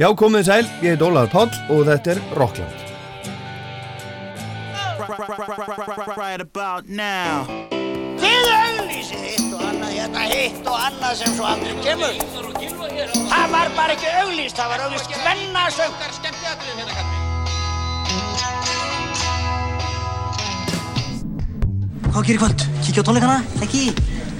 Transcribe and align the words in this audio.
Já, 0.00 0.06
komið 0.16 0.46
sæl, 0.46 0.68
ég 0.80 0.94
heit 0.94 1.02
Ólaður 1.04 1.28
Páll 1.28 1.50
og 1.74 1.82
þetta 1.84 2.14
er 2.14 2.20
Rockland. 2.32 2.76
Right 6.16 6.40
about 6.40 6.88
now 6.88 7.44
Þið 8.20 8.46
auglýsið 8.54 9.26
hitt 9.26 9.50
og 9.52 9.60
annað 9.60 9.90
hérna, 9.98 10.22
hitt 10.30 10.70
og 10.70 10.78
annað 10.86 11.18
sem 11.18 11.34
svo 11.36 11.44
aldrei 11.50 11.74
kemur. 11.84 12.16
Það 13.28 13.52
var 13.52 13.72
bara 13.76 13.96
ekki 13.96 14.08
auglýst, 14.22 14.56
það 14.56 14.72
var 14.72 14.84
auglýst 14.86 15.18
hvennasöng. 15.18 15.92
Hvað 22.06 22.24
gerir 22.30 22.40
kvöld? 22.40 22.64
Kíkja 22.86 23.04
á 23.04 23.08
tónleikana? 23.10 23.36
Ekki? 23.60 23.84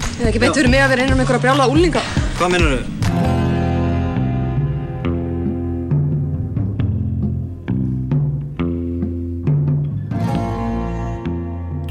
Það 0.06 0.24
er 0.24 0.32
ekki 0.32 0.42
beint 0.46 0.56
fyrir 0.56 0.72
mig 0.72 0.86
að 0.86 0.94
vera 0.94 1.04
inn 1.04 1.14
um 1.18 1.20
einhverja 1.20 1.44
brjála 1.44 1.68
úlinga. 1.68 2.06
Hvað 2.40 2.56
mennur 2.56 2.74
þau? 2.78 2.99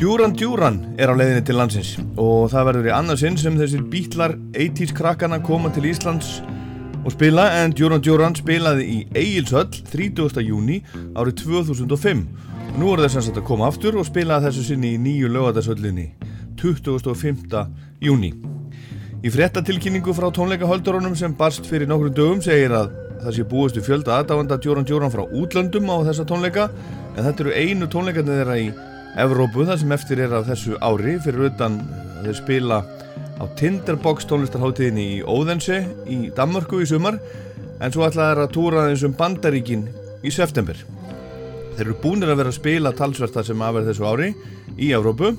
Djúran 0.09 0.31
Djúran 0.34 0.77
er 0.98 1.12
á 1.13 1.13
leiðinni 1.13 1.44
til 1.45 1.54
landsins 1.54 1.90
og 2.18 2.48
það 2.49 2.63
verður 2.66 2.88
í 2.88 2.94
annarsinn 2.98 3.36
sem 3.38 3.59
þessir 3.59 3.84
bítlar 3.91 4.32
80's 4.58 4.90
krakkana 4.98 5.38
koma 5.45 5.70
til 5.70 5.85
Íslands 5.85 6.40
og 7.04 7.13
spila 7.13 7.44
en 7.59 7.76
Djúran 7.77 8.02
Djúran 8.02 8.34
spilaði 8.34 8.88
í 8.90 8.98
Egilshöll 9.13 9.70
30. 9.91 10.41
júni 10.41 10.80
árið 11.13 11.44
2005 11.44 12.26
og 12.72 12.82
nú 12.82 12.95
er 12.95 13.05
þess 13.05 13.30
að 13.35 13.38
koma 13.52 13.70
aftur 13.70 13.99
og 14.02 14.09
spila 14.09 14.41
þessu 14.41 14.66
sinni 14.72 14.95
í 14.95 15.04
nýju 15.05 15.30
lögadagshöllinni 15.30 16.08
25. 16.57 17.63
júni 18.02 18.34
Í 19.21 19.30
frettatilkynningu 19.30 20.18
frá 20.18 20.32
tónleikahöldurunum 20.34 21.13
sem 21.21 21.38
barst 21.38 21.70
fyrir 21.70 21.85
nokkrum 21.85 22.18
dögum 22.18 22.41
segir 22.41 22.73
að 22.73 22.96
það 23.21 23.38
sé 23.38 23.49
búist 23.54 23.77
við 23.77 23.91
fjölda 23.91 24.18
aðdáðanda 24.23 24.57
Djúran 24.57 24.90
Djúran 24.90 25.13
frá 25.13 25.27
útlöndum 25.29 25.94
á 25.94 26.01
þessa 26.10 26.26
tónleika 26.26 26.71
en 27.13 27.27
þetta 27.27 27.46
eru 27.46 27.57
einu 27.62 27.94
tónleikarnir 27.94 28.41
þeirra 28.41 28.62
í 28.66 28.71
Evrópu 29.18 29.65
þar 29.65 29.79
sem 29.82 29.91
eftir 29.96 30.20
er 30.21 30.34
af 30.38 30.46
þessu 30.49 30.77
ári 30.85 31.15
fyrir 31.24 31.49
utan 31.49 31.79
að 32.20 32.27
þeir 32.27 32.38
spila 32.38 32.77
á 33.40 33.43
Tinderbox 33.57 34.27
tónlistarháttíðinni 34.29 35.05
í 35.16 35.20
Óðense 35.26 35.79
í 36.05 36.20
Danmörku 36.35 36.84
í 36.84 36.88
sumar 36.90 37.18
en 37.79 37.93
svo 37.96 38.05
ætlaði 38.05 38.35
þeir 38.35 38.43
að 38.43 38.54
túra 38.54 38.85
þessum 38.91 39.16
bandaríkin 39.18 39.88
í 40.21 40.34
september. 40.35 40.77
Þeir 41.74 41.85
eru 41.88 41.98
búinir 42.04 42.29
að 42.34 42.41
vera 42.43 42.54
að 42.54 42.60
spila 42.60 42.93
talsverta 42.96 43.43
sem 43.48 43.62
afverð 43.66 43.90
þessu 43.90 44.07
ári 44.10 44.34
í 44.77 44.91
Evrópu 44.93 45.34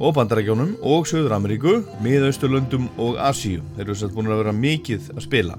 og 0.00 0.14
bandarækjónum 0.16 0.76
og 0.82 1.06
Söður 1.06 1.36
Ameríku, 1.36 1.80
Miðausturlöndum 2.02 2.88
og 2.98 3.18
Asíu. 3.20 3.60
Þeir 3.76 3.84
eru 3.84 3.98
svolítið 3.98 4.16
búin 4.16 4.32
að 4.32 4.42
vera 4.42 4.54
mikið 4.64 5.10
að 5.14 5.26
spila. 5.26 5.58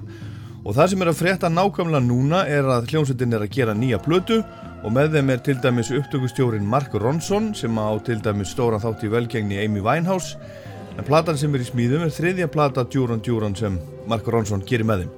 Og 0.66 0.74
það 0.74 0.90
sem 0.92 1.04
er 1.04 1.10
að 1.12 1.20
frétta 1.20 1.52
nákvæmlega 1.52 2.04
núna 2.04 2.42
er 2.50 2.66
að 2.66 2.90
hljómsveitin 2.90 3.36
er 3.36 3.44
að 3.46 3.52
gera 3.54 3.76
nýja 3.76 4.00
plötu 4.02 4.40
og 4.84 4.92
með 4.92 5.16
þeim 5.16 5.32
er 5.32 5.42
til 5.46 5.56
dæmis 5.62 5.90
upptökustjórin 5.94 6.66
Mark 6.68 6.94
Ronson 6.94 7.52
sem 7.56 7.78
á 7.80 7.88
til 8.04 8.18
dæmis 8.22 8.52
stóran 8.54 8.82
þátt 8.82 9.06
í 9.06 9.12
velgengni 9.12 9.62
Amy 9.64 9.82
Winehouse 9.84 10.36
en 10.96 11.04
platan 11.06 11.38
sem 11.40 11.54
er 11.54 11.64
í 11.64 11.68
smíðum 11.68 12.06
er 12.06 12.12
þriðja 12.14 12.50
plata 12.52 12.84
Duran 12.92 13.22
Duran 13.24 13.56
sem 13.56 13.78
Mark 14.08 14.28
Ronson 14.28 14.64
gerir 14.66 14.86
með 14.88 15.04
þeim. 15.04 15.16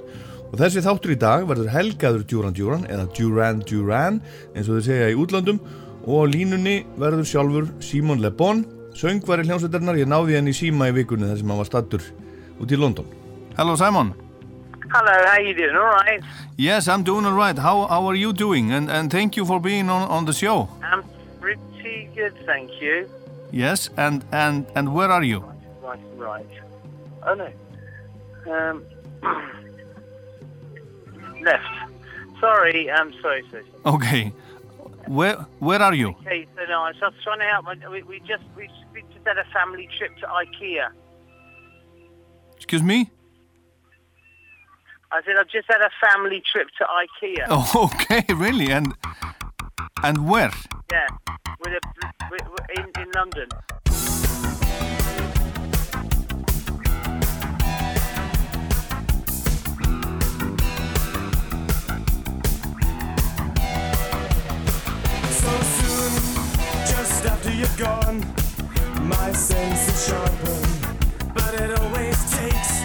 Og 0.49 0.57
þessi 0.63 0.83
þáttur 0.85 1.13
í 1.15 1.21
dag 1.21 1.45
verður 1.49 1.73
helgaður 1.75 2.25
Duran 2.31 2.57
Duran 2.57 2.87
eða 2.89 3.11
Duran 3.19 3.63
Duran 3.69 4.23
eins 4.55 4.71
og 4.71 4.79
þau 4.79 4.89
segja 4.89 5.13
í 5.13 5.19
útlandum 5.19 5.61
og 6.07 6.25
á 6.25 6.33
línunni 6.33 6.81
verður 6.97 7.29
sjálfur 7.29 7.71
Simon 7.85 8.23
Le 8.25 8.33
Bon 8.33 8.65
söngvari 8.99 9.45
hljómsveitarnar, 9.47 9.99
ég 10.01 10.09
náði 10.11 10.39
henni 10.39 10.55
í 10.55 10.59
síma 10.59 10.89
í 10.91 10.97
vikunni 10.97 11.29
þar 11.29 11.39
sem 11.39 11.53
hann 11.53 11.61
var 11.61 11.69
stattur 11.69 12.09
út 12.59 12.73
í 12.73 12.81
London. 12.81 13.07
Hello 13.59 13.77
Simon. 13.79 14.15
Hello, 14.91 15.13
how 15.27 15.39
you 15.39 15.53
doing? 15.55 15.77
All 15.77 15.85
right. 15.85 16.23
Yes, 16.57 16.89
I'm 16.89 17.03
doing 17.03 17.27
all 17.27 17.35
right. 17.35 17.57
How, 17.59 17.87
how 17.87 18.07
are 18.07 18.15
you 18.15 18.33
doing? 18.33 18.73
And, 18.73 18.91
and 18.91 19.11
thank 19.11 19.37
you 19.37 19.45
for 19.45 19.61
being 19.61 19.91
on, 19.91 20.09
on 20.09 20.25
the 20.25 20.33
show. 20.33 20.67
I'm 20.83 21.05
pretty 21.41 22.09
good, 22.15 22.35
thank 22.47 22.81
you. 22.81 23.07
Yes, 23.53 23.91
and, 23.99 24.25
and, 24.33 24.67
and 24.75 24.95
where 24.95 25.11
are 25.11 25.23
you? 25.23 25.45
Right, 25.83 26.01
right. 26.17 26.47
Oh 27.27 27.35
no. 27.35 27.51
Um, 28.51 28.83
left. 31.43 31.67
Sorry, 32.41 32.91
I'm 32.91 33.13
sorry, 33.21 33.45
sorry. 33.51 33.65
Okay. 33.85 34.33
Where, 35.07 35.37
where 35.59 35.83
are 35.83 35.93
you? 35.95 36.11
Okay, 36.21 36.47
so 36.57 36.63
no, 36.69 36.83
I 36.83 36.89
was 36.89 36.97
just 36.99 37.23
trying 37.23 37.41
to 37.41 37.45
help. 37.45 37.67
We, 37.91 38.03
we 38.05 38.21
just 38.21 38.43
we, 38.57 38.71
we 38.95 39.03
just 39.13 39.27
had 39.27 39.37
a 39.39 39.45
family 39.53 39.87
trip 39.99 40.17
to 40.19 40.27
IKEA. 40.27 40.89
Excuse 42.57 42.83
me? 42.83 43.11
I 45.11 45.23
said 45.25 45.37
I've 45.41 45.49
just 45.49 45.67
had 45.69 45.81
a 45.81 45.91
family 46.07 46.43
trip 46.53 46.69
to 46.79 46.85
IKEA. 46.85 47.47
Oh, 47.51 47.91
okay, 47.95 48.25
really? 48.35 48.71
And, 48.71 48.95
and 50.03 50.29
where? 50.29 50.53
Yeah, 50.93 51.07
with 51.65 51.73
a, 51.73 51.81
with, 52.31 52.43
with- 52.51 52.79
in, 52.79 53.03
in 53.03 53.11
London. 53.15 53.49
So 65.41 65.51
soon, 65.79 66.13
just 66.87 67.25
after 67.27 67.51
you're 67.53 67.77
gone, 67.79 68.19
my 69.09 69.33
senses 69.33 70.07
sharpen. 70.09 70.63
But 71.35 71.55
it 71.55 71.79
always 71.81 72.19
takes 72.37 72.69
so 72.69 72.77
damn 72.77 72.77
long 72.77 72.78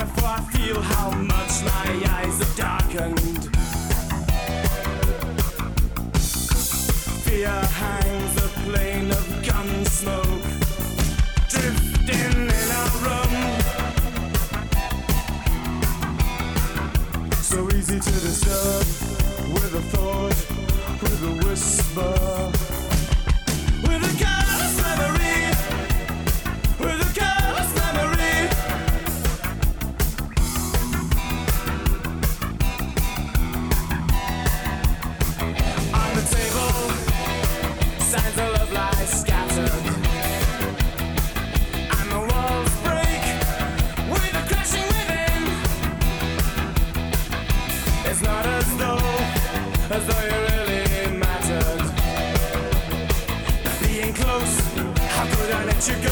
before 0.00 0.28
I 0.28 0.40
feel 0.52 0.80
how 0.80 1.10
much 1.10 1.62
my 1.62 1.88
eyes 2.16 2.38
have 2.38 2.56
darkened. 2.56 3.54
Fear 7.24 7.56
hangs 7.80 8.34
a 8.36 8.48
plane 8.64 9.10
of 9.10 9.26
gun 9.46 9.84
smoke, 9.84 10.44
drifting 11.50 12.48
in 12.60 12.68
our 12.80 12.90
room. 13.04 13.34
So 17.50 17.58
easy 17.76 17.98
to 18.00 18.14
disturb 18.26 18.86
with 19.52 19.80
a 19.82 19.84
thought, 19.92 20.38
with 21.02 21.30
a 21.30 21.34
whisper, 21.46 22.14
with 23.86 24.02
a 24.10 24.12
careless 24.18 24.39
you 55.88 55.94
go. 56.02 56.09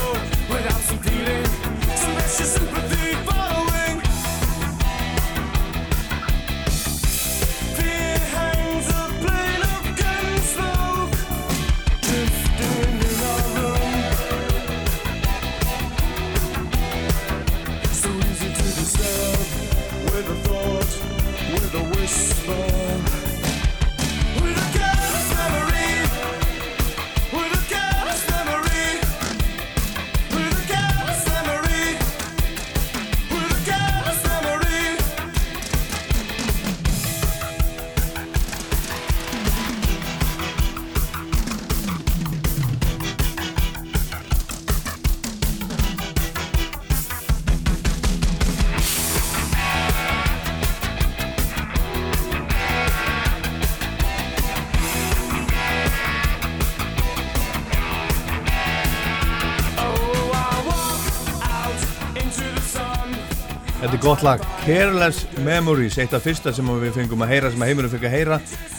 Þetta 63.98 64.06
er 64.06 64.14
gott 64.14 64.22
lag 64.22 64.42
Careless 64.62 65.24
Memories, 65.42 65.96
eitt 65.98 66.12
af 66.14 66.22
fyrsta 66.22 66.52
sem 66.54 66.68
við 66.78 66.92
fengum 66.94 67.24
að 67.24 67.32
heyra 67.32 67.48
sem 67.50 67.62
að 67.64 67.70
heimurum 67.72 67.90
fengið 67.90 68.06
að 68.06 68.12
heyra 68.14 68.36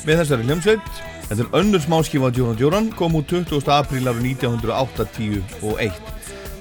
með 0.08 0.20
þessari 0.22 0.46
hljómsveit. 0.48 1.02
Þetta 1.26 1.44
er 1.44 1.58
önnur 1.60 1.82
smáskífa 1.84 2.30
Djóran 2.38 2.56
Djóran, 2.56 2.88
kom 2.96 3.18
út 3.20 3.28
20. 3.28 3.68
apríl 3.76 4.08
árið 4.08 4.30
1981 4.30 5.58
og 5.60 5.82
1. 5.84 6.00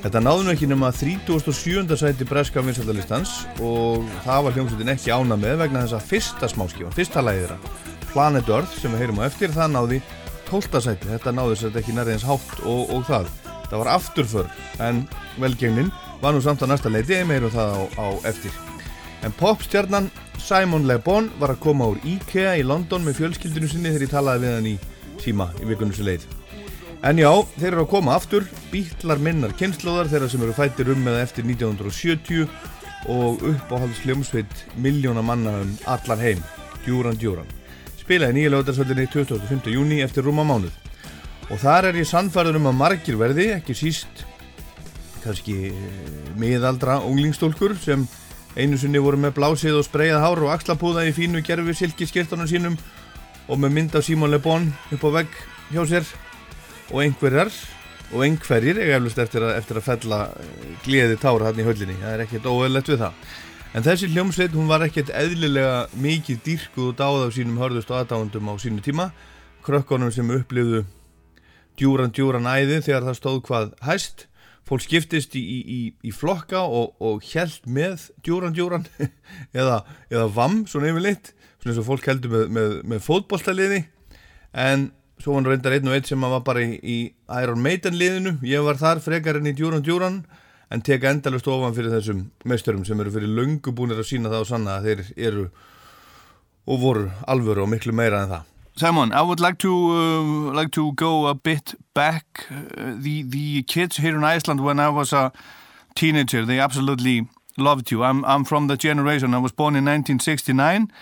Þetta 0.02 0.22
náðum 0.24 0.50
ekki 0.50 0.70
nema 0.72 0.90
37. 0.90 1.94
sæti 2.02 2.26
breska 2.26 2.64
vinsaldalistans 2.66 3.36
og 3.62 4.10
það 4.26 4.48
var 4.48 4.58
hljómsveitin 4.58 4.90
ekki 4.96 5.14
ána 5.14 5.38
með 5.38 5.62
vegna 5.62 5.84
þess 5.84 6.00
að 6.00 6.10
fyrsta 6.10 6.50
smáskífa, 6.50 6.90
fyrsta 6.98 7.22
lagið 7.22 7.46
þeirra, 7.46 7.60
Planet 8.08 8.52
Earth 8.56 8.74
sem 8.82 8.90
við 8.90 9.04
heyrum 9.04 9.22
á 9.22 9.28
eftir, 9.28 9.54
það 9.54 9.74
náði 9.76 10.02
12. 10.50 10.82
sæti. 10.82 11.12
Þetta 11.14 11.36
náði 11.38 11.62
sér 11.62 11.78
ekki 11.78 11.94
nærið 11.94 12.16
eins 12.16 12.26
hátt 12.26 12.58
og, 12.66 12.90
og 12.90 13.06
það. 13.06 13.30
Það 13.68 13.80
var 13.84 13.94
afturför 13.94 14.52
en 14.82 15.02
velgengnin 15.38 15.94
var 16.22 16.34
nú 16.34 16.42
samt 16.42 16.62
að 16.64 16.72
næsta 16.72 16.92
leiti, 16.92 17.20
meirum 17.26 17.52
það 17.54 17.74
á, 17.74 17.80
á 17.98 18.06
eftir. 18.30 18.54
En 19.22 19.34
popstjarnan 19.34 20.10
Simon 20.38 20.86
Le 20.86 20.98
Bon 21.02 21.28
var 21.38 21.52
að 21.54 21.62
koma 21.62 21.88
úr 21.92 21.98
IKEA 22.06 22.56
í 22.58 22.66
London 22.66 23.04
með 23.06 23.18
fjölskyldinu 23.22 23.70
sinni 23.70 23.92
þegar 23.92 24.06
ég 24.06 24.12
talaði 24.12 24.44
við 24.44 24.54
hann 24.56 24.68
í 24.70 24.76
síma 25.22 25.48
í 25.58 25.68
vikunum 25.68 25.94
sem 25.96 26.06
leið. 26.06 26.26
En 27.06 27.18
já, 27.20 27.30
þeir 27.58 27.72
eru 27.72 27.84
að 27.84 27.92
koma 27.92 28.14
aftur, 28.18 28.46
bítlar 28.72 29.20
minnar 29.22 29.54
kynnslóðar 29.58 30.10
þeirra 30.10 30.30
sem 30.32 30.42
eru 30.42 30.54
fættir 30.56 30.90
um 30.94 31.04
eða 31.06 31.22
eftir 31.26 31.46
1970 31.46 32.48
og 33.14 33.44
uppáhalds 33.46 34.00
hljómsveit 34.02 34.64
miljóna 34.82 35.22
manna 35.22 35.60
um 35.62 35.76
allar 35.86 36.18
heim, 36.22 36.42
Djúran 36.82 37.18
Djúran. 37.18 37.46
Spilaði 38.00 38.40
nýja 38.40 38.54
lögdagsvöldinni 38.54 39.06
25. 39.12 39.70
júni 39.74 40.00
eftir 40.02 40.26
rúma 40.26 40.46
mánuð. 40.46 40.74
Og 41.48 41.60
þar 41.62 41.92
er 41.92 42.00
ég 42.00 42.08
sannfærður 42.08 42.58
um 42.58 42.70
að 42.72 42.80
margir 42.80 43.20
verði, 43.20 43.52
ekki 43.54 43.76
síst 43.78 44.24
kannski 45.28 45.56
eh, 45.68 46.32
miðaldra 46.40 46.98
unglingstólkur 47.04 47.76
sem 47.82 48.06
einu 48.58 48.78
sinni 48.80 49.00
voru 49.02 49.20
með 49.20 49.36
blásið 49.36 49.78
og 49.78 49.86
spreyjað 49.86 50.24
hár 50.24 50.44
og 50.46 50.52
axlapúða 50.54 51.04
í 51.08 51.14
fínu 51.16 51.42
gerfi 51.46 51.76
silki 51.76 52.08
skirtunum 52.08 52.48
sínum 52.48 52.78
og 53.48 53.60
með 53.60 53.74
mynd 53.76 53.98
af 53.98 54.06
Simon 54.06 54.32
Le 54.32 54.40
Bon 54.42 54.70
upp 54.92 55.04
á 55.04 55.10
vegg 55.20 55.36
hjá 55.72 55.82
sér. 55.88 56.08
Og 56.88 57.02
einhverjar 57.04 57.52
og 58.14 58.24
einhverjir 58.24 58.80
eiga 58.80 58.96
eflust 58.96 59.20
eftir 59.20 59.44
að, 59.44 59.58
eftir 59.60 59.80
að 59.80 59.88
fella 59.90 60.20
eh, 60.32 60.72
gleði 60.86 61.20
tára 61.20 61.50
hann 61.50 61.60
í 61.60 61.66
höllinni. 61.68 61.98
Það 62.00 62.14
er 62.14 62.24
ekkert 62.24 62.48
óeðlegt 62.48 62.92
við 62.92 63.02
það. 63.04 63.24
En 63.76 63.84
þessi 63.84 64.08
hljómsveit 64.14 64.54
hún 64.56 64.70
var 64.70 64.86
ekkert 64.86 65.10
eðlilega 65.12 65.88
mikið 66.00 66.38
dýrkuð 66.46 66.86
og 66.88 66.94
dáð 66.96 67.26
af 67.26 67.34
sínum 67.36 67.60
hörðust 67.60 67.92
og 67.92 68.00
aðdáðundum 68.00 68.48
á 68.48 68.54
sínu 68.62 68.84
tíma. 68.84 69.10
Krökkunum 69.66 70.12
sem 70.14 70.30
upplifðu 70.32 70.86
djúran 71.78 72.14
djúran 72.14 72.48
æði 72.48 72.80
þegar 72.86 73.10
það 73.10 73.18
stóð 73.20 73.42
hvað 73.46 73.74
hæst 73.84 74.27
fólk 74.68 74.84
skiptist 74.84 75.34
í, 75.38 75.42
í, 75.42 75.80
í 76.04 76.12
flokka 76.12 76.60
og, 76.66 76.94
og 77.00 77.24
held 77.32 77.64
með 77.68 78.10
djúran 78.24 78.56
djúran 78.56 78.86
eða, 79.60 79.82
eða 80.12 80.28
vam 80.34 80.62
svona 80.68 80.92
yfirleitt 80.92 81.32
svona 81.58 81.72
eins 81.72 81.80
og 81.82 81.88
fólk 81.88 82.08
heldur 82.10 82.34
með, 82.34 82.44
með, 82.54 82.74
með 82.92 83.04
fótbolltaliði 83.06 83.80
en 84.58 84.90
svo 85.18 85.32
var 85.32 85.40
hann 85.40 85.48
reyndar 85.52 85.76
einn 85.76 85.88
og 85.90 85.96
einn 85.96 86.06
sem 86.06 86.26
var 86.34 86.44
bara 86.46 86.62
í, 86.62 86.76
í 86.78 86.98
Iron 87.42 87.62
Maiden 87.62 87.96
liðinu. 87.98 88.36
Ég 88.46 88.62
var 88.62 88.78
þar 88.78 89.00
frekar 89.02 89.40
enn 89.40 89.50
í 89.50 89.54
djúran 89.56 89.82
djúran 89.84 90.20
en 90.70 90.84
teka 90.84 91.10
endalust 91.10 91.48
ofan 91.50 91.74
fyrir 91.76 91.94
þessum 91.96 92.28
meisturum 92.48 92.84
sem 92.86 93.00
eru 93.00 93.12
fyrir 93.14 93.32
löngu 93.34 93.72
búinir 93.74 93.98
að 93.98 94.10
sína 94.12 94.30
það 94.30 94.44
og 94.44 94.50
sanna 94.52 94.76
að 94.78 94.88
þeir 94.88 95.02
eru 95.30 95.48
og 96.68 96.80
voru 96.82 97.08
alvöru 97.26 97.64
og 97.64 97.72
miklu 97.72 97.94
meira 97.96 98.22
en 98.22 98.34
það 98.36 98.57
Simon, 98.78 99.12
I 99.12 99.22
would 99.22 99.40
like 99.40 99.58
to 99.58 99.72
uh, 99.72 100.52
like 100.54 100.70
to 100.72 100.92
go 100.92 101.26
a 101.26 101.34
bit 101.34 101.74
back. 101.94 102.24
Uh, 102.50 102.94
the 103.02 103.22
the 103.22 103.62
kids 103.64 103.96
here 103.96 104.16
in 104.16 104.22
Iceland 104.36 104.60
when 104.60 104.78
I 104.78 104.88
was 104.88 105.12
a 105.12 105.32
teenager, 105.94 106.44
they 106.46 106.60
absolutely 106.60 107.26
loved 107.56 107.90
you. 107.90 108.04
I'm 108.04 108.24
I'm 108.24 108.44
from 108.44 108.68
the 108.68 108.76
generation. 108.76 109.34
I 109.34 109.38
was 109.38 109.52
born 109.52 109.74
in 109.76 109.84
1969, 109.84 110.92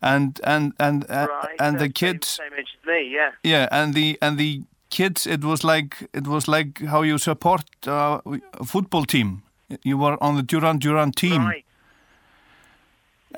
and 0.00 0.40
and 0.44 0.72
and 0.78 1.04
uh, 1.10 1.26
Right. 1.28 1.60
and 1.60 1.76
the 1.76 1.80
same- 1.84 1.92
kids, 1.92 2.28
Same 2.28 2.52
age 2.58 2.74
as 2.80 2.86
me, 2.86 3.10
yeah. 3.14 3.30
yeah, 3.42 3.68
and 3.70 3.94
the 3.94 4.16
and 4.22 4.38
the 4.38 4.62
kids. 4.88 5.26
It 5.26 5.44
was 5.44 5.62
like 5.64 6.08
it 6.14 6.26
was 6.26 6.48
like 6.48 6.86
how 6.86 7.02
you 7.04 7.18
support 7.18 7.64
uh, 7.86 8.20
a 8.60 8.64
football 8.64 9.04
team. 9.04 9.42
You 9.84 9.98
were 9.98 10.16
on 10.22 10.36
the 10.36 10.42
Duran 10.42 10.78
Duran 10.78 11.12
team, 11.12 11.44
Right. 11.46 11.64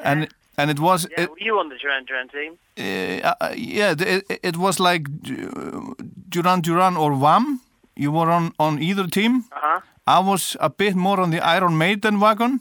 and 0.04 0.28
and 0.58 0.70
it 0.70 0.78
was 0.81 1.06
Yeah, 1.10 1.22
it, 1.25 1.31
were 1.31 1.38
you 1.40 1.58
on 1.58 1.69
the 1.69 1.76
Duran 1.76 2.05
Duran 2.05 2.28
team? 2.28 2.58
uh, 2.78 3.34
uh, 3.40 3.55
yeah, 3.56 3.94
it, 3.99 4.40
it 4.43 4.56
was 4.56 4.78
like 4.81 5.06
uh, 5.08 5.94
Duran 6.28 6.60
Duran 6.60 6.96
or 6.96 7.12
Wham. 7.14 7.60
You 7.96 8.12
were 8.12 8.31
on, 8.31 8.52
on 8.58 8.78
either 8.82 9.06
team. 9.08 9.44
Uh-huh. 9.52 9.81
I 10.06 10.20
was 10.20 10.56
a 10.60 10.69
bit 10.70 10.94
more 10.94 11.20
on 11.20 11.31
the 11.31 11.40
Iron 11.40 11.76
Maiden 11.78 12.20
wagon. 12.20 12.60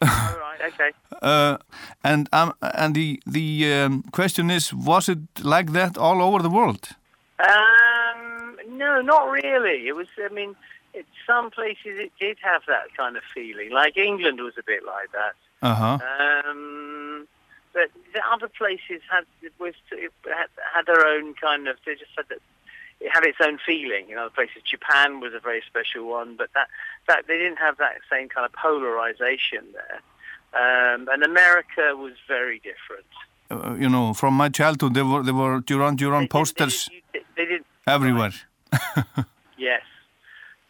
All 0.00 0.08
right, 0.40 0.60
okay. 0.72 0.90
Uh, 1.22 1.56
and 2.02 2.28
um, 2.32 2.52
and 2.60 2.94
the 2.94 3.20
the 3.26 3.72
um, 3.72 4.02
question 4.12 4.50
is, 4.50 4.72
was 4.74 5.08
it 5.08 5.18
like 5.42 5.72
that 5.72 5.96
all 5.98 6.20
over 6.22 6.42
the 6.42 6.50
world? 6.50 6.88
Um, 7.38 8.56
no, 8.68 9.00
not 9.02 9.30
really. 9.30 9.88
It 9.88 9.96
was, 9.96 10.06
I 10.18 10.32
mean, 10.32 10.54
it, 10.94 11.06
some 11.26 11.50
places 11.50 11.98
it 11.98 12.12
did 12.18 12.38
have 12.42 12.62
that 12.66 12.94
kind 12.96 13.16
of 13.16 13.22
feeling. 13.34 13.70
Like 13.70 13.96
England 13.96 14.40
was 14.40 14.54
a 14.58 14.62
bit 14.62 14.82
like 14.86 15.10
that. 15.12 15.34
Uh 15.62 15.74
huh. 15.74 15.98
Um, 16.46 17.28
but 17.72 17.88
the 18.12 18.20
other 18.32 18.48
places 18.48 19.00
had 19.10 19.24
it 19.42 19.52
was 19.58 19.74
it 19.92 20.12
had, 20.24 20.48
had 20.74 20.86
their 20.86 21.06
own 21.06 21.34
kind 21.34 21.68
of. 21.68 21.76
They 21.86 21.94
just 21.94 22.14
said 22.14 22.24
that. 22.28 22.38
It 23.00 23.10
had 23.12 23.24
its 23.24 23.38
own 23.42 23.58
feeling. 23.66 24.10
In 24.10 24.18
other 24.18 24.30
places, 24.30 24.62
Japan 24.64 25.18
was 25.18 25.32
a 25.34 25.40
very 25.40 25.60
special 25.66 26.06
one, 26.08 26.36
but 26.36 26.50
that 26.54 26.68
that 27.08 27.26
they 27.26 27.36
didn't 27.36 27.58
have 27.58 27.76
that 27.78 27.96
same 28.08 28.28
kind 28.28 28.44
of 28.46 28.52
polarization 28.52 29.64
there. 29.72 30.00
Um, 30.54 31.08
and 31.12 31.24
America 31.24 31.96
was 31.96 32.12
very 32.28 32.60
different. 32.70 33.06
Uh, 33.50 33.74
you 33.74 33.88
know, 33.88 34.14
from 34.14 34.34
my 34.34 34.48
childhood, 34.50 34.94
there 34.94 35.04
were 35.04 35.22
there 35.24 35.34
were 35.34 35.58
Duran 35.60 35.96
Duran 35.96 36.28
posters 36.28 36.88
They, 36.88 37.02
didn't- 37.18 37.26
they 37.36 37.44
didn't. 37.46 37.66
everywhere. 37.86 38.32
Yes. 39.58 39.82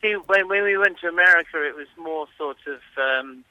See, 0.02 0.14
when, 0.26 0.48
when 0.48 0.64
we 0.64 0.76
went 0.76 0.98
to 1.00 1.08
America, 1.08 1.62
it 1.66 1.74
was 1.76 1.86
more 1.96 2.26
sort 2.36 2.58
of 2.66 2.80
um, 3.00 3.42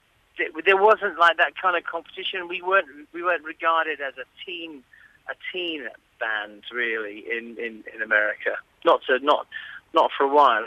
there 0.66 0.78
wasn't 0.78 1.18
like 1.20 1.38
that 1.38 1.54
kind 1.62 1.78
of 1.78 1.84
competition. 1.84 2.48
We 2.48 2.62
weren't 2.62 2.88
we 3.14 3.24
weren't 3.24 3.44
regarded 3.44 4.00
as 4.02 4.14
a 4.18 4.26
teen 4.46 4.84
a 5.30 5.34
teen 5.52 5.88
band 6.20 6.64
really 6.72 7.24
in, 7.30 7.58
in, 7.58 7.84
in 7.94 8.02
America. 8.02 8.52
Not 8.86 9.02
to 9.08 9.20
not 9.20 9.48
not 9.94 10.12
for 10.18 10.24
a 10.24 10.34
while. 10.34 10.66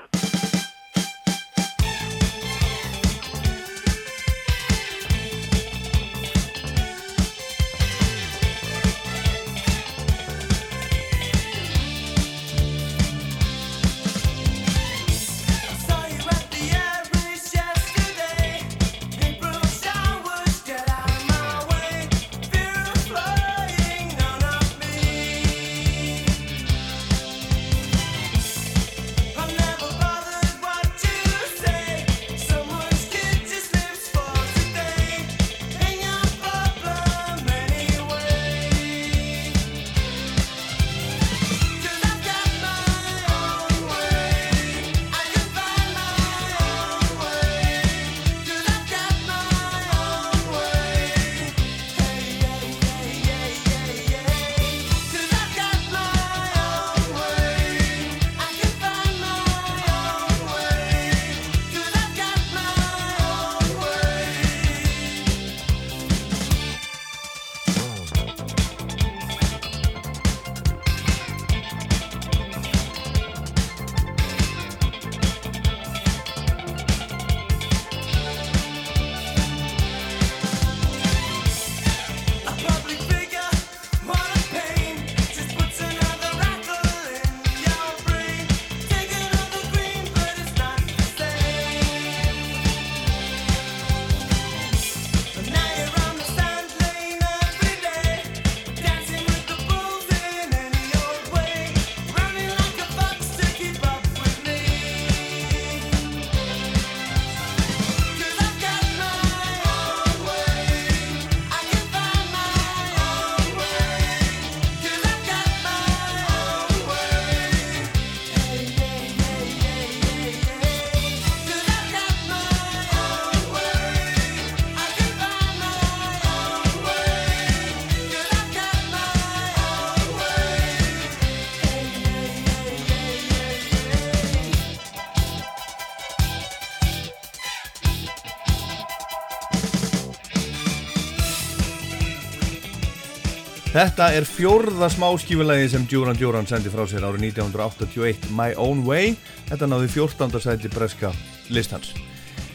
Þetta 143.74 144.12
er 144.14 144.22
fjórða 144.22 144.86
smáskífulegi 144.86 145.72
sem 145.72 145.82
Duran 145.90 146.14
Duran 146.14 146.46
sendi 146.46 146.70
frá 146.70 146.84
sér 146.86 147.02
árið 147.08 147.24
1981 147.32 148.28
My 148.30 148.52
Own 148.54 148.84
Way. 148.86 149.16
Þetta 149.48 149.66
náði 149.66 149.88
14. 149.90 150.36
sæti 150.38 150.68
breska 150.70 151.10
listans. 151.50 151.88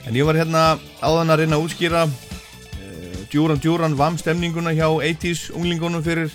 En 0.07 0.15
ég 0.15 0.23
var 0.23 0.39
hérna 0.39 0.77
áðan 1.03 1.33
að 1.33 1.41
reyna 1.41 1.57
að 1.59 1.65
útskýra 1.65 2.05
uh, 2.07 3.17
Duran 3.33 3.59
Duran 3.59 3.97
vam 3.99 4.15
stemninguna 4.21 4.71
hjá 4.77 4.88
80s 4.88 5.49
unglingunum 5.59 6.05
fyrir 6.07 6.31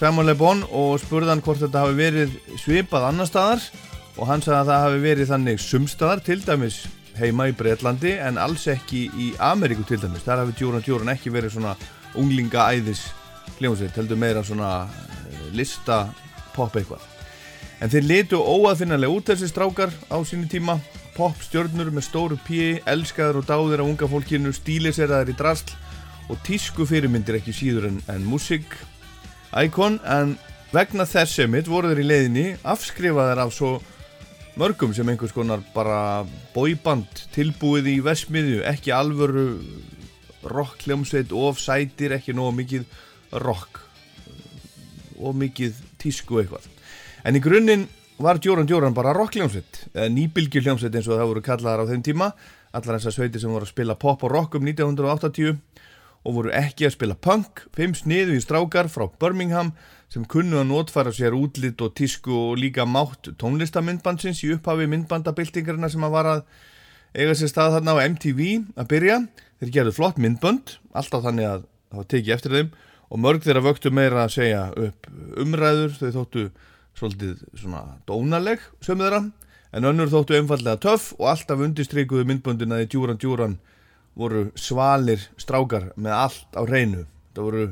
Simon 0.00 0.26
Le 0.26 0.34
Bon 0.34 0.64
og 0.66 0.98
spurðan 1.04 1.44
hvort 1.46 1.62
þetta 1.62 1.86
hafi 1.86 1.94
verið 2.00 2.34
svipað 2.64 3.06
annar 3.12 3.30
staðar. 3.30 3.62
Og 4.18 4.26
hann 4.26 4.42
sagði 4.42 4.58
að 4.64 4.72
það 4.72 4.84
hafi 4.88 5.00
verið 5.06 5.32
þannig 5.36 5.64
sumstaðar 5.68 6.24
til 6.26 6.40
dæmis 6.42 6.80
heima 7.20 7.46
í 7.46 7.54
Breitlandi 7.54 8.18
en 8.18 8.42
alls 8.42 8.66
ekki 8.74 9.06
í 9.14 9.30
Ameríku 9.38 9.86
til 9.86 10.02
dæmis. 10.02 10.26
Þar 10.26 10.48
hafi 10.48 10.58
Duran 10.58 10.82
Duran 10.90 11.14
ekki 11.14 11.30
verið 11.30 11.60
svona 11.60 11.78
unglingaæðis 12.18 13.06
hljómsveit, 13.60 13.94
heldur 13.96 14.18
meira 14.18 14.42
svona 14.44 14.72
uh, 14.88 15.46
lista 15.54 16.06
pop 16.54 16.74
eitthvað. 16.76 17.04
En 17.80 17.92
þeir 17.92 18.06
litu 18.08 18.40
óaðfinnarlega 18.40 19.12
út 19.14 19.30
þessi 19.30 19.48
strákar 19.48 19.92
á 20.12 20.16
sínu 20.26 20.48
tíma. 20.50 20.78
Pop 21.16 21.36
stjörnur 21.44 21.90
með 21.92 22.06
stóru 22.06 22.36
pí 22.46 22.80
elskaður 22.88 23.40
og 23.40 23.48
dáðir 23.48 23.82
af 23.82 23.88
unga 23.88 24.08
fólkinu 24.08 24.52
stíliseraðir 24.56 25.32
í 25.32 25.36
drasl 25.36 25.74
og 26.30 26.38
tísku 26.46 26.86
fyrirmyndir 26.88 27.40
ekki 27.40 27.54
síður 27.56 27.88
en, 27.90 27.98
en 28.08 28.26
músík 28.28 28.76
íkon. 29.64 29.98
En 30.04 30.36
vegna 30.72 31.06
þess 31.08 31.40
sem 31.40 31.50
mitt 31.50 31.68
voru 31.68 31.90
þeir 31.90 32.04
í 32.04 32.08
leiðinni 32.08 32.46
afskrifaðir 32.62 33.42
af 33.42 33.54
svo 33.56 33.72
mörgum 34.60 34.92
sem 34.94 35.08
einhvers 35.08 35.34
konar 35.34 35.62
bara 35.74 36.26
bóiband 36.54 37.24
tilbúið 37.34 37.90
í 37.94 37.96
vesmiðju 38.04 38.64
ekki 38.68 38.92
alvöru 38.94 39.46
rock 40.44 40.84
hljómsveit 40.84 41.32
of 41.36 41.60
sætir 41.60 42.14
ekki 42.16 42.34
nógu 42.36 42.56
mikið 42.58 42.84
rock 43.32 43.80
og 45.20 45.36
mikið 45.36 45.80
tísku 46.00 46.40
eitthvað. 46.40 46.66
En 47.24 47.36
í 47.36 47.42
grunninn 47.44 47.86
var 48.20 48.40
Djóran 48.40 48.68
Djóran 48.68 48.96
bara 48.96 49.14
rock 49.16 49.36
hljómsveit 49.36 49.84
eða 49.94 50.08
nýbylgjur 50.12 50.64
hljómsveit 50.66 50.96
eins 50.96 51.08
og 51.08 51.20
það 51.20 51.30
voru 51.30 51.44
kallaðar 51.44 51.84
á 51.84 51.90
þeim 51.92 52.02
tíma. 52.04 52.32
Allar 52.76 52.98
þessar 52.98 53.16
sveitir 53.16 53.42
sem 53.42 53.52
voru 53.52 53.66
að 53.66 53.72
spila 53.72 53.96
pop 53.98 54.24
og 54.24 54.32
rock 54.32 54.56
um 54.58 54.66
1980 54.68 55.56
og 56.20 56.36
voru 56.36 56.52
ekki 56.52 56.84
að 56.86 56.94
spila 56.96 57.16
punk 57.16 57.62
fimm 57.76 57.94
sniðu 57.96 58.36
í 58.36 58.42
strákar 58.44 58.90
frá 58.92 59.06
Birmingham 59.20 59.72
sem 60.12 60.26
kunnu 60.28 60.58
að 60.60 60.68
notfæra 60.68 61.12
sér 61.14 61.36
útlitt 61.38 61.80
og 61.84 61.94
tísku 61.96 62.34
og 62.34 62.58
líka 62.60 62.84
mátt 62.84 63.30
tónlistamindbandsins 63.40 64.42
í 64.44 64.52
upphafi 64.56 64.88
myndbandabildingarna 64.90 65.88
sem 65.88 66.04
að 66.04 66.14
var 66.16 66.28
að 66.34 66.44
eiga 67.14 67.36
sér 67.38 67.52
stað 67.52 67.78
þarna 67.78 67.96
á 67.96 68.04
MTV 68.10 68.42
að 68.76 68.90
byrja. 68.90 69.18
Þeir 69.60 69.74
gerðu 69.76 69.96
flott 69.96 70.20
myndbönd 70.20 70.76
alltaf 70.92 71.24
þannig 71.24 71.48
að 71.48 71.66
það 71.90 72.00
var 72.02 72.10
tekið 72.12 72.36
eftir 72.36 72.56
þeim 72.58 72.70
og 73.10 73.20
mörg 73.20 73.44
þeirra 73.44 73.64
vöktu 73.66 73.92
meira 73.94 74.24
að 74.24 74.34
segja 74.38 74.64
upp 74.78 75.08
umræður, 75.42 75.94
þau 75.98 76.10
þóttu 76.18 76.46
svolítið 76.98 77.44
svona 77.58 77.82
dónaleg 78.08 78.62
sömu 78.84 79.06
þeirra, 79.06 79.22
en 79.74 79.90
önnur 79.90 80.10
þóttu 80.12 80.38
einfallega 80.38 80.80
töff 80.82 81.12
og 81.18 81.30
alltaf 81.32 81.62
undistrikuðu 81.66 82.26
myndböndin 82.28 82.74
að 82.74 82.86
í 82.86 82.90
djúran 82.94 83.20
djúran 83.20 83.58
voru 84.18 84.48
svalir 84.58 85.22
strákar 85.38 85.92
með 85.96 86.16
allt 86.16 86.58
á 86.58 86.62
hreinu. 86.66 87.06
Það 87.34 87.46
voru 87.46 87.66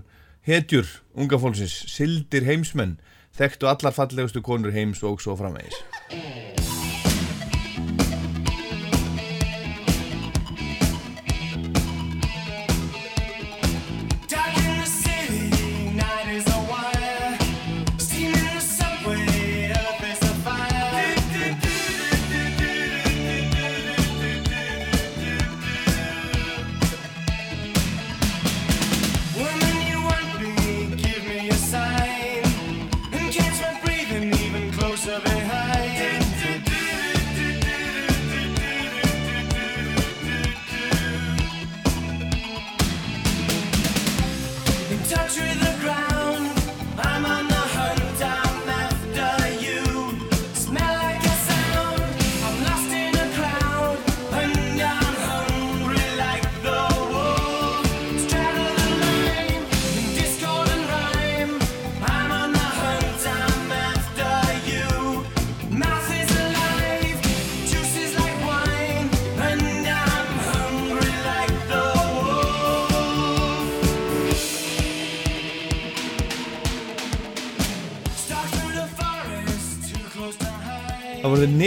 hetjur 0.48 0.90
unga 1.18 1.40
fólksins, 1.42 1.74
sildir 1.90 2.46
heimsmenn 2.46 2.96
þekktu 3.38 3.70
allar 3.70 3.94
fallegustu 3.94 4.42
konur 4.42 4.74
heims 4.74 5.04
og 5.06 5.22
svo 5.22 5.36
framvegis 5.38 6.67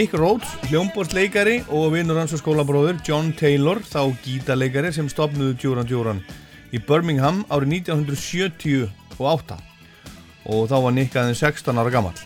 Nick 0.02 0.16
Rhodes, 0.18 0.48
hljómborðsleikari 0.66 1.60
og 1.70 1.92
vinnur 1.92 2.16
hans 2.18 2.32
og 2.34 2.40
skólabróður 2.40 2.96
John 3.06 3.28
Taylor, 3.38 3.78
þá 3.86 4.10
gítarleikari 4.24 4.88
sem 4.90 5.06
stopnuðu 5.06 5.52
Djúran 5.54 5.86
Djúran 5.86 6.22
í 6.74 6.80
Birmingham 6.82 7.44
árið 7.46 7.86
1978 7.86 9.58
og 10.50 10.64
þá 10.72 10.74
var 10.74 10.96
Nick 10.96 11.14
aðeins 11.14 11.44
16 11.44 11.78
ára 11.78 11.92
gammal. 11.94 12.16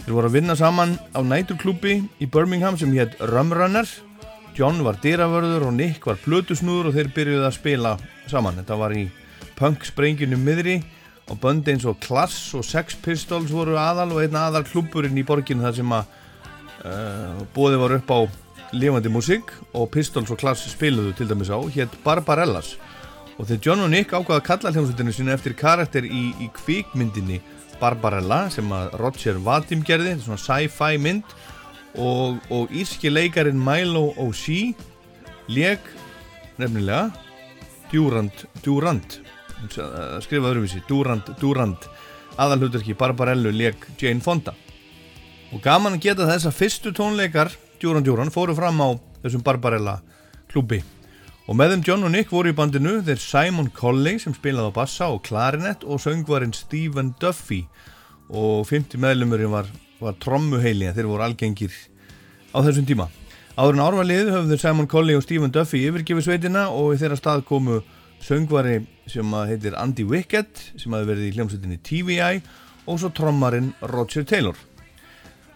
Þeir 0.00 0.16
voru 0.16 0.32
að 0.32 0.34
vinna 0.40 0.56
saman 0.58 0.96
á 1.14 1.22
næturklúpi 1.22 2.00
í 2.18 2.26
Birmingham 2.26 2.80
sem 2.80 2.90
hétt 2.98 3.14
Rumrunner. 3.30 3.86
John 4.58 4.82
var 4.82 4.98
dýravörður 4.98 5.68
og 5.68 5.78
Nick 5.78 6.10
var 6.10 6.18
plötusnúður 6.24 6.90
og 6.90 6.98
þeir 6.98 7.12
byrjuði 7.14 7.46
að 7.46 7.56
spila 7.60 7.94
saman. 8.26 8.58
Þetta 8.58 8.80
var 8.82 8.96
í 8.98 9.06
punk 9.54 9.86
sprenginu 9.86 10.40
miðri 10.42 10.80
og 11.30 11.38
böndi 11.38 11.76
eins 11.76 11.86
og 11.86 12.02
Klass 12.02 12.50
og 12.58 12.66
Sex 12.66 12.98
Pistols 13.06 13.54
voru 13.54 13.78
aðal 13.78 14.10
og 14.10 14.26
einn 14.26 14.42
aðal 14.42 14.66
klúpurinn 14.66 15.22
í 15.22 15.28
borginu 15.30 15.62
þar 15.62 15.78
sem 15.78 15.98
að 16.02 16.20
uh, 16.84 17.42
bóði 17.54 17.80
var 17.80 17.96
upp 17.98 18.12
á 18.12 18.18
lifandi 18.74 19.10
músík 19.12 19.52
og 19.76 19.90
Pistols 19.94 20.32
og 20.32 20.40
Klass 20.40 20.64
spiluðu 20.70 21.14
til 21.16 21.28
dæmis 21.30 21.52
á 21.52 21.58
hétt 21.74 21.94
Barbarellas. 22.04 22.74
Og 23.38 23.48
þegar 23.48 23.66
John 23.66 23.84
og 23.86 23.90
Nick 23.90 24.14
ákvaða 24.14 24.40
að 24.40 24.46
kalla 24.48 24.72
hljómsveitinu 24.74 25.14
sína 25.14 25.34
eftir 25.34 25.56
karakter 25.58 26.06
í, 26.06 26.30
í 26.38 26.48
kvikmyndinni 26.54 27.40
Barbarella 27.80 28.44
sem 28.52 28.70
að 28.72 28.94
Roger 29.00 29.40
Vadim 29.42 29.82
gerði, 29.86 30.16
svona 30.22 30.38
sci-fi 30.40 30.98
mynd. 31.02 31.26
Og, 31.94 32.40
og 32.50 32.72
írski 32.74 33.10
leikarin 33.10 33.58
Milo 33.58 34.08
O'Shea 34.18 34.72
leg 35.46 35.82
nefnilega 36.58 37.10
Durand 37.92 38.46
Durand 38.64 39.20
skrifa 40.24 40.50
öðruvísi, 40.50 40.82
Durand 40.88 41.30
Durand 41.38 41.86
aðalhuturki 42.42 42.96
Barbarellu 42.98 43.54
leg 43.54 43.78
Jane 44.00 44.22
Fonda 44.24 44.56
og 45.54 45.62
gaman 45.62 45.94
að 45.94 46.08
geta 46.08 46.26
þess 46.26 46.48
að 46.50 46.56
fyrstu 46.58 46.90
tónleikar 46.96 47.52
Duran 47.78 48.02
Duran 48.02 48.32
fóru 48.34 48.56
fram 48.58 48.80
á 48.82 48.98
þessum 49.22 49.44
Barbarella 49.46 50.00
klúbi 50.50 50.80
og 51.46 51.58
með 51.58 51.74
þeim 51.74 51.84
John 51.86 52.06
og 52.08 52.10
Nick 52.14 52.32
voru 52.32 52.50
í 52.50 52.56
bandinu 52.56 52.96
þeir 53.06 53.20
Simon 53.22 53.68
Colley 53.76 54.18
sem 54.18 54.34
spilaði 54.34 54.72
á 54.72 54.78
bassa 54.78 55.10
og 55.12 55.22
klarinett 55.28 55.84
og 55.84 56.00
söngvarinn 56.02 56.54
Stephen 56.56 57.12
Duffy. 57.20 57.66
Og 58.32 58.64
50 58.64 58.96
meðlumurinn 59.04 59.52
var, 59.52 59.68
var 60.00 60.16
trommuheili 60.24 60.88
þeir 60.96 61.10
voru 61.10 61.26
algengir 61.26 61.76
á 62.56 62.64
þessum 62.64 62.88
tíma. 62.88 63.10
Áður 63.60 63.76
en 63.76 63.84
árvalið 63.84 64.32
höfðu 64.32 64.58
Simon 64.58 64.88
Colley 64.90 65.20
og 65.20 65.26
Stephen 65.26 65.52
Duffy 65.52 65.84
yfirgefið 65.84 66.30
sveitina 66.30 66.66
og 66.72 66.94
í 66.96 67.00
þeirra 67.02 67.20
stað 67.20 67.44
komu 67.52 67.82
söngvari 68.24 68.80
sem 69.12 69.36
heitir 69.44 69.76
Andy 69.76 70.08
Wickett 70.08 70.70
sem 70.80 70.96
hafi 70.96 71.12
verið 71.12 71.28
í 71.28 71.34
hljómsveitinni 71.36 71.82
TVI 71.84 72.40
og 72.88 73.02
svo 73.02 73.12
trommarinn 73.12 73.74
Roger 73.92 74.24
Taylor 74.24 74.56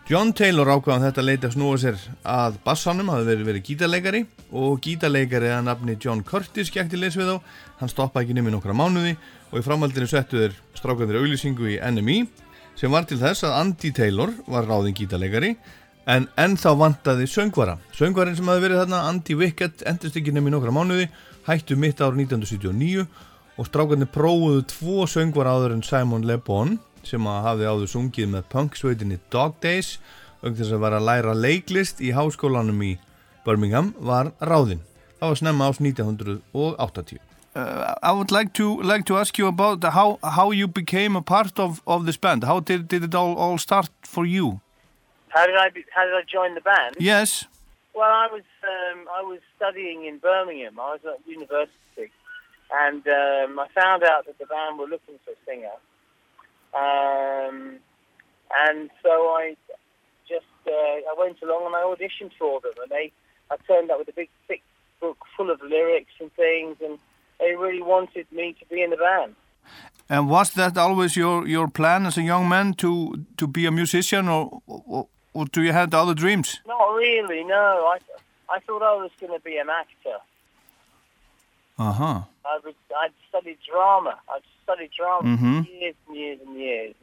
John 0.08 0.30
Taylor 0.32 0.70
ákvaðan 0.72 1.02
þetta 1.04 1.20
leiti 1.20 1.44
að 1.44 1.50
snúa 1.52 1.78
sér 1.82 1.96
að 2.24 2.54
bassanum, 2.64 3.10
hafi 3.12 3.26
verið 3.26 3.48
verið 3.50 3.64
gítarleikari 3.66 4.22
og 4.56 4.78
gítarleikari 4.80 5.50
að 5.52 5.66
nafni 5.66 5.96
John 6.00 6.22
Curtis 6.24 6.70
gekk 6.72 6.88
til 6.88 7.02
leys 7.02 7.18
við 7.20 7.28
þá, 7.28 7.50
hann 7.82 7.92
stoppaði 7.92 8.24
ekki 8.24 8.38
nefnir 8.38 8.54
nokkra 8.54 8.72
mánuði 8.72 9.12
og 9.50 9.58
í 9.60 9.66
framhaldinu 9.66 10.08
settu 10.08 10.40
þeir 10.40 10.56
strákandir 10.80 11.20
auðlýsingu 11.20 11.68
í 11.74 11.76
NME 11.92 12.16
sem 12.80 12.96
var 12.96 13.04
til 13.04 13.20
þess 13.20 13.44
að 13.44 13.58
Andy 13.58 13.92
Taylor 14.00 14.32
var 14.48 14.64
ráðin 14.70 14.96
gítarleikari 14.96 15.52
en 16.08 16.30
ennþá 16.40 16.72
vantaði 16.86 17.28
söngvara. 17.28 17.76
Söngvarin 17.92 18.40
sem 18.40 18.48
hafi 18.48 18.64
verið 18.64 18.80
þarna, 18.86 19.04
Andy 19.12 19.36
Wickett, 19.36 19.84
endurst 19.84 20.16
ekki 20.16 20.32
nefnir 20.32 20.56
nokkra 20.56 20.72
mánuði, 20.72 21.10
hættu 21.44 21.76
mitt 21.76 22.00
ár 22.00 22.16
1979 22.16 23.04
og 23.60 23.68
strákarnir 23.68 24.08
prófuðu 24.08 24.64
tvo 24.72 25.04
söngvar 25.04 25.52
áður 25.52 25.76
en 25.76 25.84
Simon 25.84 26.24
Le 26.24 26.40
Bon 26.40 26.78
sem 27.08 27.28
að 27.28 27.44
hafði 27.46 27.68
áður 27.72 27.92
sungið 27.94 28.32
með 28.34 28.48
punksveitinni 28.52 29.20
Dog 29.32 29.56
Days 29.64 29.96
auk 30.42 30.54
þess 30.54 30.74
að 30.74 30.82
vera 30.84 31.00
að 31.00 31.08
læra 31.08 31.34
leiklist 31.34 32.02
í 32.04 32.12
háskólanum 32.14 32.82
í 32.86 32.92
Birmingham 33.46 33.94
var 33.98 34.32
ráðinn. 34.38 34.84
Það 35.18 35.32
var 35.32 35.40
snemma 35.40 35.70
ás 35.70 35.80
1980. 35.82 37.18
Uh, 37.56 37.94
I 38.02 38.12
would 38.12 38.30
like 38.30 38.52
to 38.52 38.80
like 38.82 39.04
to 39.06 39.16
ask 39.18 39.38
you 39.38 39.48
about 39.48 39.80
the, 39.80 39.90
how 39.90 40.18
how 40.22 40.52
you 40.52 40.68
became 40.68 41.16
a 41.16 41.22
part 41.22 41.58
of 41.58 41.82
of 41.86 42.06
this 42.06 42.16
band. 42.16 42.44
How 42.44 42.60
did 42.60 42.86
did 42.88 43.02
it 43.02 43.14
all 43.14 43.34
all 43.36 43.58
start 43.58 43.90
for 44.02 44.24
you? 44.26 44.60
How 45.28 45.46
did 45.46 45.56
I 45.56 45.68
be, 45.70 45.84
how 45.94 46.04
did 46.04 46.14
I 46.14 46.22
join 46.22 46.54
the 46.54 46.60
band? 46.60 46.96
Yes. 47.00 47.46
Well, 47.94 48.12
I 48.12 48.28
was 48.30 48.46
um, 48.62 49.08
I 49.10 49.22
was 49.22 49.40
studying 49.56 50.04
in 50.04 50.18
Birmingham. 50.18 50.78
I 50.78 50.92
was 50.94 51.00
at 51.04 51.18
university, 51.26 52.12
and 52.70 53.02
um, 53.08 53.58
I 53.58 53.66
found 53.74 54.04
out 54.04 54.26
that 54.26 54.38
the 54.38 54.46
band 54.46 54.78
were 54.78 54.86
looking 54.86 55.18
for 55.24 55.32
a 55.32 55.40
singer. 55.44 55.76
Um, 56.82 57.78
and 58.66 58.90
so 59.02 59.10
I 59.10 59.56
just 60.28 60.46
uh, 60.66 60.70
I 61.10 61.14
went 61.18 61.38
along 61.42 61.66
and 61.66 61.76
I 61.76 61.82
auditioned 61.82 62.32
for 62.38 62.60
them, 62.60 62.72
and 62.82 62.90
they 62.90 63.12
I 63.50 63.56
turned 63.66 63.90
up 63.90 63.98
with 63.98 64.08
a 64.08 64.12
big 64.12 64.28
thick 64.46 64.62
book 65.00 65.18
full 65.36 65.50
of 65.50 65.60
lyrics 65.62 66.12
and 66.20 66.30
things, 66.34 66.76
and 66.84 66.98
they 67.40 67.54
really 67.56 67.82
wanted 67.82 68.26
me 68.32 68.54
to 68.60 68.66
be 68.66 68.82
in 68.82 68.90
the 68.90 68.96
band. 68.96 69.34
And 70.10 70.28
was 70.30 70.50
that 70.54 70.76
always 70.78 71.16
your 71.16 71.46
your 71.46 71.68
plan 71.68 72.06
as 72.06 72.16
a 72.18 72.22
young 72.22 72.48
man 72.48 72.74
to 72.74 73.24
to 73.36 73.46
be 73.46 73.66
a 73.66 73.70
musician, 73.70 74.28
or 74.28 74.62
or, 74.66 75.06
or 75.34 75.44
do 75.46 75.62
you 75.62 75.72
have 75.72 75.92
other 75.94 76.14
dreams? 76.14 76.60
Not 76.66 76.94
really, 76.94 77.44
no. 77.44 77.92
I 77.94 77.98
I 78.50 78.60
thought 78.60 78.82
I 78.82 78.94
was 79.02 79.10
going 79.20 79.32
to 79.32 79.40
be 79.44 79.58
an 79.58 79.68
actor. 79.70 80.18
Uh 81.78 81.92
huh. 81.92 82.20
I 82.44 82.58
was, 82.64 82.74
I'd 83.02 83.12
studied 83.28 83.58
drama. 83.70 84.18
I'd 84.34 84.42
studied 84.64 84.90
drama 84.96 85.28
Mhm. 85.36 85.66
years 85.80 85.94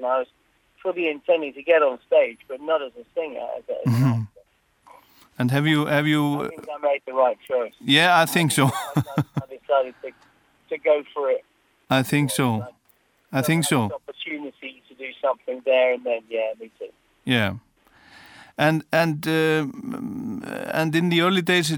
and 0.05 0.13
years 0.13 0.13
and 0.13 0.13
years, 0.13 0.13
and 0.13 0.13
I 0.13 0.19
was 0.19 0.27
fully 0.81 1.09
intending 1.09 1.53
to 1.53 1.63
get 1.63 1.81
on 1.81 1.99
stage, 2.07 2.39
but 2.47 2.61
not 2.61 2.81
as 2.81 2.91
a 2.99 3.05
singer. 3.13 3.47
As 3.57 3.63
a, 3.69 3.89
an 3.89 4.03
actor. 4.03 4.39
And 5.37 5.51
have 5.51 5.67
you 5.67 5.85
have 5.85 6.05
I 6.05 6.09
you? 6.09 6.47
think 6.49 6.67
I 6.69 6.81
made 6.81 7.01
the 7.05 7.13
right 7.13 7.37
choice. 7.47 7.73
Yeah, 7.81 8.19
I 8.19 8.25
think 8.25 8.51
so. 8.51 8.65
I 8.95 9.03
decided 9.49 9.95
to 10.01 10.11
to 10.69 10.77
go 10.77 11.03
for 11.13 11.29
it. 11.29 11.43
I 11.89 12.03
think 12.03 12.31
so. 12.31 12.67
I 13.31 13.41
think 13.41 13.65
so. 13.65 13.83
opportunity 13.83 14.81
to 14.87 14.95
do 14.95 15.11
something 15.21 15.61
there, 15.65 15.93
and 15.93 16.03
then 16.05 16.21
yeah, 16.29 16.53
me 16.59 16.71
too. 16.79 16.91
Yeah. 17.25 17.55
And 18.57 18.85
and 18.91 19.27
um, 19.27 20.43
and 20.71 20.95
in 20.95 21.09
the 21.09 21.21
early 21.21 21.41
days, 21.41 21.77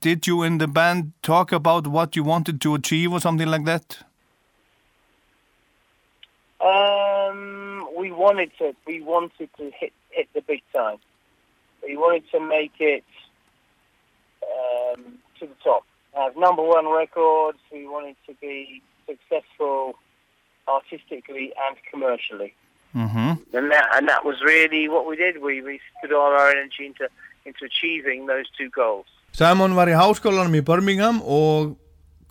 did 0.00 0.26
you 0.26 0.42
in 0.42 0.58
the 0.58 0.66
band 0.66 1.12
talk 1.22 1.52
about 1.52 1.86
what 1.86 2.16
you 2.16 2.24
wanted 2.24 2.60
to 2.62 2.74
achieve 2.74 3.12
or 3.12 3.20
something 3.20 3.46
like 3.46 3.64
that? 3.64 3.98
Um, 6.60 7.45
we 8.06 8.12
wanted 8.24 8.50
to 8.58 8.66
we 8.86 8.96
wanted 9.12 9.48
to 9.58 9.64
hit 9.80 9.92
hit 10.16 10.28
the 10.34 10.42
big 10.52 10.62
time. 10.78 10.98
We 11.86 11.96
wanted 12.04 12.24
to 12.34 12.38
make 12.56 12.74
it 12.94 13.04
um, 14.54 15.18
to 15.38 15.46
the 15.46 15.58
top, 15.64 15.82
have 16.14 16.36
number 16.36 16.62
one 16.62 16.86
records. 17.02 17.58
We 17.72 17.86
wanted 17.94 18.16
to 18.26 18.32
be 18.40 18.82
successful 19.08 19.94
artistically 20.68 21.46
and 21.66 21.76
commercially, 21.90 22.52
Mm-hmm. 22.94 23.30
and 23.58 23.66
that 23.72 23.86
and 23.96 24.08
that 24.08 24.22
was 24.24 24.36
really 24.52 24.88
what 24.88 25.04
we 25.08 25.16
did. 25.16 25.34
We 25.42 25.54
we 25.68 25.74
put 26.00 26.12
all 26.12 26.32
our 26.40 26.50
energy 26.50 26.86
into 26.90 27.06
into 27.44 27.62
achieving 27.70 28.26
those 28.32 28.46
two 28.58 28.70
goals. 28.70 29.06
Simon 29.32 29.74
var 29.76 29.90
í 29.92 29.96
háskólanum 30.02 30.54
í 30.56 30.62
Birmingham 30.64 31.18
og 31.22 31.74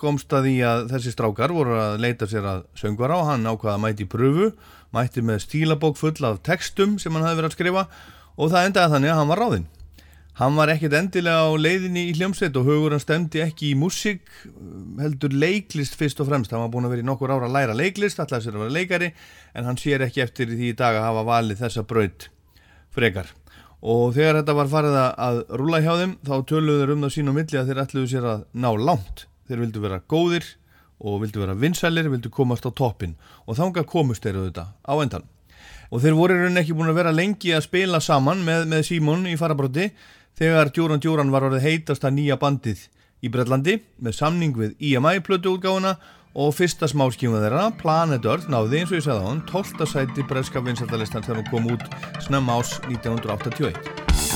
komst 0.01 0.33
að 0.33 0.47
því 0.47 0.55
að 0.71 0.79
þessi 0.93 1.11
strákar 1.13 1.53
voru 1.55 1.75
að 1.79 1.99
leita 2.03 2.25
sér 2.31 2.47
að 2.53 2.63
söngvara 2.81 3.19
og 3.21 3.29
hann 3.29 3.45
ákvaða 3.51 3.75
að 3.77 3.83
mæti 3.85 4.07
í 4.07 4.09
pröfu, 4.15 4.47
mætti 4.93 5.21
með 5.25 5.41
stílabók 5.45 5.97
full 5.97 6.15
af 6.27 6.41
textum 6.45 6.99
sem 6.99 7.13
hann 7.15 7.23
hafði 7.25 7.41
verið 7.41 7.49
að 7.51 7.57
skrifa 7.57 7.87
og 8.37 8.51
það 8.51 8.67
endaði 8.69 8.93
þannig 8.95 9.11
að 9.13 9.19
hann 9.21 9.31
var 9.31 9.41
ráðinn. 9.43 9.65
Hann 10.35 10.57
var 10.59 10.67
ekkert 10.67 10.93
endilega 10.99 11.47
á 11.47 11.51
leiðinni 11.55 12.01
í 12.09 12.15
hljómsveit 12.17 12.57
og 12.59 12.65
hugur 12.67 12.91
hann 12.91 12.99
stemdi 12.99 13.39
ekki 13.39 13.69
í 13.71 13.77
músík, 13.79 14.19
heldur 14.99 15.31
leiklist 15.31 15.95
fyrst 15.95 16.19
og 16.19 16.27
fremst. 16.27 16.51
Hann 16.51 16.59
var 16.65 16.73
búin 16.73 16.83
að 16.89 16.91
vera 16.97 17.05
í 17.05 17.07
nokkur 17.07 17.31
ára 17.31 17.47
að 17.47 17.55
læra 17.55 17.77
leiklist, 17.79 18.19
ætlaði 18.19 18.43
sér 18.49 18.57
að 18.57 18.65
vera 18.65 18.75
leikari 18.75 19.09
en 19.55 19.69
hann 19.69 19.79
sér 19.79 20.03
ekki 20.03 20.25
eftir 20.25 20.51
því 20.51 20.73
í 20.73 20.75
dag 20.75 20.97
að 20.99 21.07
hafa 21.07 21.23
valið 21.29 21.61
þessa 21.63 21.85
braut 21.87 22.27
frekar. 22.91 23.31
Og 23.85 24.11
þegar 24.17 24.41
þetta 24.41 24.57
var 24.59 24.71
farið 24.75 24.97
að- 24.99 25.41
rúla 25.61 25.79
hjá 25.85 25.93
þeim 26.01 26.17
þá 26.27 26.35
töluðu 26.51 26.83
þeir 26.83 26.93
um 26.97 27.01
það 27.07 27.15
sín 27.15 27.31
og 27.31 27.35
milli 27.39 27.59
að 27.61 27.67
þeir 27.71 27.81
ætluðu 27.85 28.11
sér 28.11 28.27
að 28.33 28.45
ná 28.53 28.69
langt. 28.75 29.25
Þeir 29.47 29.59
vildu 29.63 29.79
vera 29.87 30.01
góðir 30.03 30.51
og 30.99 31.21
vildu 31.23 31.43
vera 31.43 31.55
vinsælir, 31.59 32.09
vildu 32.09 32.31
komast 32.33 32.65
á 32.67 32.71
toppin 32.71 33.15
og 33.45 33.57
þangað 33.59 33.89
komust 33.91 34.25
þeir 34.25 34.41
auðvitað 34.41 34.73
á 34.85 34.93
endan. 35.03 35.25
Og 35.91 36.01
þeir 36.01 36.17
voru 36.17 36.37
rauninni 36.39 36.63
ekki 36.63 36.75
búin 36.75 36.91
að 36.91 36.99
vera 36.99 37.15
lengi 37.15 37.53
að 37.53 37.65
spila 37.67 38.01
saman 38.01 38.43
með, 38.45 38.67
með 38.71 38.85
Simon 38.89 39.25
í 39.29 39.37
farabróti 39.39 39.89
þegar 40.39 40.71
Djóran 40.73 41.03
Djóran 41.03 41.31
var 41.33 41.47
orðið 41.47 41.67
heitasta 41.67 42.11
nýja 42.11 42.39
bandið 42.41 42.87
í 43.23 43.31
Brellandi 43.31 43.79
með 44.03 44.17
samning 44.19 44.55
við 44.57 44.75
EMI 44.79 45.19
plötu 45.25 45.55
útgáfuna 45.55 45.95
og 46.35 46.51
fyrsta 46.51 46.87
smáskíma 46.91 47.39
þeirra, 47.39 47.69
Planet 47.79 48.27
Earth, 48.27 48.49
náði 48.51 48.81
eins 48.81 48.91
og 48.91 48.99
ég 48.99 49.05
sagði 49.05 49.23
á 49.23 49.29
hann 49.29 49.43
12. 49.47 49.87
sæti 49.87 50.27
breska 50.27 50.63
vinsættalistan 50.65 51.23
þegar 51.23 51.43
hún 51.43 51.51
kom 51.53 51.71
út 51.77 51.87
snemma 52.27 52.59
ás 52.59 52.75
1981. 52.91 54.34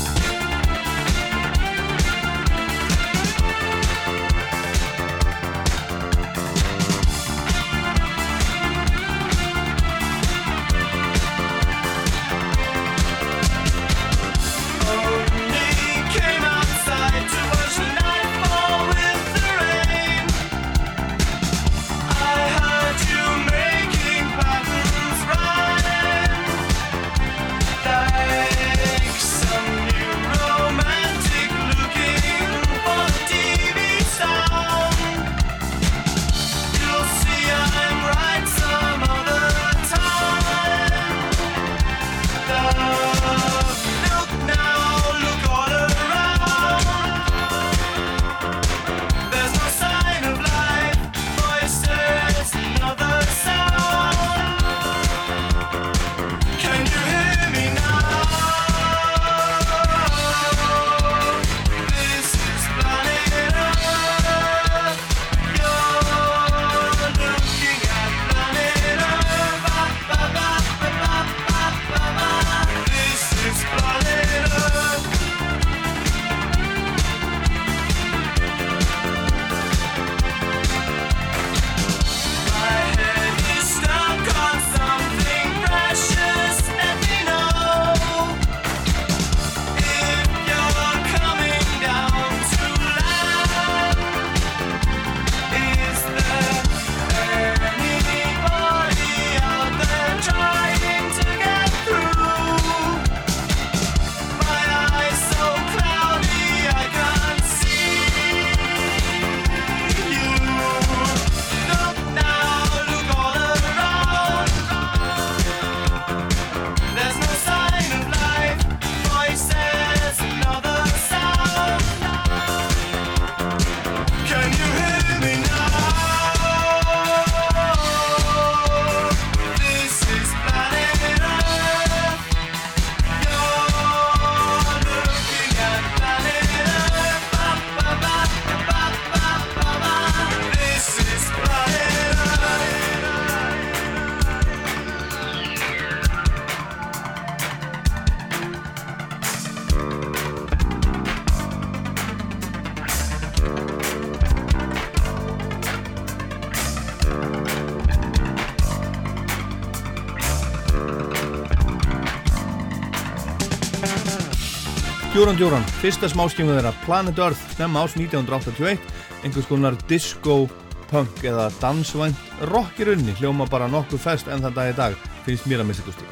Duran 165.30 165.44
Duran, 165.44 165.66
fyrsta 165.78 166.08
smáskjum 166.10 166.48
þeirra 166.50 166.72
Planet 166.82 167.20
Earth, 167.22 167.42
snemma 167.54 167.84
ás 167.86 167.94
1981 167.94 168.80
einhvers 169.22 169.46
konar 169.46 169.76
disco 169.86 170.48
punk 170.90 171.20
eða 171.22 171.52
dansvænt 171.60 172.18
rock 172.50 172.80
í 172.82 172.88
rauninni, 172.88 173.14
hljóma 173.20 173.46
bara 173.46 173.68
nokkuð 173.70 174.02
fest 174.02 174.32
en 174.34 174.42
það 174.42 174.56
dag 174.56 174.72
í 174.72 174.78
dag, 174.80 174.96
finnst 175.28 175.46
mér 175.46 175.62
að 175.62 175.70
mista 175.70 175.86
gusti 175.86 176.08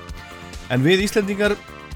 en 0.70 0.86
við 0.86 1.02
Íslendingar 1.08 1.56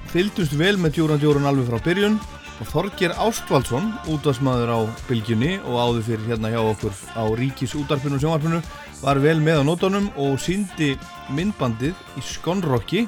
fylgdumst 0.10 0.56
vel 0.58 0.80
með 0.82 0.98
Duran 0.98 1.22
Duran 1.22 1.46
alveg 1.52 1.70
frá 1.70 1.78
byrjun 1.92 2.18
og 2.58 2.72
Þorgir 2.72 3.14
Ástvaldsson 3.14 3.94
útvarsmaður 4.10 4.74
á 4.74 4.80
bylgjunni 5.06 5.60
og 5.62 5.78
áður 5.78 6.10
fyrir 6.10 6.28
hérna 6.32 6.56
hjá 6.56 6.64
okkur 6.64 6.98
á 7.14 7.24
Ríkis 7.38 7.78
útarpinu 7.78 8.18
og 8.18 8.26
sjónvarpinu 8.26 8.64
var 9.04 9.22
vel 9.22 9.38
með 9.46 9.62
á 9.62 9.64
nótunum 9.70 10.10
og 10.18 10.42
síndi 10.42 10.96
myndbandið 11.30 11.94
í 12.18 12.26
Skonrocki 12.34 13.06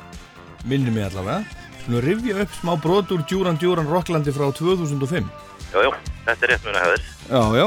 minni 0.69 0.93
mig 0.93 1.09
allavega 1.09 1.62
Skulum 1.83 1.99
rifja 1.99 2.39
upp 2.39 2.53
smá 2.55 2.75
brot 2.79 3.09
úr 3.11 3.25
Djúran 3.27 3.57
Djúran 3.59 3.87
Rocklandi 3.91 4.31
frá 4.31 4.47
2005. 4.55 5.25
Jú, 5.73 5.81
jú, 5.83 5.89
þetta 6.23 6.45
er 6.45 6.51
rétt 6.53 6.67
muna 6.67 6.79
hefur. 6.79 7.01
Já, 7.27 7.41
já. 7.59 7.65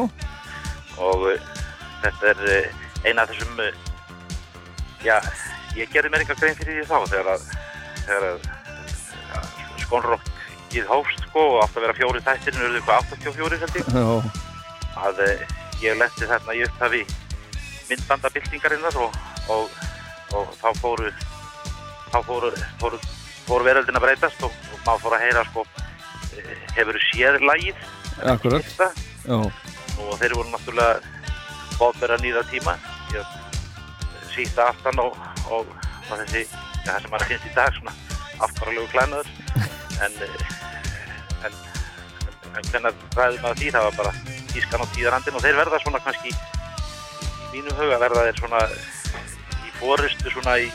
Og 1.05 1.25
uh, 1.29 1.51
þetta 2.01 2.31
er 2.31 2.41
uh, 2.47 2.79
eina 3.05 3.27
af 3.27 3.35
þessum, 3.35 3.61
uh, 3.61 3.75
já, 5.05 5.19
ég 5.77 5.93
gerði 5.93 6.13
mér 6.15 6.25
enga 6.25 6.37
grein 6.41 6.57
fyrir 6.57 6.79
því 6.79 6.87
þá 6.89 7.11
þegar 7.11 7.29
að, 7.35 7.45
þegar 8.07 8.25
að 8.31 8.49
ja, 9.35 9.43
skonrokkið 9.85 10.89
hófst 10.95 11.29
sko 11.29 11.45
og 11.51 11.59
átt 11.67 11.77
að 11.77 11.85
vera 11.85 11.99
fjóri 12.01 12.25
þættir, 12.31 12.57
nú 12.57 12.65
eru 12.71 12.81
þau 12.81 12.89
hvað 12.89 13.13
84 13.19 13.61
held 13.67 13.79
ég. 13.83 13.93
Já. 13.93 14.09
Að 15.11 15.23
ég 15.83 16.01
lendi 16.01 16.31
þarna 16.33 16.57
í 16.57 16.65
upphafi 16.71 17.03
myndbandabildingarinnar 17.91 18.97
og, 18.97 19.21
og, 19.53 19.79
og 20.41 20.57
þá 20.57 20.69
fóru, 20.81 21.13
þá 22.09 22.19
fóru, 22.25 22.55
fóru 22.81 23.05
fór 23.47 23.65
veröldin 23.67 23.99
að 23.99 24.07
breytast 24.07 24.43
og, 24.47 24.55
og 24.73 24.81
maður 24.87 25.05
fór 25.05 25.17
að 25.17 25.25
heyra 25.27 25.45
sko 25.51 25.67
hefur 26.77 26.99
séð 27.11 27.41
Já. 29.27 29.37
og 29.37 30.13
þeir 30.21 30.35
voru 30.37 30.53
náttúrulega 30.53 31.01
bóðverða 31.77 32.19
nýða 32.23 32.43
tíma 32.51 32.77
síta 34.37 34.69
aftan 34.71 35.01
og, 35.01 35.17
og, 35.51 35.69
og 36.11 36.21
þessi 36.23 36.45
ja, 36.45 36.93
það 36.93 37.01
sem 37.03 37.13
maður 37.15 37.31
finnst 37.33 37.49
í 37.49 37.55
dag 37.57 37.79
svona 37.79 37.95
afkvaralegu 38.47 38.89
klænaður 38.93 39.31
en 40.07 40.19
en, 41.47 41.57
en 42.57 42.69
hvernig 42.71 43.07
ræðum 43.17 43.43
maður 43.45 43.61
því? 43.61 43.71
Það 43.77 43.87
var 43.89 43.97
bara 44.01 44.13
tískan 44.53 44.85
á 44.85 44.87
tíðarhandin 44.95 45.39
og 45.39 45.45
þeir 45.45 45.61
verða 45.61 45.81
svona 45.85 46.03
kannski 46.05 46.33
í 46.33 46.37
mínu 47.55 47.77
huga 47.79 48.01
verða 48.03 48.27
þeir 48.29 48.41
svona 48.43 48.63
í 49.67 49.75
fórustu 49.81 50.33
svona 50.35 50.59
í 50.63 50.71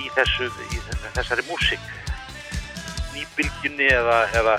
í, 0.00 0.08
þessu, 0.16 0.48
í 0.74 0.80
þessari 1.14 1.44
músík 1.48 1.92
nýbylginni 3.14 3.88
eða, 3.94 4.18
eða 4.40 4.56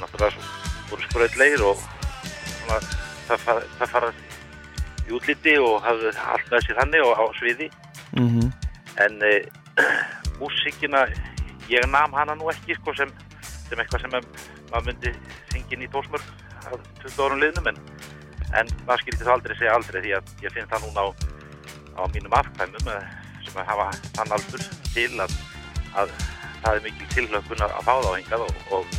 náttúrulega 0.00 0.50
voru 0.90 1.06
skröðleir 1.06 1.64
og 1.66 1.80
svona, 1.80 2.78
það, 3.28 3.44
far, 3.46 3.66
það 3.78 3.92
fara 3.94 4.12
í 5.06 5.14
útliti 5.16 5.56
og 5.62 5.80
hafði 5.86 6.12
allt 6.34 6.50
með 6.50 6.66
sér 6.66 6.80
þannig 6.80 7.06
og 7.06 7.22
á 7.22 7.24
sviði 7.38 7.68
mm 8.18 8.28
-hmm. 8.28 8.52
en 9.06 9.18
e, 9.28 9.34
músíkina 10.40 11.06
ég 11.70 11.86
nam 11.90 12.12
hana 12.12 12.34
nú 12.34 12.50
ekki 12.50 12.76
sko, 12.80 12.94
sem, 12.98 13.10
sem 13.68 13.78
eitthvað 13.78 14.04
sem 14.04 14.14
maður 14.72 14.86
myndi 14.86 15.14
syngin 15.52 15.86
í 15.86 15.90
tósmörg 15.94 16.26
á 16.66 16.74
20 17.02 17.24
árum 17.24 17.40
liðnum 17.40 17.72
en, 17.72 17.82
en 18.58 18.66
maður 18.86 19.04
skilti 19.06 19.24
það 19.24 19.34
aldrei 19.36 19.56
segja 19.56 19.74
aldrei 19.74 20.02
því 20.02 20.14
að 20.18 20.24
ég 20.42 20.54
finn 20.54 20.70
það 20.70 20.86
núna 20.86 21.06
á, 21.06 21.08
á 21.98 22.02
mínum 22.14 22.38
afkvæmum 22.40 23.21
sem 23.52 23.60
að 23.62 23.68
hafa 23.68 23.88
þann 24.16 24.34
aldur 24.38 24.66
til 24.94 25.08
að, 25.20 25.34
að 26.00 26.12
það 26.62 26.76
er 26.78 26.84
mikil 26.86 27.08
tilhlökkun 27.12 27.64
að 27.66 27.74
fá 27.84 27.92
þá 27.92 28.10
hengað 28.16 28.44
og, 28.46 28.62
og, 28.78 28.94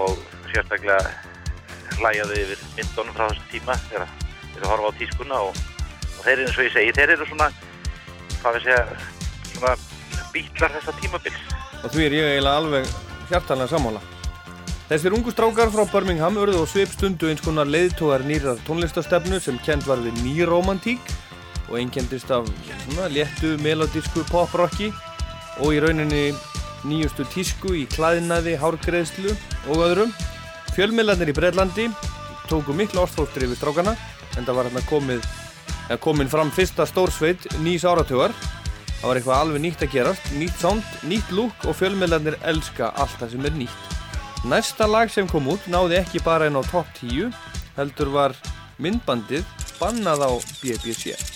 og 0.00 0.20
sérstaklega 0.52 1.00
hlæjaðu 1.96 2.38
yfir 2.42 2.64
myndunum 2.76 3.16
frá 3.16 3.26
þessu 3.28 3.46
tíma 3.52 3.76
þegar 3.88 4.14
þeir 4.54 4.68
horfa 4.70 4.92
á 4.92 4.98
tískuna 5.00 5.42
og, 5.48 5.60
og 6.16 6.20
þeir 6.24 6.34
eru 6.36 6.46
eins 6.48 6.58
og 6.58 6.66
ég 6.66 6.74
segi, 6.76 6.96
þeir 6.96 7.14
eru 7.16 7.28
svona 7.28 7.50
hvað 8.40 8.58
við 8.58 8.66
segja 8.66 8.82
svona 9.52 9.74
bítlar 10.32 10.76
þessa 10.76 10.96
tímabils. 11.00 11.40
Og 11.82 11.92
því 11.92 12.06
er 12.06 12.16
ég 12.16 12.30
eiginlega 12.32 12.60
alveg 12.62 12.92
hjartalega 13.30 13.72
sammála. 13.72 14.02
Þessir 14.86 15.16
ungu 15.16 15.32
strákar 15.34 15.72
frá 15.74 15.82
Birmingham 15.90 16.36
örðu 16.38 16.62
á 16.62 16.66
svipstundu 16.70 17.30
eins 17.32 17.42
konar 17.42 17.66
leiðtógar 17.66 18.22
nýrar 18.22 18.60
tónlistastefnu 18.68 19.40
sem 19.42 19.58
kent 19.66 19.88
var 19.88 19.98
við 20.04 20.20
nýromantík 20.22 21.02
og 21.68 21.78
einkendist 21.80 22.30
af 22.30 22.46
svona 22.84 23.08
léttu 23.12 23.56
melodísku 23.62 24.24
poprocki 24.30 24.92
og 25.60 25.72
í 25.74 25.80
rauninni 25.82 26.34
nýjustu 26.86 27.26
tísku 27.32 27.72
í 27.74 27.86
klæðinaði, 27.90 28.56
hárgreðslu 28.60 29.32
og 29.72 29.82
öðrum. 29.88 30.12
Fjölmiðlarnir 30.76 31.32
í 31.32 31.36
Breitlandi 31.36 31.88
tóku 32.50 32.74
miklu 32.76 33.02
ástfólktur 33.02 33.46
yfir 33.46 33.58
strákana 33.58 33.96
en 34.36 34.44
það 34.44 34.58
var 34.58 34.68
hérna 34.68 34.84
komið, 34.90 35.26
komin 36.04 36.30
fram 36.30 36.52
fyrsta 36.54 36.86
stórsveit 36.86 37.48
nýs 37.64 37.86
áratögar. 37.88 38.34
Það 38.96 39.08
var 39.10 39.20
eitthvað 39.20 39.40
alveg 39.40 39.62
nýtt 39.64 39.84
að 39.84 39.92
gerast, 39.92 40.30
nýtt 40.38 40.60
sound, 40.60 40.86
nýtt 41.08 41.32
look 41.36 41.66
og 41.68 41.76
fjölmiðlarnir 41.78 42.38
elska 42.48 42.92
allt 42.96 43.18
það 43.20 43.34
sem 43.34 43.48
er 43.48 43.56
nýtt. 43.60 43.94
Næsta 44.46 44.86
lag 44.86 45.10
sem 45.10 45.28
kom 45.28 45.48
út 45.50 45.64
náði 45.72 46.00
ekki 46.00 46.22
bara 46.24 46.46
einn 46.46 46.58
á 46.58 46.62
top 46.70 46.88
10, 47.00 47.32
heldur 47.76 48.12
var 48.14 48.36
myndbandið 48.78 49.44
bannað 49.80 50.28
á 50.28 50.30
BBC. 50.62 51.35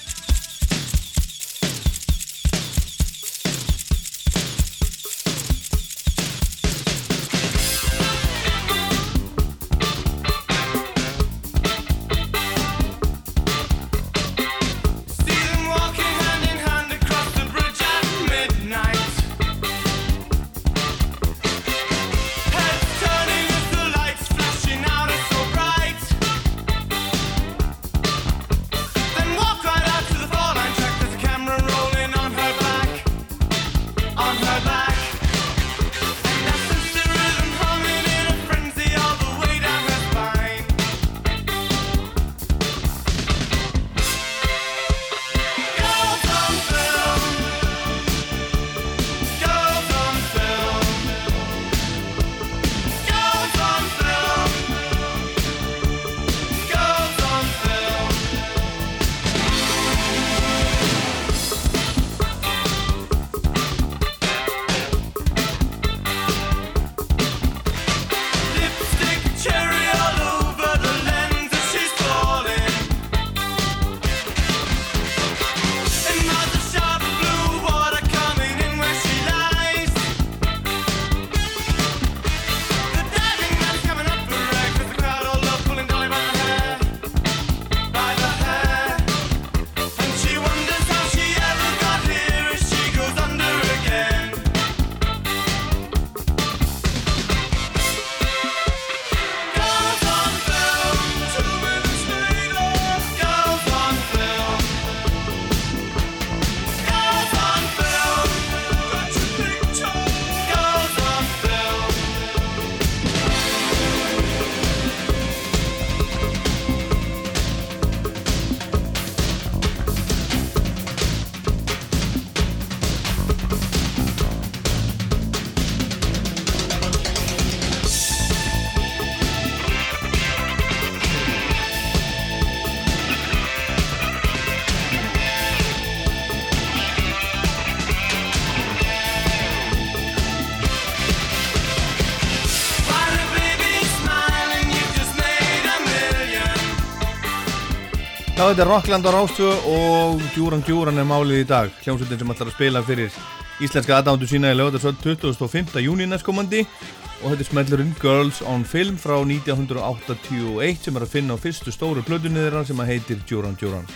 Þetta 148.51 148.65
er 148.65 148.71
Rockland 148.73 149.07
á 149.07 149.11
Rástu 149.15 149.47
og 149.47 150.23
Djúran 150.35 150.63
Djúran 150.67 150.99
er 150.99 151.07
málið 151.07 151.45
í 151.45 151.47
dag. 151.47 151.69
Hljómsveitin 151.85 152.19
sem 152.19 152.33
ætlar 152.33 152.49
að 152.51 152.57
spila 152.57 152.81
fyrir 152.83 153.19
íslenska 153.63 153.95
aðdándu 153.95 154.27
sína 154.27 154.51
í 154.51 154.57
lögadagsvöld 154.59 154.99
25. 155.05 155.79
júni 155.85 156.09
næstkomandi 156.11 156.65
og 156.65 157.29
þetta 157.29 157.45
er 157.45 157.47
smellurinn 157.47 157.95
Girls 158.03 158.41
on 158.43 158.65
Film 158.67 158.99
frá 158.99 159.21
1981 159.23 160.83
sem 160.83 160.99
er 160.99 161.07
að 161.07 161.15
finna 161.15 161.39
á 161.39 161.43
fyrstu 161.45 161.71
stóru 161.71 162.03
plötunni 162.03 162.43
þeirra 162.43 162.65
sem 162.67 162.83
að 162.83 162.91
heitir 162.91 163.23
Djúran 163.23 163.55
Djúran. 163.61 163.87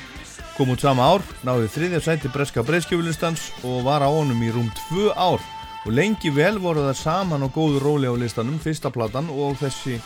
Kom 0.55 0.71
út 0.71 0.87
sama 0.87 1.11
ár, 1.17 1.27
náði 1.43 1.73
þriðja 1.75 2.05
sæti 2.07 2.31
breska 2.31 2.63
breyskjöfulistans 2.63 3.51
og 3.67 3.83
var 3.91 4.07
á 4.07 4.09
honum 4.13 4.39
í 4.39 4.55
rúm 4.55 4.71
2 4.87 5.17
ár 5.19 5.43
og 5.83 5.91
lengi 5.91 6.31
vel 6.31 6.61
voru 6.63 6.87
það 6.93 7.01
saman 7.03 7.49
og 7.49 7.57
góðu 7.59 7.83
róli 7.83 8.07
á 8.07 8.15
listanum, 8.15 8.63
fyrsta 8.63 8.95
platan 8.95 9.35
og 9.35 9.59
þessi 9.59 9.99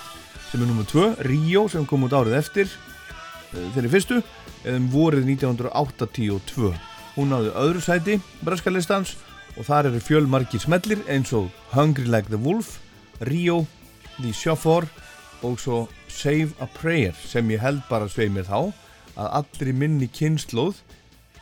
sem 0.48 0.62
er 0.62 0.64
nummið 0.64 0.94
2, 0.94 1.08
Rio 1.28 1.68
sem 1.68 1.84
kom 1.84 2.08
út 2.08 2.16
árið 2.16 2.40
eftir 2.40 2.78
Eh, 3.56 3.68
þeirri 3.72 3.90
fyrstu 3.92 4.18
eða 4.64 4.76
um 4.78 4.88
vorið 4.92 5.28
1982 5.34 6.72
hún 7.16 7.32
náði 7.32 7.54
öðru 7.58 7.82
sæti 7.82 8.18
braskalistans 8.46 9.16
og 9.58 9.66
þar 9.66 9.90
eru 9.90 10.02
fjölmarki 10.02 10.60
smellir 10.62 11.02
eins 11.10 11.32
og 11.34 11.48
Hungry 11.74 12.06
Like 12.06 12.30
the 12.30 12.40
Wolf 12.40 12.78
Rio, 13.26 13.64
The 14.18 14.32
Chauffeur 14.32 14.86
og 15.42 15.58
svo 15.62 15.86
Save 16.10 16.54
a 16.62 16.68
Prayer 16.78 17.14
sem 17.26 17.50
ég 17.50 17.62
held 17.62 17.82
bara 17.90 18.10
sveið 18.10 18.34
mér 18.36 18.48
þá 18.48 18.60
að 19.18 19.32
allir 19.40 19.74
minni 19.74 20.10
kynnslóð 20.10 20.82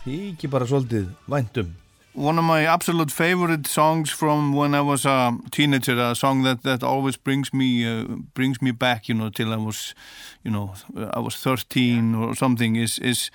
þykir 0.04 0.52
bara 0.52 0.68
svolítið 0.68 1.10
væntum 1.28 1.74
one 2.16 2.38
of 2.38 2.44
my 2.44 2.64
absolute 2.64 3.10
favorite 3.10 3.66
songs 3.66 4.10
from 4.10 4.54
when 4.54 4.74
I 4.74 4.80
was 4.80 5.04
a 5.04 5.36
teenager, 5.50 5.98
a 5.98 6.14
song 6.14 6.42
that, 6.44 6.62
that 6.62 6.82
always 6.82 7.16
brings 7.16 7.52
me 7.52 7.86
uh, 7.86 8.04
brings 8.34 8.62
me 8.62 8.70
back, 8.70 9.08
you 9.08 9.14
know, 9.14 9.28
till 9.28 9.52
I 9.52 9.56
was, 9.56 9.94
you 10.42 10.50
know, 10.50 10.74
I 11.12 11.18
was 11.20 11.36
13 11.36 12.14
or 12.14 12.34
something. 12.34 12.76
Is 12.76 12.98
is 12.98 13.30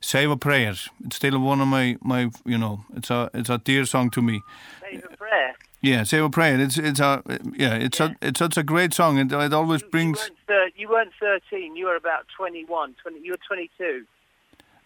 "Save 0.00 0.30
a 0.30 0.36
Prayer"? 0.36 0.74
It's 1.04 1.16
still 1.16 1.38
one 1.38 1.62
of 1.62 1.68
my 1.68 1.96
my, 2.02 2.30
you 2.44 2.58
know, 2.58 2.84
it's 2.94 3.10
a 3.10 3.30
it's 3.32 3.50
a 3.50 3.58
dear 3.58 3.86
song 3.86 4.10
to 4.10 4.22
me. 4.22 4.42
Save 4.82 5.04
a 5.04 5.16
prayer. 5.16 5.54
Yeah, 5.80 6.04
"Save 6.04 6.24
a 6.24 6.30
Prayer." 6.30 6.60
It's 6.60 6.76
it's 6.76 7.00
a 7.00 7.22
yeah, 7.54 7.74
it's 7.74 8.00
yeah. 8.00 8.12
a 8.20 8.28
it's 8.28 8.38
such 8.38 8.58
a 8.58 8.62
great 8.62 8.92
song. 8.92 9.18
It 9.18 9.32
it 9.32 9.52
always 9.54 9.82
you, 9.82 9.88
brings. 9.88 10.30
You 10.48 10.54
weren't, 10.54 10.74
you 10.76 10.88
weren't 10.88 11.12
13. 11.20 11.74
You 11.74 11.86
were 11.86 11.96
about 11.96 12.26
21. 12.36 12.96
20, 13.02 13.20
you 13.20 13.32
were 13.32 13.38
22. 13.46 14.04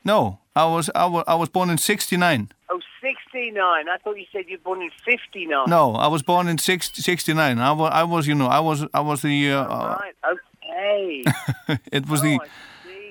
No, 0.04 0.38
I 0.54 0.64
was 0.66 0.90
I 0.94 1.06
was 1.06 1.24
I 1.26 1.34
was 1.34 1.48
born 1.48 1.70
in 1.70 1.78
'69. 1.78 2.50
Oh, 2.70 2.80
69. 3.02 3.88
I 3.88 3.96
thought 3.98 4.18
you 4.18 4.26
said 4.32 4.44
you 4.48 4.58
were 4.58 4.62
born 4.62 4.82
in 4.82 4.90
59. 5.04 5.64
No, 5.68 5.94
I 5.94 6.06
was 6.06 6.22
born 6.22 6.48
in 6.48 6.58
60, 6.58 7.02
69. 7.02 7.58
I 7.58 7.72
was, 7.72 7.90
I 7.92 8.04
was, 8.04 8.26
you 8.26 8.34
know, 8.34 8.46
I 8.46 8.60
was, 8.60 8.86
I 8.94 9.00
was 9.00 9.22
the. 9.22 9.50
Uh, 9.50 9.66
oh, 9.68 9.98
right. 10.00 10.14
Okay. 10.32 11.24
it 11.92 12.08
was 12.08 12.20
oh, 12.20 12.24
the. 12.24 12.38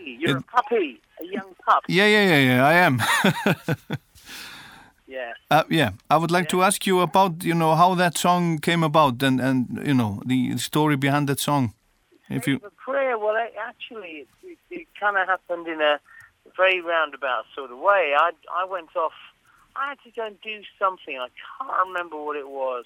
You're 0.06 0.38
it, 0.38 0.38
a 0.38 0.42
puppy, 0.42 1.02
a 1.20 1.26
young 1.26 1.56
pup. 1.66 1.84
Yeah, 1.88 2.08
yeah, 2.08 2.26
yeah, 2.30 2.40
yeah. 2.40 2.68
I 2.68 2.74
am. 2.74 3.02
yeah. 5.08 5.34
Uh, 5.52 5.64
yeah. 5.70 5.92
I 6.10 6.18
would 6.18 6.32
like 6.32 6.46
yeah. 6.46 6.50
to 6.50 6.64
ask 6.64 6.88
you 6.88 7.02
about, 7.02 7.44
you 7.44 7.54
know, 7.54 7.76
how 7.76 7.96
that 7.96 8.18
song 8.18 8.60
came 8.60 8.84
about 8.84 9.22
and 9.24 9.40
and 9.42 9.82
you 9.86 9.94
know 9.94 10.22
the 10.26 10.58
story 10.58 10.98
behind 10.98 11.28
that 11.28 11.40
song. 11.40 11.74
If 12.30 12.48
you. 12.48 12.60
The 12.60 12.72
prayer. 12.72 13.18
Well, 13.18 13.36
it, 13.36 13.54
actually, 13.60 14.10
it, 14.10 14.28
it, 14.44 14.58
it 14.72 14.88
kind 15.00 15.18
of 15.18 15.28
happened 15.28 15.68
in 15.68 15.82
a 15.82 16.00
very 16.60 16.82
roundabout 16.82 17.46
sort 17.56 17.72
of 17.72 17.80
way. 17.80 18.14
I 18.18 18.32
I 18.54 18.66
went 18.66 18.96
off 18.96 19.14
I 19.80 19.90
had 19.90 19.98
to 20.04 20.12
go 20.12 20.26
and 20.26 20.42
do 20.42 20.62
something. 20.78 21.18
I 21.18 21.30
can't 21.58 21.88
remember 21.88 22.22
what 22.22 22.36
it 22.36 22.50
was, 22.50 22.86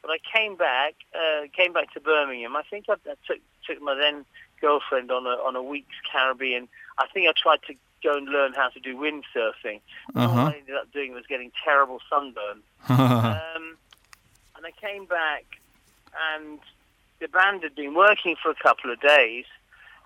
but 0.00 0.10
I 0.10 0.18
came 0.32 0.56
back, 0.56 0.94
uh, 1.14 1.46
came 1.54 1.72
back 1.72 1.92
to 1.92 2.00
Birmingham. 2.00 2.56
I 2.56 2.62
think 2.62 2.86
I, 2.88 2.94
I 2.94 3.14
took 3.26 3.38
took 3.66 3.82
my 3.82 3.94
then 3.94 4.24
girlfriend 4.60 5.10
on 5.10 5.26
a 5.26 5.36
on 5.46 5.54
a 5.56 5.62
week's 5.62 6.00
Caribbean. 6.10 6.68
I 6.98 7.06
think 7.12 7.28
I 7.28 7.32
tried 7.36 7.62
to 7.68 7.74
go 8.02 8.16
and 8.16 8.28
learn 8.28 8.54
how 8.54 8.68
to 8.70 8.80
do 8.80 8.96
windsurfing. 8.96 9.80
Uh-huh. 10.14 10.40
All 10.40 10.46
I 10.46 10.56
ended 10.58 10.76
up 10.76 10.90
doing 10.92 11.12
was 11.12 11.26
getting 11.28 11.52
terrible 11.62 12.00
sunburn. 12.08 12.62
um, 12.88 13.76
and 14.56 14.64
I 14.64 14.70
came 14.80 15.04
back, 15.04 15.44
and 16.34 16.58
the 17.20 17.28
band 17.28 17.62
had 17.62 17.74
been 17.74 17.94
working 17.94 18.36
for 18.42 18.50
a 18.50 18.54
couple 18.54 18.90
of 18.90 19.00
days, 19.00 19.44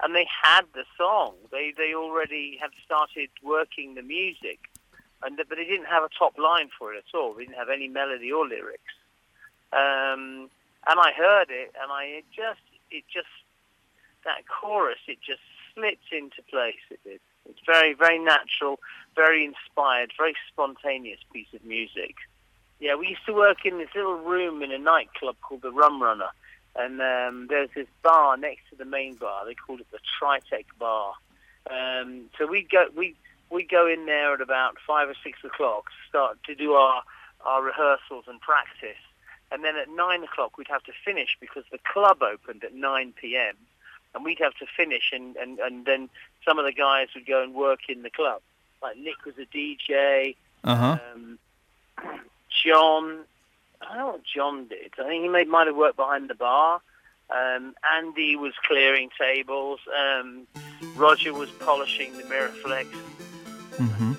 and 0.04 0.14
they 0.14 0.26
had 0.42 0.62
the 0.74 0.84
song. 0.96 1.34
They 1.50 1.72
they 1.76 1.94
already 1.94 2.58
had 2.60 2.70
started 2.84 3.30
working 3.42 3.94
the 3.94 4.02
music 4.02 4.60
and 5.24 5.36
but 5.36 5.56
they 5.56 5.64
didn't 5.64 5.86
have 5.86 6.04
a 6.04 6.08
top 6.16 6.38
line 6.38 6.68
for 6.78 6.92
it 6.92 6.98
at 6.98 7.18
all. 7.18 7.34
They 7.34 7.44
didn't 7.44 7.56
have 7.56 7.70
any 7.70 7.88
melody 7.88 8.30
or 8.30 8.46
lyrics. 8.46 8.94
Um, 9.72 10.50
and 10.86 11.00
I 11.00 11.12
heard 11.16 11.48
it, 11.48 11.72
and 11.80 11.90
I 11.90 12.04
it 12.04 12.24
just 12.34 12.60
it 12.90 13.04
just 13.12 13.26
that 14.24 14.44
chorus 14.46 14.98
it 15.08 15.18
just 15.26 15.40
slipped 15.74 16.12
into 16.12 16.42
place. 16.50 16.84
It 16.90 17.00
did. 17.04 17.20
It's 17.48 17.60
very 17.66 17.94
very 17.94 18.18
natural, 18.18 18.78
very 19.16 19.44
inspired, 19.44 20.12
very 20.16 20.34
spontaneous 20.52 21.20
piece 21.32 21.52
of 21.54 21.64
music. 21.64 22.14
Yeah, 22.80 22.96
we 22.96 23.08
used 23.08 23.24
to 23.26 23.32
work 23.32 23.64
in 23.64 23.78
this 23.78 23.88
little 23.94 24.16
room 24.16 24.62
in 24.62 24.70
a 24.70 24.78
nightclub 24.78 25.36
called 25.40 25.62
the 25.62 25.72
Rum 25.72 26.02
Runner, 26.02 26.28
and 26.76 27.00
um, 27.00 27.46
there's 27.48 27.70
this 27.74 27.86
bar 28.02 28.36
next 28.36 28.62
to 28.70 28.76
the 28.76 28.84
main 28.84 29.14
bar. 29.14 29.44
They 29.46 29.54
called 29.54 29.80
it 29.80 29.86
the 29.90 29.98
Tritech 30.20 30.66
Bar. 30.78 31.14
Um, 31.70 32.24
so 32.36 32.46
we 32.46 32.62
go 32.62 32.86
we 32.96 33.14
we 33.50 33.64
go 33.64 33.86
in 33.86 34.06
there 34.06 34.34
at 34.34 34.40
about 34.40 34.76
five 34.86 35.08
or 35.08 35.14
six 35.22 35.38
o'clock, 35.44 35.86
start 36.08 36.38
to 36.44 36.54
do 36.54 36.74
our 36.74 37.02
our 37.44 37.62
rehearsals 37.62 38.24
and 38.26 38.40
practice, 38.40 39.00
and 39.52 39.64
then 39.64 39.76
at 39.76 39.88
nine 39.90 40.24
o'clock 40.24 40.58
we'd 40.58 40.68
have 40.68 40.82
to 40.84 40.92
finish 41.04 41.36
because 41.40 41.64
the 41.70 41.78
club 41.92 42.22
opened 42.22 42.64
at 42.64 42.74
nine 42.74 43.12
p.m. 43.20 43.54
and 44.14 44.24
we'd 44.24 44.38
have 44.40 44.54
to 44.54 44.66
finish, 44.76 45.10
and 45.12 45.36
and 45.36 45.58
and 45.60 45.86
then 45.86 46.08
some 46.44 46.58
of 46.58 46.64
the 46.64 46.72
guys 46.72 47.08
would 47.14 47.26
go 47.26 47.42
and 47.42 47.54
work 47.54 47.80
in 47.88 48.02
the 48.02 48.10
club. 48.10 48.40
Like 48.82 48.98
Nick 48.98 49.24
was 49.24 49.34
a 49.38 49.46
DJ. 49.46 50.36
Uh-huh. 50.64 50.98
Um, 51.14 51.38
John, 52.64 53.20
I 53.80 53.86
don't 53.88 53.96
know 53.98 54.06
what 54.12 54.22
John 54.24 54.68
did. 54.68 54.92
I 54.98 55.08
think 55.08 55.22
he 55.22 55.28
made, 55.28 55.48
might 55.48 55.66
have 55.66 55.76
worked 55.76 55.96
behind 55.96 56.30
the 56.30 56.34
bar. 56.34 56.80
Um, 57.30 57.74
Andy 57.96 58.36
was 58.36 58.52
clearing 58.66 59.10
tables. 59.18 59.80
Um, 59.98 60.46
Roger 60.94 61.32
was 61.32 61.50
polishing 61.50 62.16
the 62.16 62.22
Miraflex. 62.24 62.86
Mm-hmm. 63.76 64.12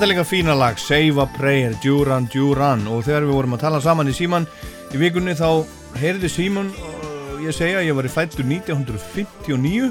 Þetta 0.00 0.08
er 0.08 0.14
líka 0.14 0.22
fína 0.24 0.54
lag, 0.56 0.78
Save 0.80 1.20
a 1.20 1.26
Prayer, 1.28 1.74
Duran 1.84 2.24
Duran. 2.32 2.86
Og 2.88 3.02
þegar 3.04 3.26
við 3.26 3.34
vorum 3.36 3.52
að 3.58 3.60
tala 3.66 3.80
saman 3.84 4.08
í 4.08 4.14
síman 4.16 4.46
í 4.96 5.00
vikunni 5.02 5.34
þá 5.36 5.66
heyrði 6.00 6.30
Símon 6.32 6.70
uh, 6.72 7.34
ég 7.44 7.52
segja 7.52 7.82
að 7.82 7.90
ég 7.90 7.98
var 7.98 8.08
í 8.08 8.12
fættur 8.14 8.48
1959 8.48 9.90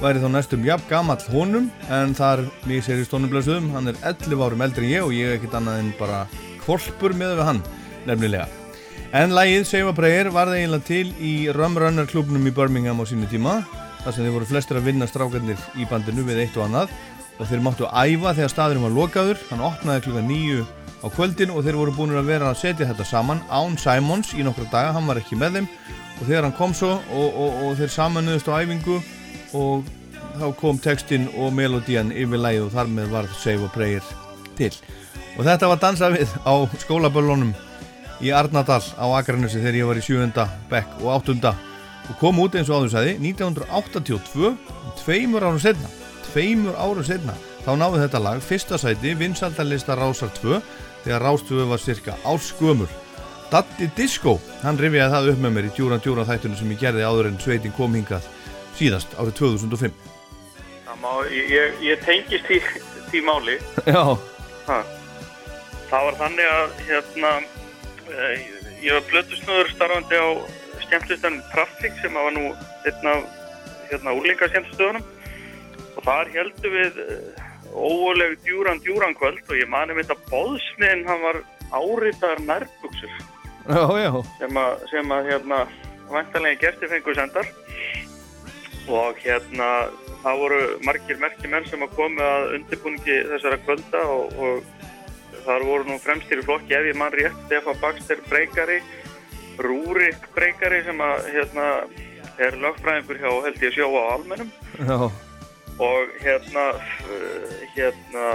væri 0.00 0.22
þá 0.22 0.26
næstum 0.32 0.64
jafn 0.64 0.88
gamall 0.88 1.20
honum 1.34 1.68
en 1.92 2.16
þar 2.16 2.46
lýsir 2.64 3.02
í 3.02 3.04
stónublöðsum 3.04 3.68
hann 3.74 3.92
er 3.92 4.00
11 4.14 4.40
árum 4.40 4.64
eldri 4.64 4.88
en 4.88 4.94
ég 4.94 5.04
og 5.04 5.12
ég 5.18 5.28
er 5.28 5.36
ekkit 5.36 5.58
annað 5.60 5.82
en 5.82 5.92
bara 6.00 6.24
kvolpur 6.64 7.12
með 7.12 7.36
við 7.36 7.48
hann 7.50 7.62
nefnilega. 8.08 8.48
En 9.12 9.36
lægið 9.36 9.68
Save 9.68 9.92
a 9.92 10.00
Prayer 10.00 10.32
var 10.32 10.48
það 10.48 10.62
eiginlega 10.62 10.88
til 10.88 11.12
í 11.20 11.36
Rum 11.52 11.76
Runner 11.76 12.08
klubnum 12.08 12.48
í 12.48 12.56
Birmingham 12.56 13.04
á 13.04 13.10
sínu 13.12 13.28
tíma 13.28 13.60
þar 14.02 14.16
sem 14.16 14.24
þeir 14.24 14.38
voru 14.38 14.48
flestir 14.48 14.80
að 14.80 14.88
vinna 14.88 15.12
strákarnir 15.12 15.60
í 15.76 15.84
bandinu 15.92 16.24
við 16.24 16.46
eitt 16.46 16.56
og 16.56 16.70
annað 16.70 16.96
og 17.42 17.48
þeir 17.50 17.64
máttu 17.64 17.88
æfa 17.90 18.36
þegar 18.36 18.52
staðurinn 18.52 18.86
var 18.86 18.94
lokaður 18.94 19.40
hann 19.48 19.64
opnaði 19.66 20.04
klukka 20.04 20.22
nýju 20.28 20.66
á 21.02 21.06
kvöldin 21.10 21.50
og 21.50 21.64
þeir 21.66 21.78
voru 21.80 21.94
búin 21.96 22.14
að 22.14 22.28
vera 22.30 22.52
að 22.52 22.60
setja 22.60 22.86
þetta 22.86 23.06
saman 23.08 23.42
Án 23.50 23.74
Simons 23.80 24.30
í 24.38 24.44
nokkra 24.46 24.68
daga, 24.70 24.92
hann 24.94 25.08
var 25.10 25.18
ekki 25.18 25.38
með 25.40 25.58
þeim 25.58 25.66
og 26.20 26.22
þegar 26.28 26.46
hann 26.46 26.54
kom 26.54 26.74
svo 26.78 26.92
og, 26.94 27.26
og, 27.26 27.58
og 27.66 27.74
þeir 27.80 27.92
samanuðist 27.96 28.50
á 28.50 28.62
æfingu 28.62 29.00
og 29.58 29.90
þá 30.38 30.46
kom 30.60 30.78
textin 30.80 31.26
og 31.34 31.50
melodían 31.56 32.12
yfir 32.14 32.40
læð 32.40 32.68
og 32.68 32.72
þar 32.76 32.92
með 32.94 33.10
var 33.16 33.30
Save 33.40 33.66
a 33.66 33.72
Prayer 33.74 34.06
til 34.58 34.70
og 35.34 35.42
þetta 35.48 35.70
var 35.72 35.82
dansað 35.82 36.18
við 36.20 36.36
á 36.46 36.54
skólaböllunum 36.84 37.54
í 38.22 38.30
Arnadal 38.30 38.84
á 38.94 39.06
Akranessi 39.18 39.58
þegar 39.58 39.80
ég 39.80 39.90
var 39.90 39.98
í 39.98 40.04
7. 40.06 40.46
bekk 40.70 41.02
og 41.02 41.10
8. 41.18 41.56
og 42.12 42.14
kom 42.20 42.38
út 42.44 42.54
eins 42.54 42.70
og 42.70 42.84
áður 42.84 42.94
sæði 42.94 43.16
1982, 43.32 44.54
tveimur 45.02 45.48
árum 45.48 45.60
setna 45.62 46.01
tveimur 46.32 46.76
árum 46.80 47.04
setna 47.04 47.34
þá 47.62 47.72
náði 47.78 48.02
þetta 48.02 48.20
lag 48.22 48.42
fyrsta 48.42 48.78
sæti 48.80 49.12
vinsaldalista 49.18 49.96
Rásar 49.98 50.32
2 50.40 50.60
þegar 51.04 51.24
Rástöfu 51.26 51.66
var 51.68 51.82
cirka 51.82 52.14
árskumur. 52.24 52.90
Datti 53.52 53.90
Disco, 53.96 54.38
hann 54.62 54.78
rifjaði 54.80 55.12
það 55.12 55.28
upp 55.32 55.42
með 55.44 55.54
mér 55.56 55.68
í 55.68 55.72
djúran 55.76 56.00
djúran 56.00 56.28
þættunum 56.28 56.56
sem 56.56 56.72
ég 56.72 56.80
gerði 56.80 57.04
áður 57.04 57.28
en 57.28 57.38
sveitin 57.42 57.74
kom 57.76 57.94
hingað 57.98 58.26
síðast 58.78 59.12
árið 59.20 59.36
2005. 59.42 59.92
Má, 61.02 61.12
ég, 61.34 61.78
ég 61.82 62.02
tengist 62.06 62.46
því, 62.46 62.60
því 63.10 63.22
máli. 63.26 63.58
Já. 63.92 64.02
Ha. 64.68 64.78
Það 65.90 66.06
var 66.08 66.18
þannig 66.20 66.50
að 66.54 66.76
hérna, 66.86 67.32
eh, 68.08 68.44
ég 68.86 68.96
var 68.96 69.08
blötusnöður 69.10 69.72
starfandi 69.74 70.22
á 70.22 70.28
skemmtlistan 70.86 71.40
Traffic 71.52 71.98
sem 72.00 72.14
var 72.16 72.32
nú 72.36 72.52
einn 72.86 73.10
af 73.10 73.26
hérna, 73.90 74.14
úrlinga 74.14 74.48
skemmtistöðunum 74.48 75.11
og 75.96 76.04
þar 76.06 76.32
heldum 76.34 76.76
við 76.76 77.00
eh, 77.04 77.42
óvolegu 77.72 78.38
djúran 78.44 78.82
djúran 78.84 79.16
kvöld 79.18 79.44
og 79.48 79.56
ég 79.56 79.70
mani 79.70 79.96
mitt 79.96 80.12
að 80.12 80.24
bóðsmiðin 80.30 81.06
hann 81.08 81.22
var 81.24 81.40
áritaðar 81.72 82.42
nærbuksur 82.44 83.14
sem 84.38 84.58
að, 84.58 84.86
sem 84.90 85.12
að 85.14 85.28
hérna 85.30 85.58
vantanlega 86.10 86.60
gerti 86.66 86.88
fengu 86.90 87.14
sendar. 87.16 87.48
Og 88.90 89.18
hérna 89.22 89.68
það 90.22 90.40
voru 90.40 90.62
margir 90.86 91.20
merkir 91.22 91.50
menn 91.50 91.66
sem 91.70 91.82
að 91.84 91.94
komi 91.96 92.22
að 92.26 92.56
undirbúningi 92.58 93.18
þessara 93.30 93.60
kvölda 93.62 94.02
og, 94.10 94.34
og 94.42 95.42
þar 95.46 95.66
voru 95.68 95.88
nú 95.88 95.98
fremstir 96.02 96.42
í 96.42 96.46
flokki 96.46 96.76
ef 96.78 96.88
ég 96.90 96.98
mann 96.98 97.14
rétt 97.14 97.38
Stefan 97.46 97.78
Baxter 97.82 98.22
breykari 98.28 98.80
Rúrik 99.62 100.26
breykari 100.34 100.80
sem 100.86 101.02
að 101.04 101.28
hérna 101.34 101.66
er 102.42 102.56
lögfræðingur 102.58 103.20
hjá 103.20 103.30
held 103.44 103.62
ég 103.62 103.74
sjó 103.76 103.90
á 103.92 104.02
almennum. 104.16 104.48
Já. 104.80 105.10
Og 105.80 106.12
hérna 106.20 106.66
hérna 107.76 108.26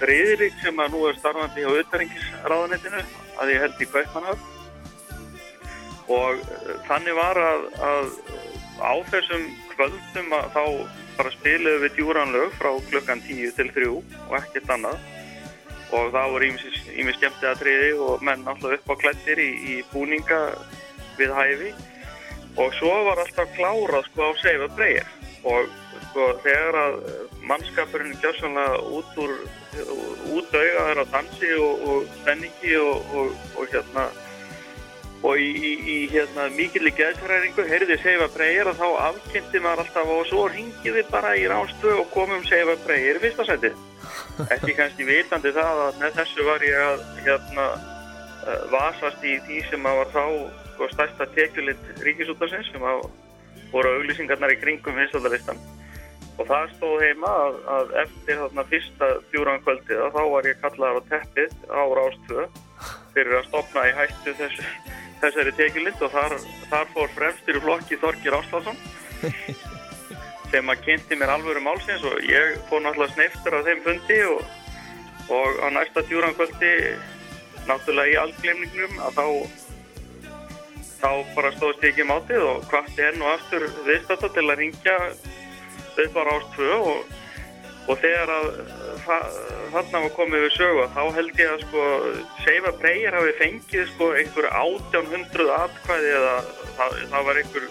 Friðrik 0.00 0.54
sem 0.62 0.78
að 0.80 0.94
nú 0.94 1.02
er 1.10 1.18
starfandi 1.18 1.60
hjá 1.60 1.68
auðværingisráðanettinu 1.74 3.02
að 3.42 3.50
ég 3.52 3.60
held 3.64 3.82
í 3.84 3.88
Kaupmannhöfn 3.90 4.46
og 6.10 6.40
eh, 6.40 6.70
þannig 6.88 7.18
var 7.18 7.38
að, 7.38 7.66
að 7.84 8.08
á 8.80 8.92
þessum 9.12 9.44
kvöldum 9.74 10.34
að 10.36 10.48
þá 10.56 10.64
bara 11.18 11.32
spiluðu 11.34 11.82
við 11.84 11.96
djúranlög 11.98 12.54
frá 12.56 12.70
klukkan 12.88 13.22
10 13.26 13.56
til 13.58 13.68
3 13.76 13.88
og 13.92 14.36
ekkert 14.40 14.72
annað. 14.76 15.00
Og 15.90 16.12
það 16.14 16.32
voru 16.32 16.48
ími 16.48 17.14
skemmti 17.16 17.48
að 17.50 17.62
triði 17.64 17.92
og 17.98 18.22
menn 18.24 18.46
alltaf 18.48 18.76
upp 18.76 18.92
á 18.94 19.00
klættir 19.02 19.40
í, 19.42 19.50
í 19.74 19.74
búninga 19.90 20.38
við 21.18 21.34
hæfi. 21.34 21.72
Og 22.62 22.72
svo 22.78 22.92
var 23.08 23.20
alltaf 23.22 23.50
klárað 23.56 24.06
sko 24.08 24.30
á 24.30 24.32
seifa 24.40 24.70
breyir 24.78 25.08
og 25.50 25.68
sko 26.10 26.30
þegar 26.44 26.78
að 26.84 26.96
mannskapurinn 27.46 28.18
gjásanlega 28.22 28.80
út 28.98 29.20
úr 29.22 29.36
út 30.34 30.50
auða 30.54 30.88
þeirra 30.88 31.06
dansi 31.12 31.52
og, 31.62 31.86
og 31.90 32.10
spenningi 32.20 32.74
og, 32.82 33.14
og, 33.14 33.38
og 33.56 33.70
hérna 33.70 34.10
og 35.20 35.36
í, 35.36 35.48
í, 35.52 35.72
í 35.84 35.96
hérna 36.10 36.46
mikilvæg 36.54 36.96
geðsræringu 36.96 37.64
heyrði 37.68 37.98
seifa 38.00 38.28
breyir 38.32 38.70
og 38.70 38.78
þá 38.78 38.86
afkynnti 39.10 39.60
maður 39.60 39.84
alltaf 39.84 40.12
og 40.14 40.22
svo 40.30 40.46
ringiði 40.48 41.04
bara 41.10 41.34
í 41.36 41.44
rástöð 41.50 42.00
og 42.00 42.08
komum 42.14 42.44
seifa 42.48 42.76
breyir 42.86 43.20
í 43.20 43.24
fyrsta 43.26 43.46
seti 43.50 43.72
ekki 44.48 44.76
kannski 44.78 45.08
vitandi 45.08 45.52
það 45.56 45.82
að 45.86 46.00
með 46.00 46.16
þessu 46.20 46.46
var 46.48 46.64
ég 46.64 46.86
að 46.86 47.04
hérna 47.26 47.66
uh, 47.76 48.62
vasast 48.72 49.26
í 49.28 49.36
því 49.44 49.60
sem 49.68 49.90
að 49.90 50.00
var 50.00 50.14
þá 50.14 50.24
sko, 50.72 50.88
stærsta 50.94 51.28
tekjulitt 51.36 51.92
ríkisútarsins 52.06 52.72
sem 52.72 52.86
að 52.88 53.04
voru 53.74 53.92
auglýsingarnar 53.98 54.56
í 54.56 54.58
kringum 54.62 54.96
vinstaldalistan 54.96 55.60
og 56.40 56.48
það 56.48 56.70
stóð 56.76 57.02
heima 57.04 57.30
að, 57.44 57.56
að 57.76 57.90
eftir 58.02 58.38
þarna 58.40 58.64
fyrsta 58.70 59.08
djúrankvöldið 59.32 60.02
að 60.06 60.14
þá 60.16 60.22
var 60.34 60.48
ég 60.48 60.62
kallaður 60.62 61.00
á 61.00 61.08
teppið 61.10 61.56
á 61.68 61.82
rástöð 61.98 62.60
fyrir 63.14 63.36
að 63.36 63.48
stopna 63.50 63.84
í 63.88 63.92
hættu 63.98 64.34
þessu, 64.38 64.68
þessari 65.20 65.54
tekjulind 65.58 66.04
og 66.06 66.14
þar, 66.14 66.36
þar 66.70 66.92
fór 66.94 67.12
fremstur 67.18 67.58
í 67.58 67.64
flokki 67.66 68.00
Þorgir 68.00 68.38
Áslásson 68.38 68.80
sem 70.50 70.72
að 70.72 70.84
kynnti 70.86 71.18
mér 71.20 71.34
alvöru 71.36 71.62
málsins 71.62 72.04
og 72.08 72.16
ég 72.26 72.56
fór 72.70 72.84
náttúrulega 72.84 73.14
sneiftur 73.14 73.58
af 73.58 73.66
þeim 73.68 73.82
fundi 73.84 74.20
og, 74.30 74.54
og 75.36 75.60
á 75.60 75.68
næsta 75.76 76.06
djúrankvöldi 76.08 76.72
náttúrulega 77.68 78.14
í 78.14 78.20
alglemningnum 78.24 79.02
að 79.04 79.20
þá 79.20 79.26
þá 81.00 81.12
bara 81.36 81.52
stóðst 81.54 81.84
ég 81.84 81.92
ekki 81.92 82.08
mátið 82.08 82.42
og 82.44 82.64
hvati 82.70 83.04
enn 83.06 83.22
og 83.24 83.34
aftur 83.34 83.68
viðstata 83.86 84.32
til 84.34 84.46
að 84.46 84.58
ringja 84.60 84.96
upp 86.06 86.20
á 86.20 86.22
Rás 86.28 86.48
2 86.56 86.70
og, 86.78 87.12
og 87.90 88.00
þegar 88.02 88.32
að 88.36 88.48
þarna 89.74 90.02
var 90.04 90.16
komið 90.16 90.46
við 90.46 90.56
sögu 90.56 90.88
þá 90.94 91.02
held 91.18 91.44
ég 91.44 91.52
að 91.52 91.62
sko 91.66 91.84
Seifa 92.44 92.72
Breyer 92.80 93.16
hafi 93.18 93.36
fengið 93.38 93.86
sko 93.94 94.10
einhver 94.18 94.50
1800 94.50 95.54
atkvæði 95.56 96.12
eða 96.18 96.34
það, 96.78 96.98
það 97.12 97.30
var 97.30 97.40
einhver 97.42 97.70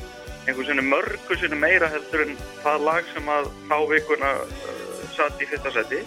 einhver 0.50 0.66
svona 0.66 0.82
mörgu 0.82 1.38
svona 1.38 1.60
meira 1.60 1.90
heldur 1.94 2.26
en 2.26 2.36
það 2.64 2.86
lag 2.88 3.14
sem 3.14 3.30
að 3.30 3.50
þá 3.70 3.78
vikuna 3.92 4.32
uh, 4.42 5.06
satt 5.16 5.42
í 5.44 5.48
fyrsta 5.50 5.74
seti. 5.76 6.02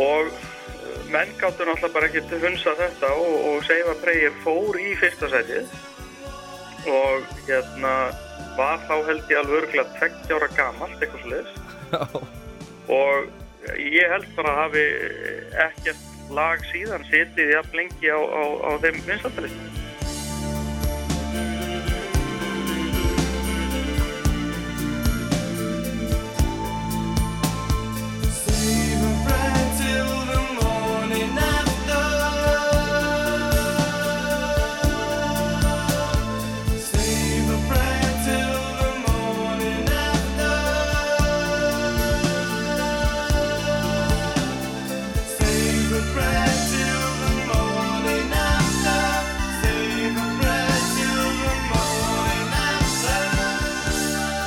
Og 0.00 0.30
uh, 0.30 1.00
menn 1.12 1.34
gáttu 1.40 1.66
náttúrulega 1.66 1.92
bara 1.96 2.08
ekki 2.08 2.40
hunsa 2.44 2.76
þetta 2.78 3.12
og, 3.18 3.34
og 3.50 3.66
Seifa 3.68 3.96
Breyer 4.04 4.36
fór 4.44 4.78
í 4.80 4.94
fyrsta 5.00 5.30
setið. 5.32 5.74
Og 6.92 7.28
hérna 7.46 7.94
var 8.56 8.80
þá 8.88 8.94
held 9.08 9.30
ég 9.32 9.42
alveg 9.42 9.58
örgulega 9.62 10.00
20 10.00 10.34
ára 10.36 10.50
gamalt 10.56 11.04
eitthvað 11.04 11.24
sluðis 11.26 11.52
og 13.00 13.78
ég 13.78 14.14
held 14.14 14.28
bara 14.36 14.54
að 14.54 14.60
hafi 14.62 14.86
ekkert 15.66 16.08
lag 16.32 16.64
síðan 16.70 17.04
setið 17.10 17.54
jafn 17.56 17.78
lengi 17.82 18.10
á, 18.12 18.20
á, 18.20 18.42
á 18.66 18.70
þeim 18.82 19.00
vinstaldalistum 19.06 19.81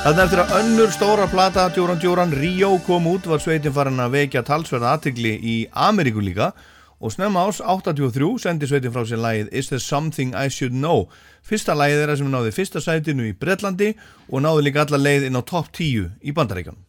Þannig 0.06 0.22
eftir 0.22 0.38
að 0.38 0.52
önnur 0.54 0.90
stóra 0.94 1.24
plata 1.26 1.64
Djóran 1.74 1.98
Djóran 1.98 2.30
Ríó 2.30 2.68
kom 2.86 3.08
út 3.10 3.24
var 3.26 3.40
sveitin 3.42 3.74
farin 3.74 3.98
að 3.98 4.12
vekja 4.12 4.44
talsverða 4.46 4.92
aðtegli 4.94 5.32
í 5.34 5.54
Ameríku 5.74 6.22
líka. 6.22 6.52
Og 7.02 7.10
snemma 7.10 7.42
ás 7.42 7.58
83 7.58 8.28
sendi 8.44 8.70
sveitin 8.70 8.94
frá 8.94 9.02
sér 9.02 9.18
lægið 9.24 9.50
Is 9.50 9.72
There 9.72 9.82
Something 9.82 10.30
I 10.30 10.46
Should 10.46 10.78
Know? 10.78 11.08
Fyrsta 11.42 11.74
lægið 11.74 12.04
þeirra 12.04 12.18
sem 12.22 12.30
náði 12.30 12.54
fyrsta 12.54 12.84
sætinu 12.86 13.26
í 13.26 13.34
Breitlandi 13.34 13.96
og 14.30 14.46
náði 14.46 14.68
líka 14.68 14.86
alla 14.86 15.02
leið 15.08 15.26
inn 15.26 15.42
á 15.42 15.42
topp 15.42 15.74
10 15.74 16.22
í 16.22 16.36
Bandaríkan 16.38 16.85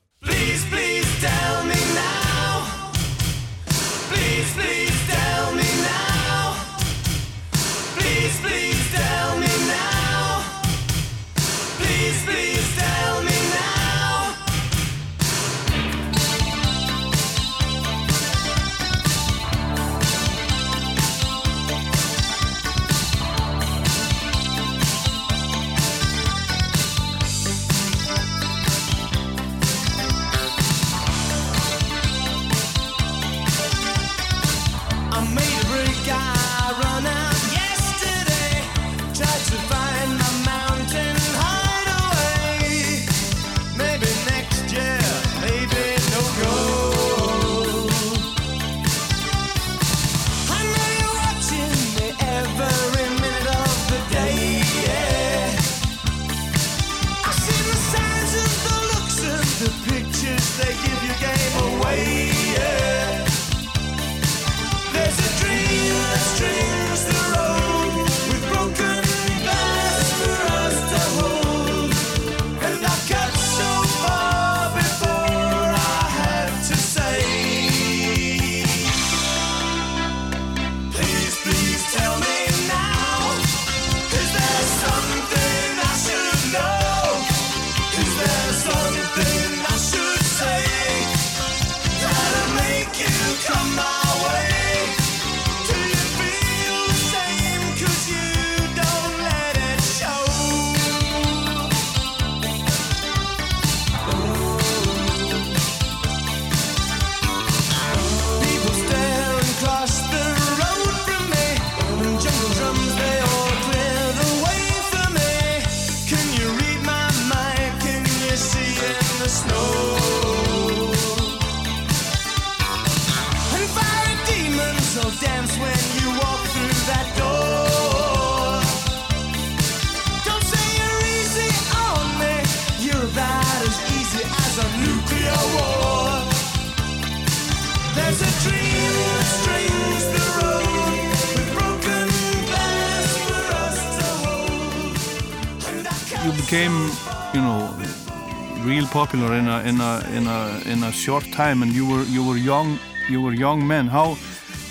popular 149.01 149.31
in 149.35 149.47
a 149.47 149.57
in 149.69 149.77
a 149.79 149.91
in 150.17 150.25
a 150.37 150.39
in 150.73 150.79
a 150.83 150.91
short 150.91 151.25
time, 151.31 151.61
and 151.63 151.71
you 151.71 151.85
were 151.91 152.03
you 152.15 152.21
were 152.27 152.39
young 152.51 152.69
you 153.13 153.19
were 153.25 153.35
young 153.45 153.59
men. 153.73 153.85
How 153.97 154.07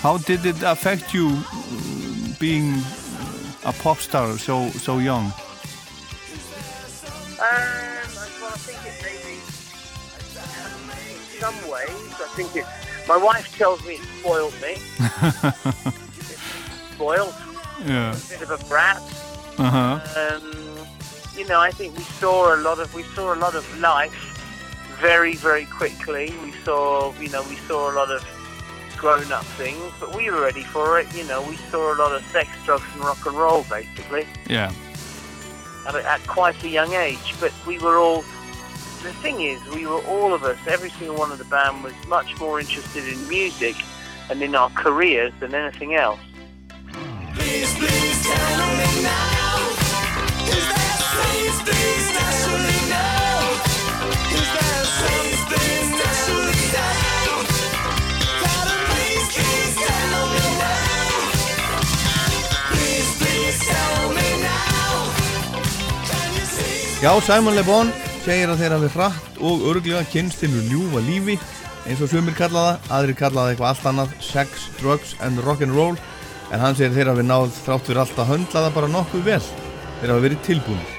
how 0.03 0.15
did 0.29 0.41
it 0.51 0.59
affect 0.63 1.05
you 1.17 1.27
uh, 1.29 1.41
being 2.37 2.67
a 3.71 3.73
pop 3.83 3.97
star 4.07 4.27
so 4.37 4.55
so 4.85 4.93
young? 5.09 5.25
Um, 7.39 7.45
well, 8.41 8.51
I 8.51 8.53
think 8.67 8.79
it 8.89 8.95
maybe, 9.07 9.33
in 11.13 11.19
some 11.43 11.57
ways, 11.73 12.11
I 12.25 12.27
think 12.37 12.49
it, 12.59 12.65
my 13.13 13.19
wife 13.27 13.47
tells 13.61 13.79
me 13.87 13.93
it 13.99 14.05
spoiled 14.19 14.55
me. 14.65 14.73
spoiled. 16.95 17.35
Yeah. 17.85 18.11
A 18.11 18.13
bit 18.31 18.41
of 18.45 18.51
a 18.57 18.59
brat. 18.69 19.01
Uh 19.57 19.71
huh. 19.77 19.86
You 21.37 21.45
know, 21.47 21.59
I 21.59 21.69
think 21.69 21.95
we 21.95 22.03
saw 22.03 22.55
a 22.55 22.57
lot 22.57 22.79
of, 22.79 22.93
we 22.95 23.03
saw 23.03 23.33
a 23.33 23.37
lot 23.37 23.53
of 23.53 23.79
life 23.79 24.11
very, 24.99 25.35
very 25.35 25.65
quickly. 25.65 26.33
We 26.43 26.51
saw, 26.63 27.13
you 27.19 27.29
know, 27.29 27.43
we 27.47 27.55
saw 27.67 27.91
a 27.91 27.93
lot 27.93 28.09
of 28.09 28.25
grown-up 28.97 29.45
things, 29.45 29.93
but 29.99 30.15
we 30.15 30.31
were 30.31 30.41
ready 30.41 30.63
for 30.63 30.99
it. 30.99 31.13
You 31.15 31.23
know, 31.25 31.47
we 31.47 31.55
saw 31.55 31.93
a 31.93 31.97
lot 31.97 32.11
of 32.15 32.25
sex, 32.31 32.49
drugs, 32.65 32.85
and 32.95 33.03
rock 33.03 33.23
and 33.27 33.37
roll, 33.37 33.63
basically 33.69 34.25
Yeah. 34.49 34.73
at, 35.87 35.93
at 35.95 36.25
quite 36.25 36.61
a 36.63 36.69
young 36.69 36.93
age. 36.93 37.35
But 37.39 37.53
we 37.67 37.77
were 37.77 37.97
all. 37.97 38.23
The 39.03 39.13
thing 39.21 39.41
is, 39.41 39.63
we 39.75 39.85
were 39.85 40.01
all 40.05 40.33
of 40.33 40.43
us. 40.43 40.57
Every 40.67 40.89
single 40.89 41.17
one 41.17 41.31
of 41.31 41.37
the 41.37 41.45
band 41.45 41.83
was 41.83 41.93
much 42.07 42.35
more 42.39 42.59
interested 42.59 43.07
in 43.07 43.29
music 43.29 43.75
and 44.31 44.41
in 44.41 44.55
our 44.55 44.71
careers 44.71 45.31
than 45.39 45.53
anything 45.53 45.93
else. 45.93 46.19
Please, 47.35 47.71
please 47.75 48.07
Já, 66.97 67.11
Simon 67.21 67.53
Le 67.53 67.61
Bon 67.61 67.91
segir 68.23 68.49
að 68.49 68.63
þeir 68.63 68.73
hafi 68.73 68.87
hratt 68.95 69.35
og 69.45 69.67
örglega 69.69 69.99
kynst 70.09 70.41
til 70.41 70.49
ljúfa 70.65 71.03
lífi 71.05 71.35
eins 71.85 72.01
og 72.01 72.09
sumir 72.09 72.33
kalla 72.33 72.63
það, 72.63 72.89
aðrir 72.97 73.19
kalla 73.21 73.43
það 73.43 73.51
eitthvað 73.51 73.69
allt 73.69 73.87
annað 73.91 74.17
sex, 74.31 74.65
drugs 74.81 75.13
and 75.21 75.45
rock'n'roll 75.45 75.93
en 76.49 76.65
hann 76.65 76.79
segir 76.79 76.97
þeir 76.97 77.13
hafi 77.13 77.29
náð 77.29 77.53
þrátt 77.61 77.85
fyrir 77.91 78.01
allt 78.01 78.21
að 78.25 78.31
höndla 78.33 78.65
það 78.65 78.77
bara 78.81 78.93
nokkuð 78.97 79.27
vel. 79.29 79.41
Þeir 80.01 80.15
hafi 80.15 80.25
verið 80.25 80.47
tilbúinir 80.49 80.96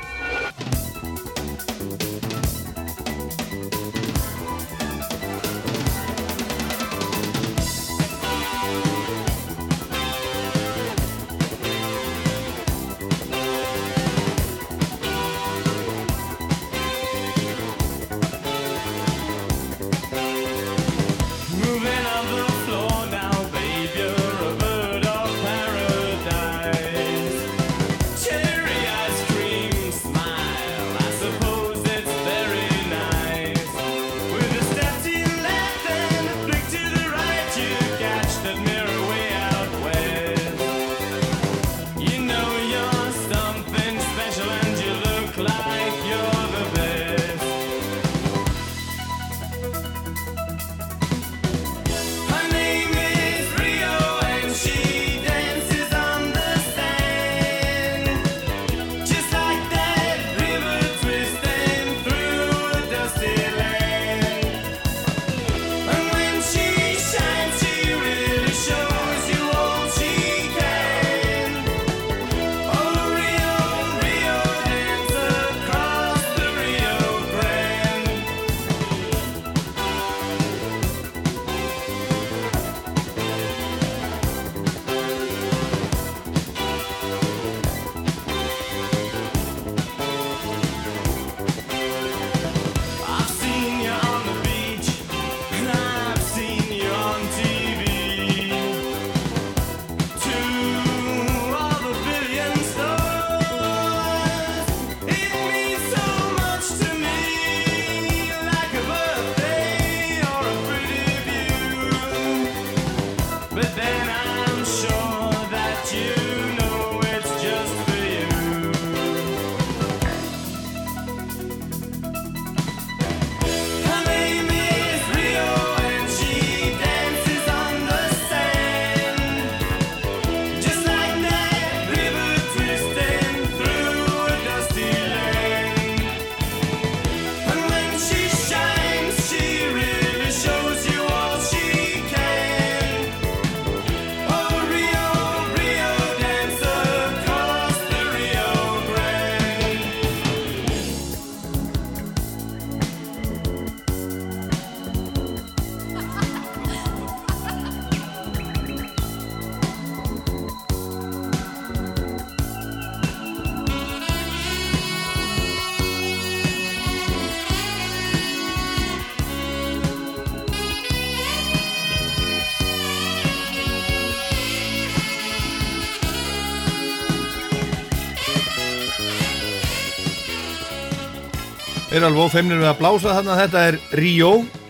Eru 181.99 182.13
alveg 182.13 182.29
ófeimnir 182.29 182.61
við 182.61 182.69
að 182.71 182.77
blása 182.79 183.15
þarna. 183.17 183.37
Þetta 183.41 183.61
er 183.67 183.77
Rio, 183.99 184.29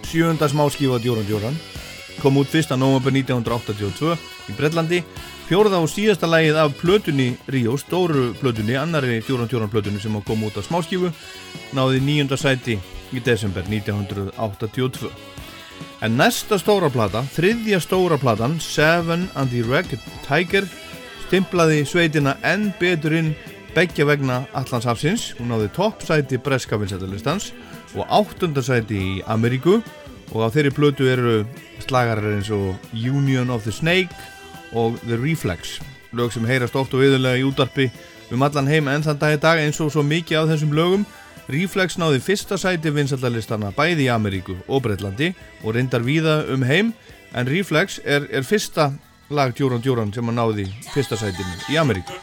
sjönda 0.09 0.47
smáskífa 0.49 0.97
Djóran 1.03 1.26
Djóran 1.29 1.57
Kom 2.22 2.39
út 2.41 2.55
1. 2.57 2.70
november 2.81 3.12
1982 3.12 4.14
í 4.49 4.55
Breitlandi 4.57 5.03
Fjórða 5.45 5.83
og 5.83 5.91
síðasta 5.93 6.24
lagið 6.24 6.57
af 6.62 6.79
plötunni 6.81 7.26
Rio, 7.53 7.74
stóru 7.76 8.31
plötunni, 8.41 8.79
annari 8.81 9.18
Djóran 9.26 9.51
Djóran 9.51 9.68
plötunni 9.68 10.01
sem 10.01 10.16
kom 10.24 10.47
út 10.49 10.57
af 10.57 10.70
smáskífu 10.70 11.11
náði 11.76 12.01
nýjunda 12.07 12.41
sæti 12.41 12.79
í 13.12 13.20
desember 13.20 13.68
1982 13.68 15.12
En 16.01 16.16
næsta 16.16 16.57
stóra 16.57 16.89
plata, 16.89 17.26
þriðja 17.37 17.83
stóra 17.85 18.16
platan 18.16 18.57
Seven 18.57 19.29
and 19.37 19.53
the 19.53 19.61
Ragged 19.68 20.01
Tiger 20.24 20.64
stimplaði 21.26 21.85
sveitina 21.85 22.39
enn 22.41 22.70
betur 22.81 23.20
inn 23.69 23.75
beggja 23.75 24.07
vegna 24.07 24.47
Allandshafsins. 24.55 25.35
Hún 25.39 25.53
náði 25.53 25.69
toppsæti 25.75 26.39
breska 26.39 26.79
vinsættalistans 26.79 27.53
og 27.97 28.07
áttundarsæti 28.09 28.97
í 28.99 29.23
Ameríku 29.27 29.83
og 30.33 30.41
á 30.45 30.49
þeirri 30.53 30.73
plötu 30.73 31.09
eru 31.09 31.45
slagarar 31.81 32.37
eins 32.37 32.51
og 32.51 32.77
Union 32.93 33.51
of 33.51 33.64
the 33.64 33.73
Snake 33.73 34.14
og 34.73 34.99
The 35.07 35.16
Reflex. 35.16 35.81
Lög 36.12 36.33
sem 36.33 36.47
heyrast 36.47 36.77
oft 36.77 36.95
og 36.95 37.03
viðurlega 37.03 37.41
í 37.41 37.47
útarpi 37.47 37.91
um 38.33 38.43
allan 38.43 38.69
heim 38.69 38.89
enn 38.89 39.05
þann 39.05 39.21
dag 39.21 39.37
í 39.37 39.41
dag 39.41 39.61
eins 39.61 39.81
og 39.81 39.93
svo 39.93 40.03
mikið 40.03 40.43
af 40.43 40.53
þessum 40.53 40.75
lögum. 40.77 41.07
Reflex 41.49 41.97
náði 41.97 42.21
fyrsta 42.21 42.59
sæti 42.61 42.93
vinsættalistana 42.93 43.73
bæði 43.77 44.09
í 44.09 44.12
Ameríku 44.12 44.59
og 44.69 44.85
Breitlandi 44.85 45.33
og 45.62 45.75
reyndar 45.77 46.05
víða 46.05 46.43
um 46.53 46.64
heim 46.69 46.93
en 47.33 47.49
Reflex 47.49 48.01
er, 48.05 48.29
er 48.31 48.45
fyrsta 48.45 48.93
lag 49.31 49.57
Djóran 49.57 49.85
Djóran 49.85 50.12
sem 50.12 50.29
að 50.29 50.39
náði 50.41 50.69
fyrsta 50.93 51.16
sætinu 51.21 51.73
í 51.73 51.81
Ameríku. 51.81 52.16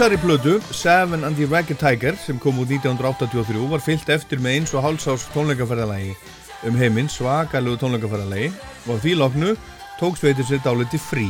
Þessari 0.00 0.16
plötu, 0.16 0.52
Seven 0.72 1.24
and 1.24 1.36
the 1.36 1.44
Ragged 1.44 1.76
Tiger, 1.76 2.14
sem 2.16 2.38
kom 2.40 2.56
út 2.62 2.70
1983, 2.72 3.66
var 3.68 3.82
fyllt 3.84 4.08
eftir 4.08 4.40
með 4.40 4.54
eins 4.56 4.70
og 4.72 4.80
hálsás 4.80 5.26
tónleikaferðalagi. 5.34 6.14
Um 6.64 6.78
heiminn, 6.80 7.10
svakalegu 7.12 7.76
tónleikaferðalagi. 7.82 8.46
Og 8.88 9.02
því 9.02 9.12
loknu 9.20 9.50
tók 9.98 10.16
sveitir 10.16 10.48
sér 10.48 10.62
dáliti 10.64 10.96
frí. 10.96 11.26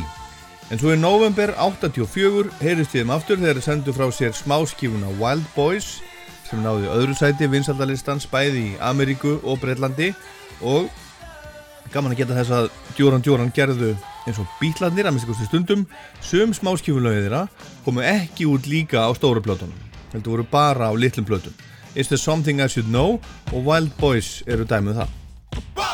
En 0.71 0.79
svo 0.79 0.93
í 0.95 1.01
november 1.01 1.51
84 1.59 2.47
heyrist 2.61 2.95
við 2.95 3.03
um 3.09 3.11
aftur 3.17 3.41
þegar 3.41 3.59
þeir 3.59 3.67
sendu 3.67 3.97
frá 3.97 4.07
sér 4.07 4.31
smáskífuna 4.39 5.11
Wild 5.19 5.51
Boys 5.51 5.97
sem 6.47 6.63
náði 6.63 6.87
öðru 6.95 7.17
sæti 7.19 7.51
vinsaldalistans 7.51 8.29
bæði 8.31 8.69
í 8.69 8.79
Ameríku 8.79 9.41
og 9.43 9.59
Breitlandi 9.59 10.13
og 10.63 10.87
gaman 11.91 12.15
að 12.15 12.23
geta 12.23 12.39
þess 12.39 12.55
að 12.55 12.71
Djóran 12.95 13.27
Djóran 13.27 13.51
gerðu 13.51 13.97
eins 14.25 14.41
og 14.41 14.49
bítlarnir 14.61 15.07
að 15.09 15.17
minnst 15.17 15.47
stundum 15.47 15.87
sum 16.21 16.53
smáskífulögið 16.57 17.27
þeirra 17.27 17.45
komu 17.85 18.05
ekki 18.05 18.49
út 18.49 18.69
líka 18.69 19.07
á 19.07 19.09
stóru 19.17 19.41
plötunum 19.43 19.91
heldur 20.11 20.37
voru 20.37 20.47
bara 20.51 20.91
á 20.91 20.93
litlum 20.93 21.25
plötum. 21.25 21.53
Is 21.95 22.07
There 22.07 22.17
Something 22.17 22.61
I 22.61 22.67
Should 22.67 22.89
Know? 22.89 23.19
Og 23.51 23.65
Wild 23.65 23.91
Boys 23.99 24.43
eru 24.47 24.67
dæmið 24.67 25.01
það 25.01 25.90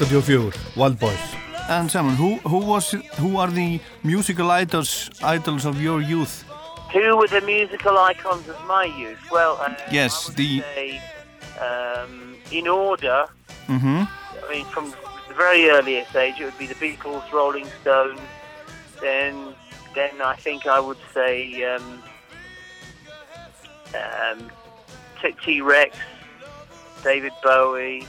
84, 0.00 0.52
Wild 0.76 0.98
Boys. 0.98 1.18
And 1.68 1.90
Simon, 1.90 2.14
who 2.14 2.36
who 2.48 2.58
was 2.58 2.90
who 3.18 3.38
are 3.38 3.50
the 3.50 3.80
musical 4.04 4.50
idols 4.50 5.10
idols 5.22 5.64
of 5.64 5.80
your 5.82 6.00
youth? 6.00 6.44
Who 6.92 7.16
were 7.16 7.26
the 7.26 7.40
musical 7.40 7.98
icons 7.98 8.48
of 8.48 8.56
my 8.66 8.84
youth? 8.84 9.18
Well, 9.32 9.58
uh, 9.60 9.74
Yes, 9.90 10.12
I 10.14 10.28
would 10.28 10.36
the- 10.36 10.60
say, 10.60 11.02
um, 11.60 12.36
in 12.52 12.68
order. 12.68 13.26
Mm-hmm. 13.66 14.02
I 14.46 14.50
mean, 14.52 14.64
from 14.66 14.90
the 15.28 15.34
very 15.34 15.68
earliest 15.68 16.14
age, 16.14 16.36
it 16.40 16.44
would 16.44 16.58
be 16.58 16.66
the 16.66 16.76
Beatles, 16.76 17.30
Rolling 17.32 17.66
Stones. 17.80 18.20
Then, 19.00 19.54
then 19.94 20.22
I 20.22 20.36
think 20.36 20.66
I 20.66 20.78
would 20.78 20.98
say 21.12 21.64
um, 21.64 22.02
um, 23.94 24.50
T- 25.20 25.34
T-Rex, 25.44 25.96
David 27.02 27.32
Bowie. 27.42 28.06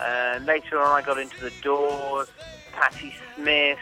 And 0.00 0.46
later 0.46 0.80
on, 0.80 0.88
I 1.00 1.02
got 1.04 1.18
into 1.18 1.38
the 1.40 1.52
Doors, 1.62 2.28
Patti 2.72 3.14
Smith, 3.36 3.78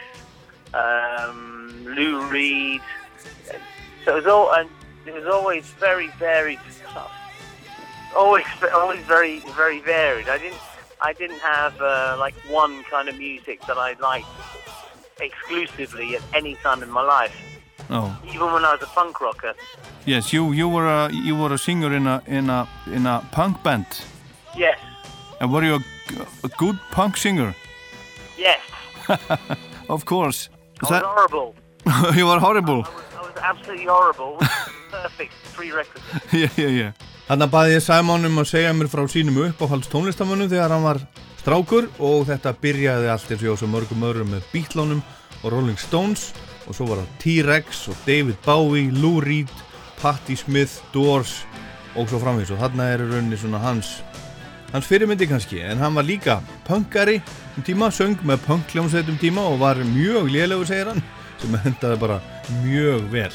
um, 0.74 1.84
Lou 1.84 2.22
Reed. 2.26 2.80
So 4.04 4.12
it 4.12 4.14
was 4.16 4.26
all, 4.26 4.52
and 4.54 4.68
it 5.06 5.14
was 5.14 5.26
always 5.26 5.66
very 5.78 6.08
varied 6.18 6.58
stuff. 6.70 7.12
Always, 8.16 8.44
always 8.74 9.00
very, 9.00 9.40
very 9.56 9.80
varied. 9.80 10.28
I 10.28 10.38
didn't, 10.38 10.58
I 11.00 11.12
didn't 11.12 11.38
have 11.40 11.80
uh, 11.80 12.16
like 12.18 12.34
one 12.48 12.82
kind 12.84 13.08
of 13.08 13.16
music 13.16 13.60
that 13.66 13.78
I 13.78 13.94
liked 14.00 14.26
exclusively 15.20 16.16
at 16.16 16.22
any 16.34 16.54
time 16.56 16.82
in 16.82 16.90
my 16.90 17.02
life. 17.02 17.34
Oh, 17.90 18.16
Even 18.28 18.52
when 18.52 18.64
I 18.64 18.72
was 18.72 18.82
a 18.82 18.86
punk 18.86 19.20
rocker. 19.20 19.54
yes, 20.06 20.32
you 20.32 20.52
you 20.52 20.68
were 20.68 20.86
a 20.86 21.10
you 21.12 21.34
were 21.34 21.52
a 21.52 21.58
singer 21.58 21.92
in 21.92 22.06
a 22.06 22.22
in 22.26 22.48
a 22.48 22.68
in 22.86 23.04
a 23.06 23.26
punk 23.32 23.62
band. 23.64 23.86
Yes, 24.56 24.78
And 25.40 25.52
were 25.52 25.64
you 25.64 25.76
a, 25.76 25.80
a 26.44 26.48
good 26.58 26.78
punk 26.90 27.16
singer? 27.16 27.54
yes. 28.38 28.60
Of 29.90 30.04
course. 30.04 30.48
I 30.84 30.86
was 30.86 31.02
horrible. 31.02 31.54
you 32.16 32.26
were 32.26 32.38
horrible. 32.38 32.86
I 32.86 33.20
was 33.26 33.36
absolutely 33.42 33.86
horrible. 33.86 34.38
Perfect 34.90 35.32
prerequisite. 35.54 36.32
yeah, 36.32 36.48
yeah, 36.56 36.70
yeah. 36.70 36.92
Þannig 37.26 37.46
að 37.48 37.54
baði 37.54 37.72
ég 37.74 37.82
Simon 37.82 38.26
um 38.26 38.38
að 38.42 38.48
segja 38.52 38.70
mér 38.74 38.90
frá 38.90 39.02
sínum 39.10 39.40
uppáhalds 39.48 39.90
tónlistamönnum 39.90 40.50
þegar 40.50 40.74
hann 40.74 40.86
var 40.86 41.00
strákur 41.40 41.88
og 41.98 42.24
þetta 42.30 42.54
byrjaði 42.62 43.10
allt 43.10 43.34
eins 43.34 43.44
og 43.50 43.58
svo 43.58 43.68
mörgum 43.70 44.06
öðrum 44.06 44.30
með 44.34 44.46
Beatlónum 44.54 45.02
og 45.42 45.52
Rolling 45.54 45.78
Stones 45.78 46.28
og 46.68 46.74
svo 46.78 46.86
var 46.90 47.02
það 47.02 47.12
T-Rex 47.24 47.84
og 47.90 47.98
David 48.06 48.38
Bowie, 48.46 48.90
Lou 48.94 49.18
Reed, 49.22 49.50
Patti 49.98 50.38
Smith, 50.38 50.80
Doors 50.94 51.40
og 51.98 52.06
svo 52.10 52.22
framvís 52.22 52.50
og 52.54 52.62
þarna 52.62 52.90
er 52.94 53.02
í 53.02 53.10
rauninni 53.10 53.38
svona 53.38 53.62
hans 53.62 53.96
hans 54.72 54.86
fyrirmyndi 54.90 55.28
kannski 55.30 55.62
en 55.66 55.78
hann 55.82 55.94
var 55.94 56.06
líka 56.06 56.40
punkari 56.66 57.20
um 57.56 57.64
tíma, 57.66 57.90
söng 57.90 58.18
með 58.22 58.44
punkljómsveit 58.46 59.08
um 59.10 59.18
tíma 59.18 59.46
og 59.50 59.58
var 59.62 59.82
mjög 59.94 60.30
lélegur 60.30 60.68
segir 60.68 60.92
hann 60.92 61.02
sem 61.40 61.58
hendaði 61.64 62.00
bara 62.00 62.20
mjög 62.62 63.10
vel 63.12 63.32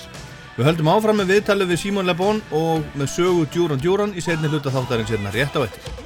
Við 0.56 0.70
höldum 0.70 0.88
áfram 0.88 1.18
með 1.20 1.32
viðtalið 1.34 1.72
við 1.74 1.80
Simon 1.82 2.08
Le 2.08 2.14
Bon 2.16 2.38
og 2.56 2.86
með 2.96 3.10
sögu 3.12 3.44
Djúran 3.52 3.82
Djúran 3.84 4.14
í 4.16 4.22
setni 4.24 4.48
hluta 4.48 4.72
þáttarins 4.72 5.12
hérna 5.12 5.34
rétt 5.36 5.58
á 5.60 5.68
eftir. 5.68 6.05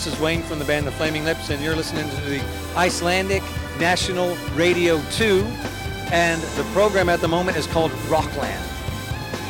This 0.00 0.14
is 0.14 0.18
Wayne 0.18 0.42
from 0.42 0.58
the 0.58 0.64
band 0.64 0.86
The 0.86 0.92
Flaming 0.92 1.24
Lips, 1.24 1.50
and 1.50 1.62
you're 1.62 1.76
listening 1.76 2.08
to 2.08 2.20
the 2.22 2.42
Icelandic 2.74 3.42
National 3.78 4.34
Radio 4.54 4.98
2. 5.10 5.42
And 6.10 6.40
the 6.40 6.64
program 6.72 7.10
at 7.10 7.20
the 7.20 7.28
moment 7.28 7.58
is 7.58 7.66
called 7.66 7.92
Rockland. 8.08 8.64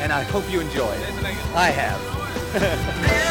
And 0.01 0.11
I 0.11 0.23
hope 0.23 0.43
you 0.51 0.59
enjoy 0.59 0.91
it. 0.91 1.09
I 1.55 1.69
have. 1.69 3.27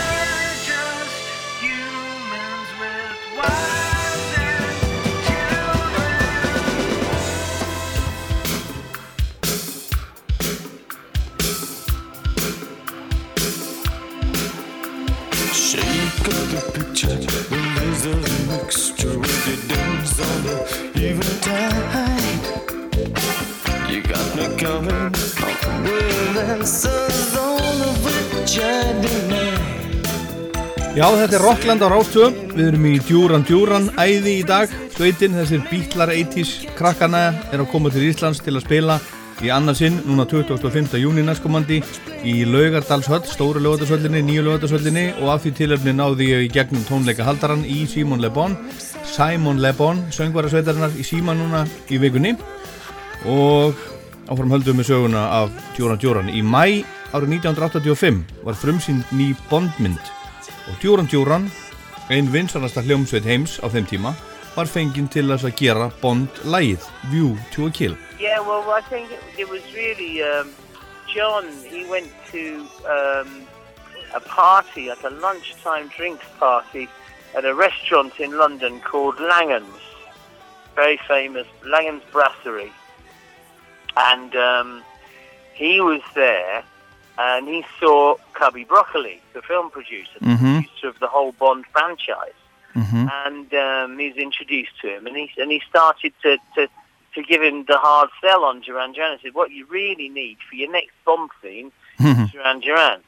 Já, 31.01 31.07
þetta 31.17 31.37
er 31.39 31.45
Rockland 31.47 31.81
á 31.81 31.89
Rástöðum. 31.89 32.35
Við 32.53 32.67
erum 32.67 32.83
í 32.85 32.99
Djúran 33.01 33.45
Djúran 33.49 33.87
æði 33.97 34.35
í 34.37 34.43
dag. 34.45 34.69
Sveitin, 34.93 35.33
þessir 35.33 35.63
bítlar 35.71 36.11
80s 36.13 36.51
krakkana 36.77 37.23
er 37.49 37.63
að 37.63 37.71
koma 37.73 37.89
til 37.89 38.03
Íslands 38.05 38.43
til 38.45 38.53
að 38.53 38.67
spila 38.67 38.99
í 39.41 39.49
annarsinn 39.49 39.97
núna 40.05 40.27
25. 40.29 41.01
júni 41.01 41.25
næstkomandi 41.25 41.79
í 42.21 42.35
Laugardalshöll, 42.45 43.23
stóru 43.25 43.65
Laugardalshöllinni, 43.65 44.21
nýju 44.29 44.45
Laugardalshöllinni 44.45 45.07
og 45.23 45.33
af 45.39 45.47
því 45.47 45.55
tilöfni 45.63 45.97
náði 45.97 46.29
ég 46.35 46.45
í 46.51 46.53
gegnum 46.59 46.85
tónleika 46.85 47.25
haldaran 47.25 47.65
í 47.65 47.87
Simon 47.89 48.21
Le 48.21 48.29
Bon 48.29 48.59
Simon 49.09 49.65
Le 49.65 49.73
Bon, 49.81 50.05
söngvarasveitarinnar 50.13 51.01
í 51.01 51.09
Síma 51.15 51.33
núna 51.33 51.65
í 51.89 51.97
vikunni 52.05 52.37
og 53.25 53.73
áfram 54.29 54.53
höldum 54.53 54.85
við 54.85 54.93
söguna 54.93 55.31
af 55.41 55.61
Djóran 55.81 56.05
Djóran. 56.05 56.29
Í 56.29 56.45
mæ 56.45 56.85
árið 57.17 57.39
1985 57.41 58.25
var 58.45 58.65
frumsýnd 58.69 59.17
ný 59.17 59.33
Bondmynd 59.49 60.20
og 60.69 60.75
Djóran 60.83 61.09
Djóran, 61.09 61.49
ein 62.11 62.29
vinsanasta 62.33 62.83
hljómsveit 62.83 63.25
heims 63.25 63.59
á 63.65 63.71
þeim 63.73 63.87
tíma, 63.87 64.13
var 64.57 64.67
fenginn 64.67 65.09
til 65.09 65.31
þess 65.31 65.47
að 65.47 65.57
gera 65.61 65.91
Bond-lægið 66.03 66.87
View 67.11 67.37
to 67.55 67.67
a 67.67 67.71
Kill. 67.71 67.97
Yeah, 68.19 68.41
well, 68.41 68.69
I 68.71 68.83
think 68.91 69.11
it, 69.11 69.23
it 69.39 69.49
was 69.49 69.63
really 69.75 70.23
um, 70.23 70.53
John. 71.15 71.47
He 71.65 71.85
went 71.87 72.11
to 72.33 72.67
um, 72.85 73.47
a 74.15 74.21
party, 74.21 74.89
like 74.89 75.05
a 75.05 75.11
lunchtime 75.11 75.89
drinks 75.97 76.27
party, 76.39 76.89
at 77.35 77.45
a 77.45 77.55
restaurant 77.55 78.19
in 78.19 78.37
London 78.37 78.81
called 78.81 79.17
Langan's, 79.21 79.83
very 80.75 80.99
famous 81.09 81.47
Langan's 81.65 82.03
Brasserie, 82.13 82.73
and 83.97 84.35
um, 84.35 84.83
he 85.55 85.81
was 85.81 86.03
there, 86.15 86.65
and 87.23 87.43
he 87.55 87.61
saw 87.79 88.17
Cubby 88.41 88.65
Broccoli, 88.65 89.21
the 89.37 89.43
film 89.43 89.67
producer, 89.71 90.19
the 90.21 90.27
Mhm. 90.35 90.55
producer 90.65 90.89
of 90.89 90.99
the 91.05 91.07
whole 91.15 91.33
Bond 91.33 91.65
franchise 91.75 92.39
Mm-hmm. 92.81 93.07
and 93.27 93.49
um, 93.67 93.99
he 93.99 94.07
was 94.11 94.17
introduced 94.29 94.75
to 94.83 94.87
him, 94.95 95.03
and 95.09 95.17
he 95.17 95.27
and 95.43 95.51
he 95.51 95.61
started 95.69 96.13
to, 96.25 96.39
to 96.55 96.63
to 97.17 97.21
give 97.31 97.43
him 97.43 97.65
the 97.73 97.77
hard 97.87 98.09
sell 98.23 98.45
on 98.45 98.61
Duran 98.61 98.93
Duran. 98.93 99.19
He 99.19 99.23
said, 99.27 99.35
"What 99.41 99.51
you 99.51 99.67
really 99.67 100.09
need 100.09 100.37
for 100.49 100.55
your 100.55 100.71
next 100.71 100.95
Bond 101.05 101.31
theme 101.43 101.73
is 101.99 102.31
Duran 102.31 102.61
Duran." 102.61 103.01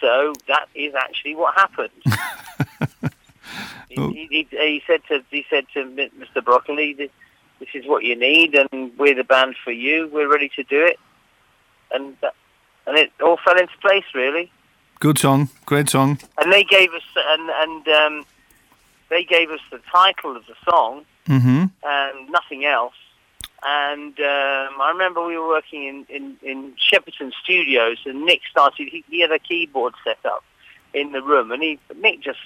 So 0.00 0.32
that 0.48 0.66
is 0.74 0.94
actually 0.94 1.34
what 1.34 1.52
happened. 1.54 2.00
he, 3.90 3.96
he, 3.96 4.26
he, 4.30 4.46
he 4.50 4.82
said 4.86 5.02
to 5.08 5.22
he 5.30 5.44
said 5.50 5.66
to 5.74 5.84
Mr. 6.22 6.42
Broccoli, 6.42 6.94
"This 6.94 7.10
this 7.58 7.68
is 7.74 7.84
what 7.86 8.02
you 8.04 8.16
need, 8.16 8.54
and 8.54 8.96
we're 8.98 9.14
the 9.14 9.24
band 9.34 9.54
for 9.62 9.72
you. 9.72 10.08
We're 10.12 10.32
ready 10.32 10.48
to 10.56 10.62
do 10.62 10.80
it." 10.86 10.98
And 11.92 12.16
that, 12.22 12.34
and 12.90 12.98
it 12.98 13.10
all 13.22 13.38
fell 13.44 13.56
into 13.58 13.72
place, 13.80 14.04
really. 14.14 14.50
Good 14.98 15.18
song, 15.18 15.48
great 15.64 15.88
song. 15.88 16.18
And 16.38 16.52
they 16.52 16.64
gave 16.64 16.92
us 16.92 17.02
and 17.16 17.48
and 17.62 17.88
um, 17.88 18.26
they 19.08 19.24
gave 19.24 19.50
us 19.50 19.60
the 19.70 19.80
title 19.90 20.36
of 20.36 20.44
the 20.46 20.54
song, 20.70 21.04
Mm-hmm. 21.28 21.64
and 21.84 22.30
nothing 22.30 22.64
else. 22.64 22.94
And 23.62 24.18
um, 24.18 24.80
I 24.80 24.90
remember 24.92 25.24
we 25.24 25.36
were 25.38 25.46
working 25.48 25.84
in, 25.84 26.06
in, 26.08 26.36
in 26.42 26.74
Shepperton 26.76 27.30
Studios, 27.44 27.98
and 28.06 28.24
Nick 28.24 28.40
started. 28.50 28.88
He, 28.88 29.04
he 29.10 29.20
had 29.20 29.30
a 29.30 29.38
keyboard 29.38 29.94
set 30.02 30.18
up 30.24 30.42
in 30.94 31.12
the 31.12 31.22
room, 31.22 31.52
and 31.52 31.62
he 31.62 31.78
Nick 31.96 32.20
just 32.20 32.38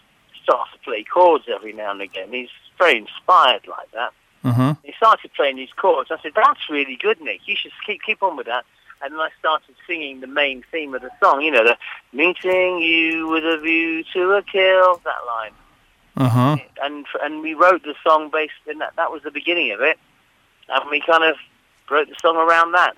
started 0.43 0.73
to 0.73 0.79
play 0.81 1.05
chords 1.05 1.45
every 1.49 1.73
now 1.73 1.93
and 1.93 2.03
again. 2.03 2.29
He's 2.33 2.51
very 2.79 2.99
inspired 2.99 3.67
like 3.67 3.91
that. 3.93 4.13
Uh-huh. 4.43 4.75
He 4.83 4.93
started 4.97 5.33
playing 5.35 5.57
these 5.57 5.73
chords. 5.77 6.11
I 6.11 6.19
said, 6.21 6.33
"That's 6.35 6.69
really 6.69 6.97
good, 6.97 7.21
Nick. 7.21 7.41
You 7.47 7.57
should 7.57 7.73
keep 7.87 8.03
keep 8.03 8.23
on 8.23 8.37
with 8.37 8.47
that." 8.47 8.65
And 9.05 9.13
then 9.13 9.21
I 9.21 9.29
started 9.39 9.75
singing 9.87 10.21
the 10.21 10.27
main 10.27 10.65
theme 10.73 10.95
of 10.95 11.03
the 11.03 11.11
song. 11.23 11.43
You 11.43 11.51
know, 11.51 11.63
the 11.65 11.77
meeting 12.13 12.79
you 12.79 13.29
with 13.29 13.45
a 13.45 13.59
view 13.59 14.03
to 14.15 14.33
a 14.33 14.43
kill. 14.43 14.97
That 15.05 15.25
line 15.27 15.53
Uh-huh. 16.17 16.57
and 16.83 17.05
and 17.23 17.43
we 17.43 17.53
wrote 17.55 17.83
the 17.83 17.95
song 18.03 18.31
based 18.33 18.53
in 18.67 18.79
that. 18.79 18.97
That 18.97 19.11
was 19.13 19.23
the 19.23 19.31
beginning 19.31 19.73
of 19.73 19.81
it, 19.81 19.99
and 20.69 20.91
we 20.91 21.01
kind 21.01 21.25
of 21.25 21.37
wrote 21.91 22.09
the 22.09 22.17
song 22.23 22.37
around 22.37 22.73
that. 22.73 22.95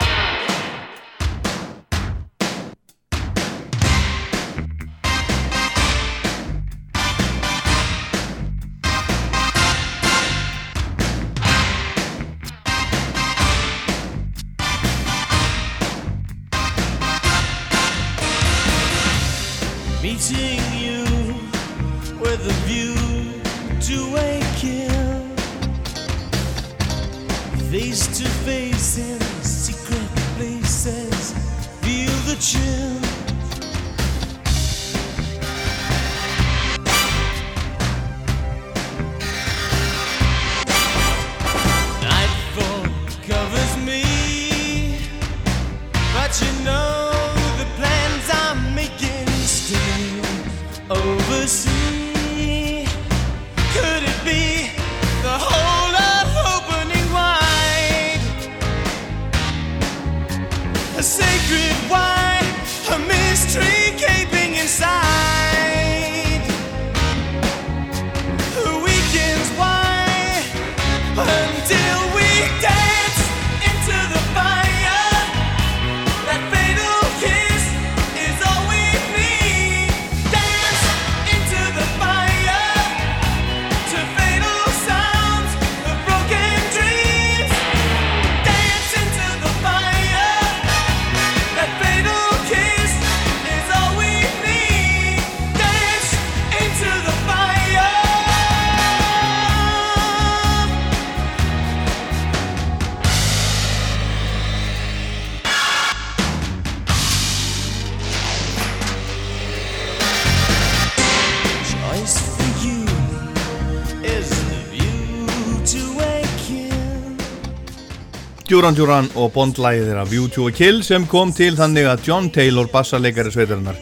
Duran 118.56 118.72
Duran 118.72 119.08
og 119.20 119.34
Bond-lægið 119.34 119.90
þeirra 119.90 120.02
View 120.08 120.30
to 120.32 120.46
a 120.48 120.52
Kill 120.54 120.78
sem 120.80 121.02
kom 121.10 121.28
til 121.34 121.50
þannig 121.58 121.84
að 121.90 122.06
John 122.06 122.30
Taylor, 122.32 122.64
bassarleikari 122.72 123.28
sveitarinnar, 123.28 123.76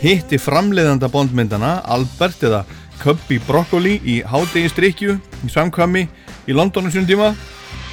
hitti 0.00 0.40
framleiðanda 0.42 1.06
Bondmyndana 1.12 1.76
Albert 1.94 2.42
eða 2.48 2.64
Cubby 2.98 3.38
Broccoli 3.46 4.00
í 4.02 4.16
hádegistrykju 4.26 5.14
í 5.46 5.50
samkvæmi 5.52 6.02
í 6.50 6.56
Londonu 6.58 6.90
sinni 6.90 7.12
tíma. 7.12 7.28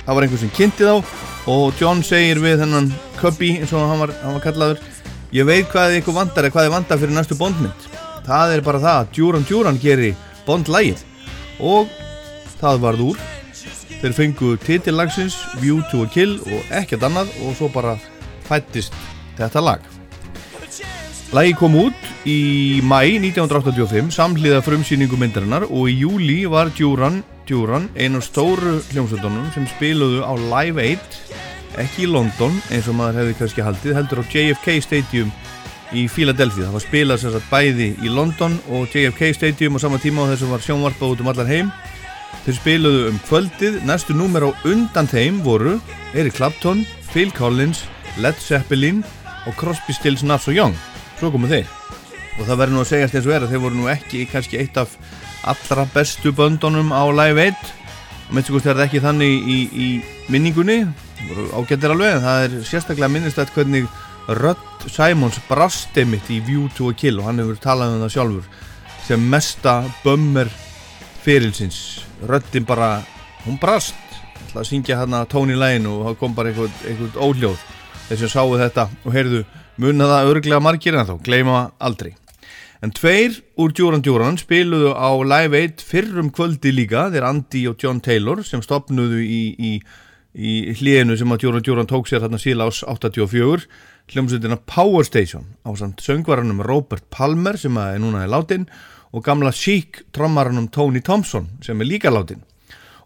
Það 0.08 0.18
var 0.18 0.26
einhver 0.26 0.42
sem 0.42 0.54
kynnti 0.58 0.88
þá 0.88 1.54
og 1.54 1.78
John 1.78 2.02
segir 2.02 2.42
við 2.42 2.64
þennan 2.64 2.90
Cubby 3.20 3.52
eins 3.60 3.76
og 3.78 3.86
hann 3.92 4.02
var, 4.02 4.16
hann 4.24 4.40
var 4.40 4.46
kallaður 4.48 4.82
Ég 5.38 5.46
veit 5.46 5.70
hvað 5.70 6.00
ykkur 6.00 6.18
vandar 6.18 6.50
eða 6.50 6.56
hvað 6.56 6.66
þið 6.66 6.76
vandar 6.80 7.04
fyrir 7.04 7.18
næstu 7.20 7.38
Bondmynd. 7.38 7.86
Það 8.26 8.56
er 8.56 8.66
bara 8.66 8.82
það 8.82 9.04
að 9.04 9.14
Duran 9.20 9.48
Duran 9.52 9.80
geri 9.86 10.16
Bond-lægið 10.50 11.06
og 11.62 11.94
það 12.58 12.84
varð 12.88 13.08
úr 13.12 13.24
þeir 14.04 14.16
fengu 14.18 14.54
titillagsins 14.60 15.38
View 15.62 15.80
to 15.92 16.04
a 16.04 16.10
Kill 16.12 16.36
og 16.44 16.72
ekkert 16.76 17.06
annað 17.08 17.32
og 17.46 17.56
svo 17.56 17.70
bara 17.72 17.96
fættist 18.48 18.96
þetta 19.38 19.64
lag. 19.64 19.86
Lagi 21.34 21.56
kom 21.58 21.78
út 21.80 22.10
í 22.30 22.82
mæ 22.86 23.00
1985 23.18 24.12
samhliða 24.14 24.60
frumsýningu 24.66 25.18
myndarinnar 25.18 25.66
og 25.70 25.88
í 25.90 25.96
júli 26.04 26.44
var 26.52 26.70
Duran 26.78 27.24
Duran 27.48 27.88
einu 27.98 28.22
stóru 28.24 28.78
hljómsveitunum 28.92 29.50
sem 29.56 29.66
spiluðu 29.72 30.22
á 30.22 30.34
Live 30.38 30.84
8 30.94 31.82
ekki 31.82 32.06
í 32.06 32.12
London 32.12 32.54
eins 32.70 32.88
og 32.92 33.00
maður 33.00 33.24
hefði 33.24 33.40
kannski 33.40 33.66
haldið 33.66 33.98
heldur 33.98 34.22
á 34.22 34.30
JFK 34.30 34.78
Stadium 34.86 35.34
í 35.94 36.06
Philadelphia 36.10 36.68
það 36.68 36.78
var 36.78 36.86
spilað 36.86 37.24
sagt 37.24 37.50
bæði 37.50 37.90
í 38.06 38.14
London 38.14 38.60
og 38.70 38.94
JFK 38.94 39.34
Stadium 39.40 39.78
á 39.78 39.84
sama 39.84 40.00
tíma 40.02 40.24
og 40.24 40.34
þessum 40.34 40.54
var 40.54 40.64
sjónvarpað 40.66 41.16
út 41.16 41.26
um 41.26 41.34
allan 41.34 41.50
heim 41.50 41.74
Þeir 42.44 42.58
spiluðu 42.58 43.04
um 43.12 43.20
kvöldið, 43.28 43.78
næstu 43.88 44.16
númer 44.18 44.48
á 44.48 44.50
undan 44.68 45.08
þeim 45.08 45.40
voru 45.46 45.78
Eric 46.14 46.36
Clapton, 46.40 46.84
Phil 47.14 47.32
Collins, 47.36 47.86
Led 48.20 48.40
Zeppelin 48.42 49.04
og 49.48 49.56
Crosby, 49.60 49.96
Stills, 49.96 50.26
Nash 50.28 50.52
og 50.52 50.58
Young. 50.58 50.76
Svo 51.20 51.32
komu 51.32 51.48
þeir. 51.52 51.70
Og 52.40 52.44
það 52.48 52.60
verður 52.60 52.76
nú 52.76 52.84
að 52.84 52.92
segjast 52.92 53.16
eins 53.16 53.30
og 53.30 53.38
er 53.38 53.46
að 53.46 53.54
þeir 53.54 53.64
voru 53.64 53.80
nú 53.80 53.88
ekki 53.94 54.26
kannski 54.32 54.60
eitt 54.60 54.78
af 54.82 54.98
allra 55.48 55.88
bestu 55.94 56.34
böndunum 56.36 56.92
á 56.92 57.04
Live 57.14 57.48
1. 57.54 57.74
Og 58.28 58.36
með 58.36 58.50
þess 58.50 58.66
að 58.66 58.70
það 58.74 58.86
ekki 58.88 59.04
þannig 59.04 59.50
í, 59.54 59.58
í 59.72 59.90
minningunni, 60.34 60.84
Það 61.24 61.30
voru 61.30 61.44
ágættir 61.56 61.94
alveg, 61.94 62.16
en 62.18 62.24
það 62.26 62.42
er 62.44 62.56
sérstaklega 62.68 63.12
minnistætt 63.14 63.52
hvernig 63.56 63.86
Rödd 64.28 64.88
Simons 64.92 65.38
brast 65.48 65.96
einmitt 66.00 66.28
í 66.32 66.42
View 66.44 66.68
to 66.76 66.90
a 66.92 66.96
Kill 66.96 67.22
og 67.22 67.30
hann 67.30 67.40
hefur 67.40 67.60
talað 67.64 67.96
um 67.96 68.04
það 68.04 68.14
sjálfur 68.18 68.50
sem 69.08 69.24
mesta 69.32 69.76
bömmir 70.04 70.52
ferilsins. 71.24 72.04
Röddin 72.28 72.66
bara, 72.68 72.98
hún 73.46 73.60
brast. 73.62 73.96
Ætla 74.48 74.64
að 74.64 74.70
syngja 74.70 75.00
hérna 75.00 75.24
Tony 75.30 75.56
Lane 75.58 75.90
og 75.90 76.10
það 76.10 76.20
kom 76.20 76.36
bara 76.38 76.52
einhvern, 76.52 76.76
einhvern 76.88 77.22
óhljóð. 77.28 77.64
Þeir 78.10 78.20
sem 78.22 78.34
sáu 78.34 78.58
þetta 78.60 78.90
og 79.04 79.16
heyrðu 79.16 79.46
munna 79.82 80.10
það 80.12 80.34
örglega 80.34 80.62
margir 80.62 80.98
en 81.00 81.08
þá, 81.08 81.16
gleyma 81.24 81.64
aldrei. 81.82 82.14
En 82.84 82.92
tveir 82.92 83.38
úr 83.64 83.72
Duran 83.72 84.04
Duran 84.04 84.38
spiluðu 84.38 84.92
á 84.92 85.10
Live 85.24 85.60
1 85.72 85.86
fyrrum 85.88 86.30
kvöldi 86.36 86.74
líka, 86.76 87.08
þeir 87.14 87.30
Andy 87.30 87.64
og 87.72 87.80
John 87.80 88.02
Taylor 88.04 88.44
sem 88.44 88.62
stopnuðu 88.62 89.22
í, 89.24 89.42
í, 89.56 89.72
í 90.36 90.54
hliðinu 90.76 91.16
sem 91.18 91.32
að 91.32 91.46
Duran 91.46 91.64
Duran 91.64 91.88
tók 91.88 92.12
sér 92.12 92.26
þarna 92.26 92.42
síla 92.44 92.68
ás 92.68 92.84
84 92.84 93.70
hljómsveitina 94.12 94.60
Power 94.68 95.08
Station 95.08 95.48
á 95.64 95.72
samt 95.80 96.04
söngvaranum 96.04 96.60
Robert 96.68 97.08
Palmer 97.10 97.56
sem 97.58 97.78
að 97.80 97.96
er 97.96 98.04
núna 98.04 98.26
í 98.28 98.32
látin. 98.32 98.68
og 98.68 98.93
gamla 99.22 99.52
Chic 99.52 100.06
trommaranum 100.12 100.68
Tony 100.72 101.02
Thompson 101.02 101.48
sem 101.62 101.82
er 101.82 101.86
líka 101.86 102.10
látin 102.10 102.42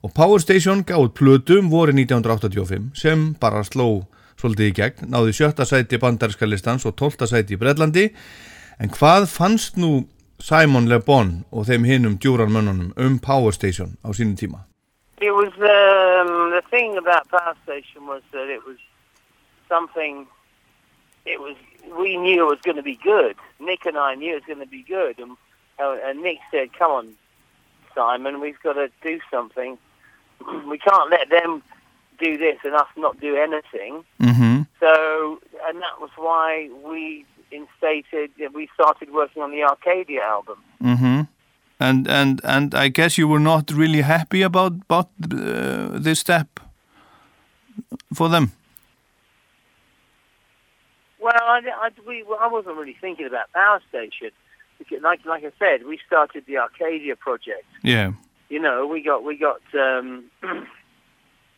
og 0.04 0.14
Power 0.14 0.40
Station 0.40 0.86
gáð 0.88 1.10
plötum 1.18 1.70
voru 1.70 1.92
1985 1.92 2.94
sem 2.96 3.34
bara 3.42 3.64
sló 3.64 4.06
svolítið 4.38 4.70
í 4.70 4.76
gegn, 4.78 5.10
náði 5.12 5.34
sjötta 5.34 5.66
sæti 5.66 5.98
bandarinska 6.00 6.46
listans 6.46 6.86
og 6.86 6.96
tólta 6.96 7.28
sæti 7.28 7.58
í 7.58 7.60
Breitlandi 7.60 8.06
en 8.80 8.94
hvað 8.94 9.28
fannst 9.34 9.78
nú 9.82 10.06
Simon 10.40 10.88
Le 10.88 11.00
Bon 11.02 11.44
og 11.52 11.66
þeim 11.66 11.86
hinnum 11.90 12.18
djúranmönnunum 12.22 12.94
um 12.96 13.20
Power 13.20 13.52
Station 13.52 13.98
á 14.06 14.14
sínum 14.14 14.38
tíma? 14.38 14.64
It 15.20 15.34
was 15.34 15.50
um, 15.58 16.54
the 16.54 16.62
thing 16.70 16.96
about 16.98 17.28
Power 17.30 17.56
Station 17.64 18.06
was 18.06 18.22
that 18.32 18.48
it 18.54 18.62
was 18.68 18.78
something. 19.68 20.28
It 21.26 21.42
was 21.42 21.56
we 21.98 22.18
knew 22.18 22.46
it 22.46 22.50
was 22.54 22.62
going 22.62 22.78
to 22.78 22.84
be 22.84 23.00
good. 23.02 23.36
Nick 23.60 23.86
and 23.86 23.98
I 23.98 24.14
knew 24.14 24.38
it 24.38 24.46
was 24.46 24.48
going 24.48 24.62
to 24.62 24.70
be 24.70 24.84
good, 24.84 25.18
and 25.18 25.38
and 25.80 26.22
Nick 26.22 26.40
said, 26.52 26.74
"Come 26.78 26.92
on, 26.92 27.16
Simon, 27.96 28.40
we've 28.40 28.62
got 28.62 28.74
to 28.74 28.90
do 29.04 29.20
something 29.32 29.78
we 30.68 30.78
can't 30.78 31.10
let 31.10 31.30
them 31.30 31.64
do 32.20 32.38
this 32.38 32.58
and 32.64 32.74
us 32.74 32.88
not 32.96 33.20
do 33.20 33.36
anything. 33.36 34.04
Mm-hmm. 34.22 34.62
So, 34.80 35.40
and 35.68 35.82
that 35.82 36.00
was 36.00 36.10
why 36.16 36.70
we 36.86 37.26
instated, 37.52 38.32
we 38.54 38.70
started 38.74 39.14
working 39.14 39.42
on 39.44 39.52
the 39.52 39.64
Arcadia 39.64 40.22
album. 40.22 40.58
Mm-hmm. 40.82 41.22
And 41.80 42.08
and 42.08 42.42
and 42.44 42.74
I 42.74 42.88
guess 42.88 43.20
you 43.20 43.28
were 43.28 43.40
not 43.40 43.72
really 43.72 44.02
happy 44.02 44.42
about 44.42 44.72
about 44.90 45.10
uh, 45.32 45.90
this 46.00 46.20
step 46.20 46.60
for 48.12 48.30
them. 48.30 48.52
Well, 51.20 51.34
I, 51.40 51.62
I, 51.82 51.90
we, 52.08 52.24
well, 52.24 52.40
I 52.42 52.48
wasn't 52.48 52.78
really 52.78 52.98
thinking 53.00 53.28
about 53.28 53.52
Power 53.54 53.80
Station. 53.90 54.32
Like, 55.02 55.26
like 55.26 55.44
I 55.44 55.52
said, 55.60 55.86
we 55.86 56.00
started 56.06 56.46
the 56.48 56.58
Arcadia 56.58 57.16
project. 57.16 57.66
Yeah. 57.84 58.12
You 58.50 58.60
know, 58.60 58.86
we 58.88 59.02
got, 59.02 59.24
we 59.24 59.38
got, 59.38 59.62
um, 59.74 60.26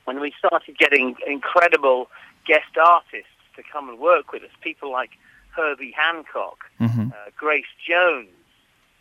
when 0.05 0.19
we 0.19 0.33
started 0.37 0.77
getting 0.77 1.15
incredible 1.27 2.09
guest 2.45 2.77
artists 2.83 3.29
to 3.55 3.63
come 3.71 3.89
and 3.89 3.99
work 3.99 4.31
with 4.31 4.43
us, 4.43 4.49
people 4.61 4.91
like 4.91 5.11
Herbie 5.55 5.91
Hancock, 5.97 6.65
Mhm. 6.79 7.11
uh, 7.11 7.29
Grace 7.37 7.65
Jones, 7.87 8.29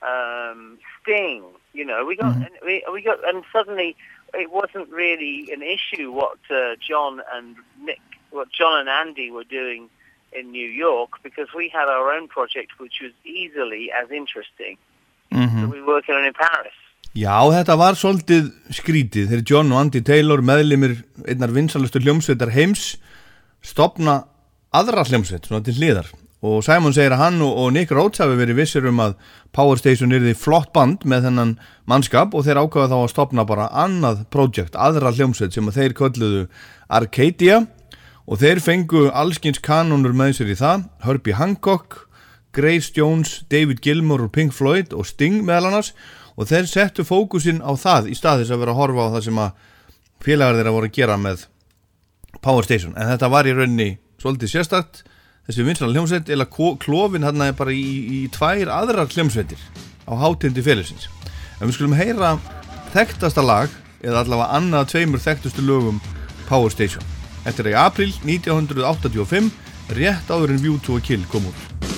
um, 0.03 0.79
Sting. 1.03 1.45
You 1.73 1.85
know, 1.85 2.05
we 2.05 2.17
got, 2.17 2.35
and 2.35 2.51
we, 2.65 2.85
we 2.93 3.03
got, 3.03 3.27
and 3.29 3.45
suddenly 3.53 3.97
it 4.35 4.51
wasn't 4.51 4.89
really 4.91 5.51
an 5.53 5.63
issue 5.63 6.11
what 6.13 6.39
uh, 6.51 6.77
John 6.87 7.23
and 7.33 7.57
Nick, 7.83 8.01
what 8.31 8.51
John 8.53 8.81
and 8.81 8.89
Andy 8.89 9.31
were 9.31 9.45
doing 9.45 9.89
in 10.33 10.51
New 10.53 10.69
York 10.69 11.21
because 11.23 11.49
we 11.57 11.69
had 11.73 11.89
our 11.89 12.13
own 12.17 12.29
project 12.29 12.73
which 12.79 13.01
was 13.03 13.13
easily 13.25 13.91
as 13.93 14.11
interesting 14.11 14.77
Mhm. 15.33 15.61
that 15.61 15.71
we 15.71 15.81
were 15.81 15.95
working 15.95 16.15
on 16.15 16.25
in 16.25 16.33
Paris. 16.33 16.73
Já, 17.17 17.41
þetta 17.51 17.77
var 17.79 17.95
svolítið 17.95 18.53
skrítið 18.71 19.29
þegar 19.29 19.45
John 19.51 19.73
og 19.73 19.81
Andy 19.81 20.01
Taylor 20.01 20.39
meðlimir 20.45 21.03
einnar 21.27 21.51
vinsalustu 21.53 21.99
hljómsveitar 22.01 22.53
heims 22.53 22.97
stopna 23.65 24.25
aðra 24.75 25.05
hljómsveit 25.09 25.49
svona 25.49 25.65
til 25.65 25.75
hliðar 25.75 26.11
og 26.45 26.61
Simon 26.63 26.93
segir 26.95 27.11
að 27.17 27.23
hann 27.25 27.41
og, 27.43 27.57
og 27.59 27.73
Nick 27.75 27.91
Rhodes 27.91 28.21
hafi 28.23 28.37
verið 28.39 28.61
vissir 28.61 28.87
um 28.87 29.01
að 29.03 29.17
Power 29.57 29.77
Station 29.81 30.13
er 30.15 30.21
því 30.23 30.35
flott 30.39 30.73
band 30.77 31.03
með 31.09 31.25
þennan 31.27 31.57
mannskap 31.91 32.37
og 32.39 32.45
þeir 32.47 32.61
ákvaða 32.63 32.93
þá 32.93 32.99
að 33.01 33.11
stopna 33.11 33.45
bara 33.49 33.67
annað 33.75 34.21
projekt, 34.31 34.77
aðra 34.79 35.11
hljómsveit 35.17 35.53
sem 35.57 35.67
að 35.67 35.81
þeir 35.81 35.97
kölluðu 35.99 36.45
Arcadia 36.89 37.67
og 38.29 38.43
þeir 38.43 38.61
fengu 38.61 39.07
allskins 39.17 39.61
kanonur 39.65 40.13
með 40.17 40.37
sér 40.39 40.53
í 40.53 40.59
það, 40.59 40.85
Herbie 41.07 41.37
Hancock 41.39 42.05
Grace 42.53 42.93
Jones, 42.97 43.43
David 43.49 43.81
Gilmour 43.85 44.27
og 44.27 44.33
Pink 44.33 44.53
Floyd 44.57 44.93
og 44.93 45.07
Sting 45.09 45.43
meðal 45.47 45.71
annars 45.71 45.93
og 46.37 46.49
þeir 46.51 46.69
settu 46.71 47.05
fókusinn 47.07 47.63
á 47.65 47.73
það 47.79 48.13
í 48.13 48.17
stað 48.19 48.43
þess 48.43 48.55
að 48.55 48.63
vera 48.63 48.75
að 48.75 48.81
horfa 48.83 49.07
á 49.09 49.13
það 49.17 49.25
sem 49.27 49.41
að 49.43 49.65
félagar 50.25 50.59
þeirra 50.59 50.75
voru 50.77 50.91
að 50.91 50.99
gera 50.99 51.19
með 51.21 51.45
Power 52.45 52.67
Station, 52.67 52.95
en 52.95 53.09
þetta 53.11 53.31
var 53.33 53.49
í 53.49 53.55
rauninni 53.57 53.89
svolítið 54.21 54.53
sérstakt, 54.53 55.03
þessi 55.49 55.67
vinslan 55.67 55.95
hljómsveit 55.95 56.31
eða 56.31 56.47
klófin 56.53 57.27
hann 57.27 57.43
er 57.43 57.57
bara 57.59 57.75
í, 57.75 57.85
í 58.15 58.21
tvær 58.35 58.71
aðrar 58.75 59.11
hljómsveitir 59.11 59.61
á 60.07 60.13
hátindi 60.21 60.63
félagsins. 60.63 61.09
En 61.59 61.67
við 61.67 61.79
skulum 61.79 61.99
heyra 61.99 62.37
þekktasta 62.95 63.43
lag 63.43 63.73
eða 64.05 64.23
allavega 64.23 64.59
annað 64.61 64.91
tveimur 64.95 65.25
þekktustu 65.25 65.65
lögum 65.67 66.03
Power 66.47 66.71
Station. 66.75 67.18
Þetta 67.49 67.63
er 67.65 67.69
í 67.71 67.77
april 67.81 68.11
1985 68.29 69.47
rétt 69.97 70.29
áður 70.29 70.53
en 70.53 70.61
View 70.61 70.77
to 70.85 70.99
a 70.99 71.01
Kill 71.01 71.25
kom 71.33 71.49
út. 71.49 71.98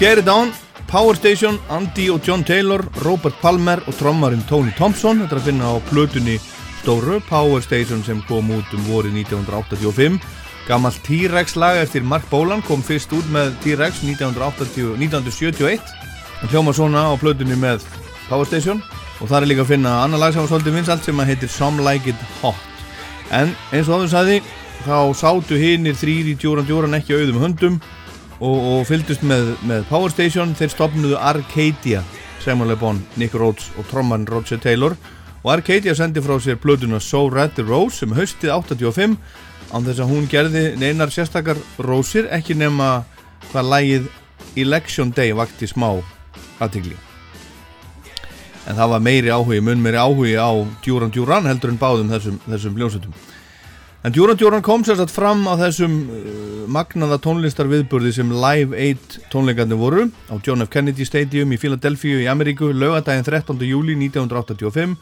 Get 0.00 0.16
It 0.16 0.28
On, 0.28 0.50
Power 0.88 1.14
Station, 1.14 1.58
Andy 1.68 2.06
og 2.08 2.24
John 2.24 2.40
Taylor, 2.44 2.80
Robert 3.04 3.34
Palmer 3.42 3.82
og 3.84 3.92
trommarinn 3.98 4.40
Tony 4.48 4.70
Thompson. 4.72 5.18
Þetta 5.20 5.36
er 5.36 5.40
að 5.42 5.48
finna 5.50 5.72
á 5.72 5.76
plötunni 5.90 6.36
stóru 6.78 7.18
Power 7.28 7.60
Station 7.60 8.00
sem 8.06 8.22
kom 8.24 8.48
út 8.56 8.72
um 8.72 8.86
vorið 8.88 9.18
1985. 9.26 10.16
Gammal 10.64 10.96
T-Rex 11.04 11.58
lag 11.60 11.82
eftir 11.82 12.00
Mark 12.00 12.24
Bolan 12.32 12.64
kom 12.64 12.80
fyrst 12.80 13.12
út 13.12 13.28
með 13.28 13.52
T-Rex 13.60 14.00
1980 14.08 14.96
1971. 14.96 15.84
Það 16.40 16.56
hljóma 16.56 16.76
svona 16.80 17.04
á 17.04 17.12
plötunni 17.20 17.60
með 17.60 17.84
Power 18.30 18.48
Station 18.48 18.80
og 19.20 19.28
það 19.28 19.42
er 19.42 19.50
líka 19.52 19.68
að 19.68 19.74
finna 19.74 19.98
annar 20.06 20.24
lag 20.24 20.32
sem 20.32 20.40
var 20.40 20.54
svolítið 20.54 20.80
vinsalt 20.80 21.04
sem 21.04 21.20
að 21.20 21.34
heitir 21.34 21.52
Some 21.52 21.84
Like 21.84 22.08
It 22.14 22.28
Hot. 22.40 22.68
En 23.36 23.52
eins 23.68 23.92
og 23.92 24.00
áður 24.00 24.14
sagði, 24.16 24.42
þá 24.88 25.12
sátu 25.12 25.60
hinnir 25.60 25.92
þrýr 25.92 26.32
í 26.32 26.38
djóran 26.40 26.64
djóran 26.64 26.96
ekki 26.96 27.20
auðum 27.20 27.44
höndum 27.44 27.82
og, 28.40 28.56
og 28.72 28.88
fylgdust 28.88 29.22
með, 29.26 29.54
með 29.68 29.86
Power 29.90 30.12
Station 30.12 30.56
þeir 30.58 30.72
stopnuðu 30.74 31.20
Arcadia 31.20 32.02
Samuel 32.40 32.72
Le 32.72 32.76
Bon, 32.80 33.00
Nick 33.20 33.36
Rhodes 33.36 33.68
og 33.76 33.88
tromman 33.90 34.24
Roger 34.28 34.60
Taylor. 34.60 34.96
Og 35.44 35.52
Arcadia 35.52 35.94
sendi 35.96 36.22
frá 36.24 36.38
sér 36.40 36.56
plötuna 36.60 37.00
So 37.00 37.28
Red 37.28 37.56
the 37.56 37.64
Rose 37.64 38.00
sem 38.00 38.12
haustið 38.16 38.52
85 38.56 39.18
án 39.70 39.86
þess 39.86 40.02
að 40.02 40.10
hún 40.10 40.26
gerði 40.30 40.64
neinar 40.80 41.12
sérstakar 41.14 41.60
rósir 41.78 42.28
ekki 42.34 42.56
nema 42.58 43.04
hvað 43.50 43.70
lægið 43.74 44.10
Election 44.58 45.12
Day 45.14 45.32
vakti 45.36 45.68
smá 45.70 45.92
aðtigli 46.60 46.96
en 48.68 48.76
það 48.76 48.92
var 48.92 49.02
meiri 49.04 49.30
áhugi, 49.32 49.60
mun 49.64 49.82
meiri 49.82 50.00
áhugi 50.00 50.34
á 50.36 50.50
Duran 50.84 51.12
Duran 51.14 51.48
heldur 51.48 51.72
en 51.72 51.78
báðum 51.80 52.10
þessum, 52.12 52.40
þessum 52.46 52.76
hljómsveitum 52.76 53.14
En 54.00 54.12
Djúran 54.12 54.36
Djúran 54.40 54.62
kom 54.64 54.80
sérstaklega 54.80 55.12
fram 55.12 55.42
á 55.44 55.60
þessum 55.60 55.96
uh, 56.08 56.20
magnaða 56.72 57.18
tónlistar 57.20 57.68
viðburði 57.68 58.14
sem 58.16 58.30
Live 58.32 58.72
8 58.72 59.26
tónleikarnir 59.28 59.76
voru 59.76 60.06
á 60.32 60.40
John 60.40 60.64
F. 60.64 60.70
Kennedy 60.72 61.04
Stadium 61.04 61.52
í 61.52 61.58
Philadelphia 61.60 62.22
í 62.22 62.30
Ameríku 62.32 62.70
lögadaginn 62.72 63.28
13. 63.28 63.60
júli 63.68 63.98
1985 64.00 64.96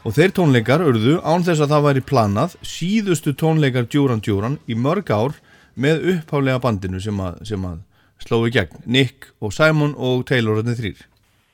og 0.00 0.16
þeir 0.16 0.32
tónleikar 0.32 0.80
urðu 0.80 1.18
án 1.28 1.44
þess 1.44 1.60
að 1.60 1.74
það 1.74 1.86
væri 1.90 2.04
planað 2.08 2.56
síðustu 2.64 3.36
tónleikar 3.36 3.84
Djúran 3.84 4.24
Djúran 4.24 4.56
í 4.64 4.80
mörg 4.80 5.12
ár 5.12 5.36
með 5.76 6.08
upphálega 6.14 6.64
bandinu 6.64 7.04
sem 7.04 7.20
að, 7.20 7.44
sem 7.52 7.68
að 7.68 7.84
slói 8.24 8.48
gegn 8.56 8.80
Nick 8.88 9.28
og 9.44 9.52
Simon 9.52 9.92
og 9.92 10.24
Taylor 10.24 10.62
og 10.62 10.72
þrýr. 10.72 11.04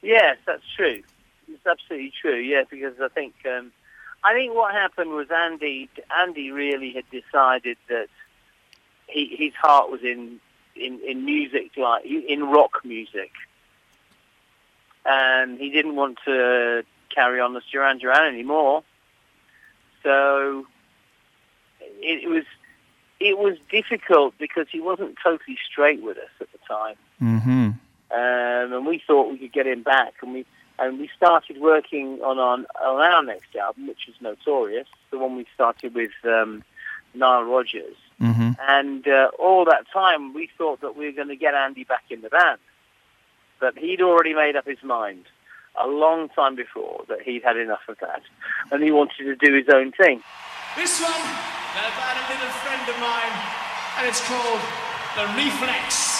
Yes, 0.06 0.38
that's 0.46 0.70
true. 0.78 1.02
It's 1.50 1.66
absolutely 1.66 2.14
true. 2.22 2.38
Yeah, 2.38 2.62
because 2.70 2.94
I 3.02 3.10
think 3.10 3.34
um, 3.50 3.72
I 4.24 4.32
think 4.32 4.54
what 4.54 4.72
happened 4.72 5.10
was 5.10 5.28
Andy 5.30 5.90
Andy 6.22 6.50
really 6.50 6.92
had 6.92 7.04
decided 7.10 7.76
that 7.88 8.08
he, 9.06 9.36
his 9.36 9.52
heart 9.54 9.90
was 9.90 10.00
in, 10.02 10.40
in, 10.74 10.98
in 11.06 11.26
music, 11.26 11.72
like 11.76 12.06
in 12.06 12.44
rock 12.44 12.80
music, 12.84 13.32
and 15.04 15.58
he 15.58 15.70
didn't 15.70 15.94
want 15.94 16.18
to 16.24 16.84
carry 17.14 17.38
on 17.38 17.54
as 17.54 17.62
Duran 17.70 17.98
Duran 17.98 18.32
anymore. 18.32 18.82
So 20.02 20.66
it, 21.80 22.24
it 22.24 22.28
was 22.28 22.44
it 23.20 23.36
was 23.36 23.58
difficult 23.70 24.34
because 24.38 24.66
he 24.72 24.80
wasn't 24.80 25.16
totally 25.22 25.58
straight 25.70 26.02
with 26.02 26.16
us 26.16 26.30
at 26.40 26.48
the 26.50 26.58
time, 26.66 26.96
mm-hmm. 27.22 27.50
um, 27.50 28.72
and 28.72 28.86
we 28.86 29.02
thought 29.06 29.30
we 29.30 29.38
could 29.38 29.52
get 29.52 29.66
him 29.66 29.82
back, 29.82 30.14
and 30.22 30.32
we 30.32 30.46
and 30.78 30.98
we 30.98 31.08
started 31.16 31.60
working 31.60 32.20
on 32.22 32.38
our, 32.38 32.58
on 32.84 33.00
our 33.00 33.22
next 33.22 33.54
album, 33.54 33.86
which 33.86 34.08
is 34.08 34.14
Notorious, 34.20 34.88
the 35.10 35.18
one 35.18 35.36
we 35.36 35.46
started 35.54 35.94
with 35.94 36.12
um, 36.24 36.64
Nile 37.14 37.44
Rodgers. 37.44 37.96
Mm-hmm. 38.20 38.52
And 38.68 39.06
uh, 39.06 39.30
all 39.38 39.64
that 39.66 39.86
time, 39.92 40.34
we 40.34 40.48
thought 40.58 40.80
that 40.80 40.96
we 40.96 41.06
were 41.06 41.12
going 41.12 41.28
to 41.28 41.36
get 41.36 41.54
Andy 41.54 41.84
back 41.84 42.04
in 42.10 42.22
the 42.22 42.28
band. 42.28 42.58
But 43.60 43.78
he'd 43.78 44.00
already 44.00 44.34
made 44.34 44.56
up 44.56 44.66
his 44.66 44.82
mind 44.82 45.24
a 45.80 45.86
long 45.86 46.28
time 46.30 46.54
before 46.54 47.04
that 47.08 47.22
he'd 47.22 47.42
had 47.42 47.56
enough 47.56 47.82
of 47.88 47.98
that. 48.00 48.22
And 48.70 48.82
he 48.82 48.90
wanted 48.90 49.24
to 49.24 49.36
do 49.36 49.54
his 49.54 49.68
own 49.68 49.92
thing. 49.92 50.22
This 50.76 51.00
one, 51.00 51.12
about 51.12 52.16
a 52.18 52.24
little 52.32 52.50
friend 52.62 52.88
of 52.88 52.98
mine, 52.98 53.34
and 53.98 54.08
it's 54.08 54.20
called 54.26 54.60
The 55.16 55.26
Reflex. 55.36 56.13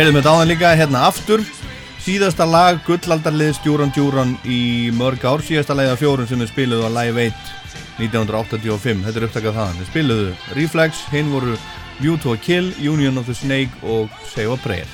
Heyrðum 0.00 0.16
þetta 0.16 0.32
áðan 0.32 0.48
líka 0.48 0.68
hérna 0.78 1.00
aftur. 1.04 1.42
Síðasta 2.00 2.46
lag 2.48 2.78
gullaldarlið 2.86 3.50
Stjúran 3.58 3.90
Djúran 3.92 4.30
í 4.48 4.88
mörg 4.96 5.26
ár. 5.28 5.42
Síðasta 5.44 5.74
lagið 5.76 5.92
af 5.92 6.00
fjórun 6.00 6.28
sem 6.30 6.40
við 6.40 6.48
spiluðu 6.54 6.86
á 6.88 6.90
Live 6.94 7.26
8 7.28 8.06
1985, 8.06 9.02
þetta 9.04 9.20
er 9.20 9.26
upptakað 9.26 9.58
þaðan. 9.58 9.82
Við 9.82 9.90
spiluðu 9.90 10.30
Reflex, 10.56 11.02
hinn 11.12 11.28
voru 11.34 11.58
View 11.98 12.16
to 12.22 12.32
a 12.32 12.40
Kill, 12.40 12.70
Union 12.80 13.20
of 13.20 13.28
the 13.28 13.36
Snake 13.36 13.84
og 13.84 14.08
Save 14.30 14.56
a 14.56 14.62
Prayer. 14.64 14.88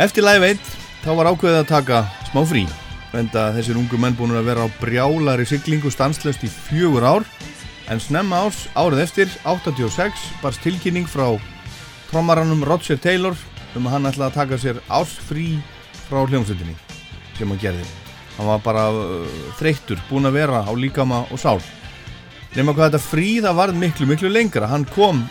Eftir 0.00 0.24
Live 0.24 0.54
8 0.54 0.72
þá 1.04 1.12
var 1.20 1.32
ákveðið 1.34 1.60
að 1.60 1.70
taka 1.74 2.00
smá 2.30 2.40
frí 2.48 2.64
enda 3.12 3.50
þessir 3.58 3.76
ungu 3.76 4.00
menn 4.00 4.16
búin 4.16 4.32
að 4.40 4.48
vera 4.54 4.64
á 4.64 4.68
brjálari 4.80 5.44
siglingu 5.44 5.92
stanslöst 5.92 6.48
í 6.48 6.54
fjögur 6.70 7.04
ár. 7.04 7.28
En 7.92 8.00
snemma 8.00 8.40
árs 8.46 8.70
árið 8.72 9.04
eftir 9.04 9.38
86 9.44 10.30
barst 10.40 10.64
tilkynning 10.64 11.04
frá 11.10 11.34
trommaranum 12.10 12.64
Roger 12.64 12.96
Taylor 12.98 13.36
um 13.76 13.86
að 13.86 13.96
hann 13.96 14.10
ætlaði 14.10 14.28
að 14.30 14.38
taka 14.38 14.58
sér 14.60 14.80
ársfrí 14.90 15.48
frá 16.08 16.22
hljómsveitinni 16.24 16.76
sem 17.38 17.50
hann 17.50 17.60
gerði. 17.62 17.84
Hann 18.36 18.48
var 18.48 18.62
bara 18.64 18.86
uh, 18.94 19.44
þreyttur, 19.58 20.00
búin 20.08 20.28
að 20.28 20.38
vera 20.40 20.64
á 20.64 20.72
líkama 20.72 21.24
og 21.30 21.40
sál. 21.40 21.60
Nema 22.56 22.74
hvað 22.74 22.90
þetta 22.90 23.04
frí 23.04 23.28
það 23.44 23.58
varð 23.60 23.78
miklu 23.78 24.08
miklu 24.10 24.30
lengra. 24.32 24.70
Hann 24.70 24.86
kom 24.94 25.22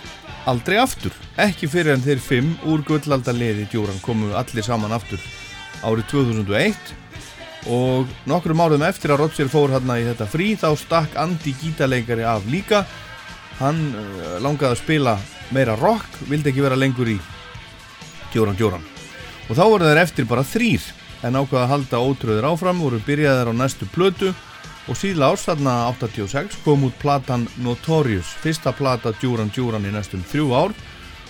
aldrei 0.49 0.77
aftur. 0.79 1.15
Ekki 1.41 1.67
fyrir 1.71 1.95
en 1.95 2.05
þeir 2.05 2.21
fimm 2.23 2.53
úr 2.69 2.83
gullaldaliði 2.87 3.67
djúran 3.71 3.99
komu 4.05 4.31
allir 4.37 4.65
saman 4.65 4.95
aftur 4.95 5.19
árið 5.85 6.09
2001 6.11 6.95
og 7.71 8.07
nokkrum 8.27 8.61
árum 8.63 8.83
eftir 8.87 9.13
að 9.13 9.23
Roger 9.23 9.49
fór 9.51 9.73
hann 9.75 9.91
í 9.95 10.07
þetta 10.07 10.27
frí 10.31 10.53
þá 10.59 10.69
stakk 10.79 11.17
Andy 11.19 11.53
gítarleikari 11.59 12.23
af 12.27 12.47
líka. 12.47 12.85
Hann 13.59 13.89
uh, 13.91 14.37
langaði 14.43 14.71
að 14.71 14.81
spila 14.83 15.17
meira 15.51 15.75
rock, 15.79 16.07
vildi 16.29 16.53
ekki 16.53 16.63
vera 16.63 16.77
lengur 16.79 17.09
í 17.11 17.17
djóran 18.33 18.57
djóran 18.59 18.85
og 19.49 19.57
þá 19.57 19.63
voru 19.65 19.87
þeir 19.89 20.01
eftir 20.03 20.27
bara 20.29 20.45
þrýr 20.45 20.83
en 21.25 21.39
ákvaða 21.39 21.63
að 21.65 21.71
halda 21.73 22.01
ótröður 22.03 22.47
áfram 22.51 22.83
voru 22.83 22.99
byrjaðir 23.05 23.51
á 23.51 23.53
næstu 23.55 23.87
plötu. 23.93 24.33
Og 24.89 24.97
síðla 24.97 25.27
árs 25.29 25.43
þarna 25.45 25.73
86 25.91 26.55
kom 26.63 26.87
út 26.87 26.95
platan 27.01 27.43
Notorious 27.61 28.31
fyrsta 28.41 28.71
plata 28.73 29.11
djóran 29.21 29.51
djóran 29.53 29.85
í 29.85 29.91
næstum 29.93 30.23
þrjú 30.31 30.47
ár. 30.57 30.73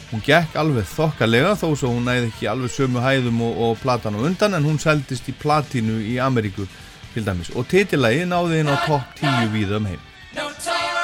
Hún 0.10 0.23
gekk 0.26 0.56
alveg 0.57 0.88
þokkalega 0.90 1.57
þó 1.60 1.68
svo 1.73 1.91
hún 1.91 2.07
næði 2.07 2.30
ekki 2.32 2.48
alveg 2.49 2.72
sömu 2.73 3.03
hæðum 3.03 3.44
og, 3.45 3.60
og 3.65 3.82
platan 3.84 4.15
á 4.15 4.19
undan 4.30 4.56
en 4.57 4.69
hún 4.69 4.80
seldist 4.82 5.28
í 5.30 5.36
platinu 5.36 5.99
í 5.99 6.15
Ameríku 6.23 6.69
til 7.14 7.26
dæmis. 7.26 7.52
Og 7.52 7.68
titillægi 7.69 8.30
náði 8.30 8.64
inn 8.64 8.72
á 8.72 8.80
topp 8.88 9.19
10 9.19 9.52
víða 9.53 9.82
um 9.82 9.91
heim 9.91 10.98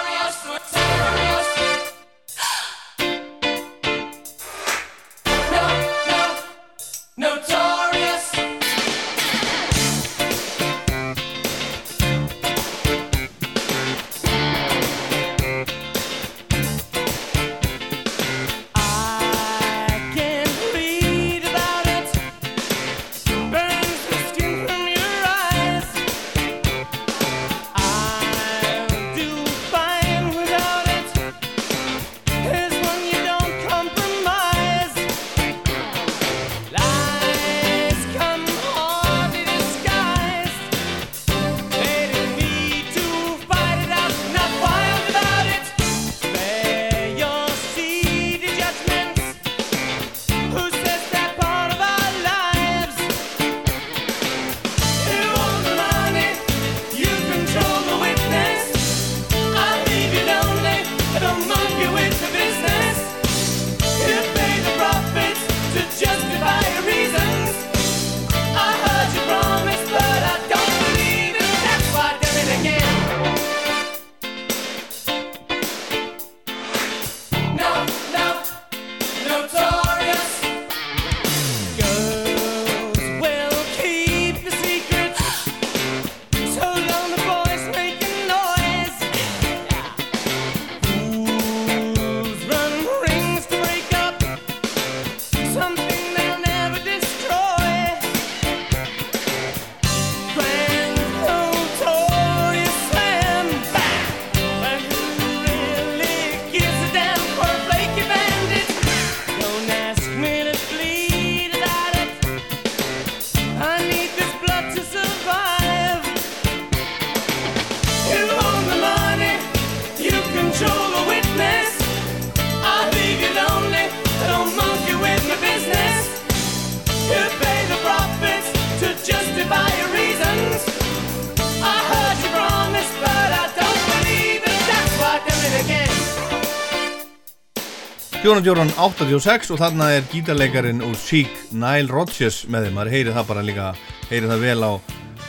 Jónan 138.25 138.41
Jóran 138.41 138.71
86 138.73 139.51
og 139.53 139.59
þarna 139.61 139.91
er 139.93 140.05
gítarleikarin 140.09 140.79
úr 140.81 140.95
Chic, 140.97 141.29
Nile 141.53 141.91
Rodgers 141.93 142.39
með 142.49 142.63
þeim, 142.65 142.73
maður 142.73 142.89
heyri 142.95 143.11
það 143.13 143.27
bara 143.29 143.43
líka 143.45 143.65
heyri 144.09 144.29
það 144.31 144.39
vel 144.41 144.65
á, 144.65 144.71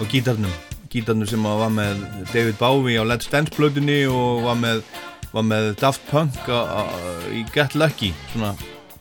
á 0.01 0.03
gítarnum. 0.09 0.55
Gítarnum 0.95 1.29
sem 1.29 1.45
var 1.45 1.75
með 1.77 2.01
David 2.31 2.57
Bowie 2.57 2.97
á 2.97 3.05
Let's 3.05 3.29
Dance 3.29 3.53
blöðunni 3.53 3.99
og 4.09 4.47
var 4.47 4.57
með, 4.63 4.81
var 5.29 5.45
með 5.45 5.69
Daft 5.83 6.09
Punk 6.09 6.49
a, 6.49 6.63
a, 6.65 7.05
í 7.37 7.43
Get 7.53 7.77
Lucky 7.77 8.15
svona 8.31 8.55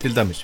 til 0.03 0.11
dæmis. 0.11 0.41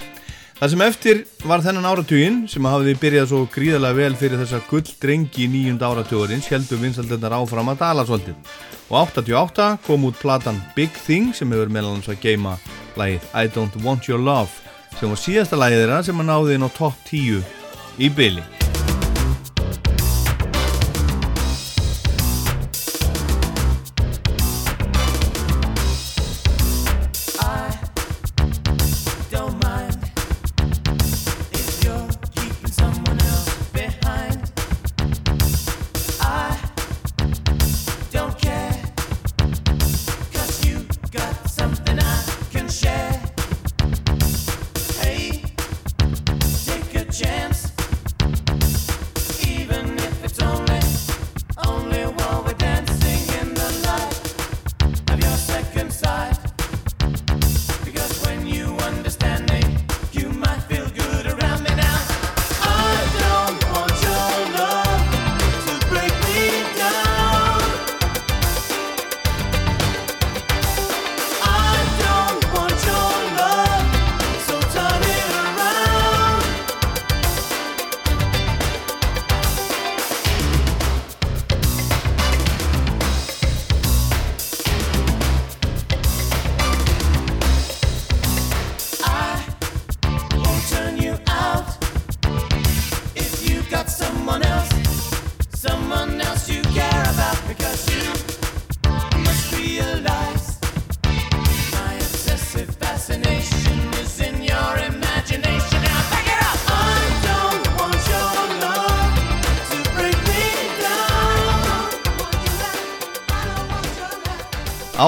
Það 0.62 0.72
sem 0.72 0.84
eftir 0.86 1.24
var 1.44 1.66
þennan 1.66 1.90
áratugin 1.92 2.38
sem 2.48 2.72
hafði 2.72 2.96
byrjað 3.04 3.34
svo 3.34 3.42
gríðarlega 3.52 4.00
vel 4.00 4.16
fyrir 4.22 4.40
þessa 4.46 4.62
gulldrengi 4.70 5.44
í 5.44 5.50
nýjunda 5.52 5.90
áratugurins 5.92 6.48
heldur 6.54 6.80
vinsaldendar 6.86 7.36
áfram 7.36 7.74
að 7.76 7.84
dala 7.84 8.08
svolítið. 8.08 8.40
Og 8.88 9.02
88 9.10 9.74
kom 9.84 10.08
út 10.08 10.24
platan 10.24 10.64
Big 10.78 10.96
Thing 11.04 11.36
sem 11.36 11.52
hefur 11.52 11.68
meðal 11.68 11.98
hans 11.98 12.08
að 12.08 12.24
geima 12.24 12.56
lægið 13.00 13.28
I 13.34 13.48
Don't 13.52 13.78
Want 13.86 14.10
Your 14.10 14.22
Love 14.22 14.50
sem 15.00 15.10
var 15.10 15.22
síðasta 15.22 15.60
lægið 15.60 15.84
þeirra 15.86 16.02
sem 16.08 16.24
að 16.24 16.32
náði 16.32 16.58
inn 16.58 16.68
á 16.68 16.70
top 16.76 16.98
10 17.10 17.44
í 18.02 18.10
byli 18.16 18.61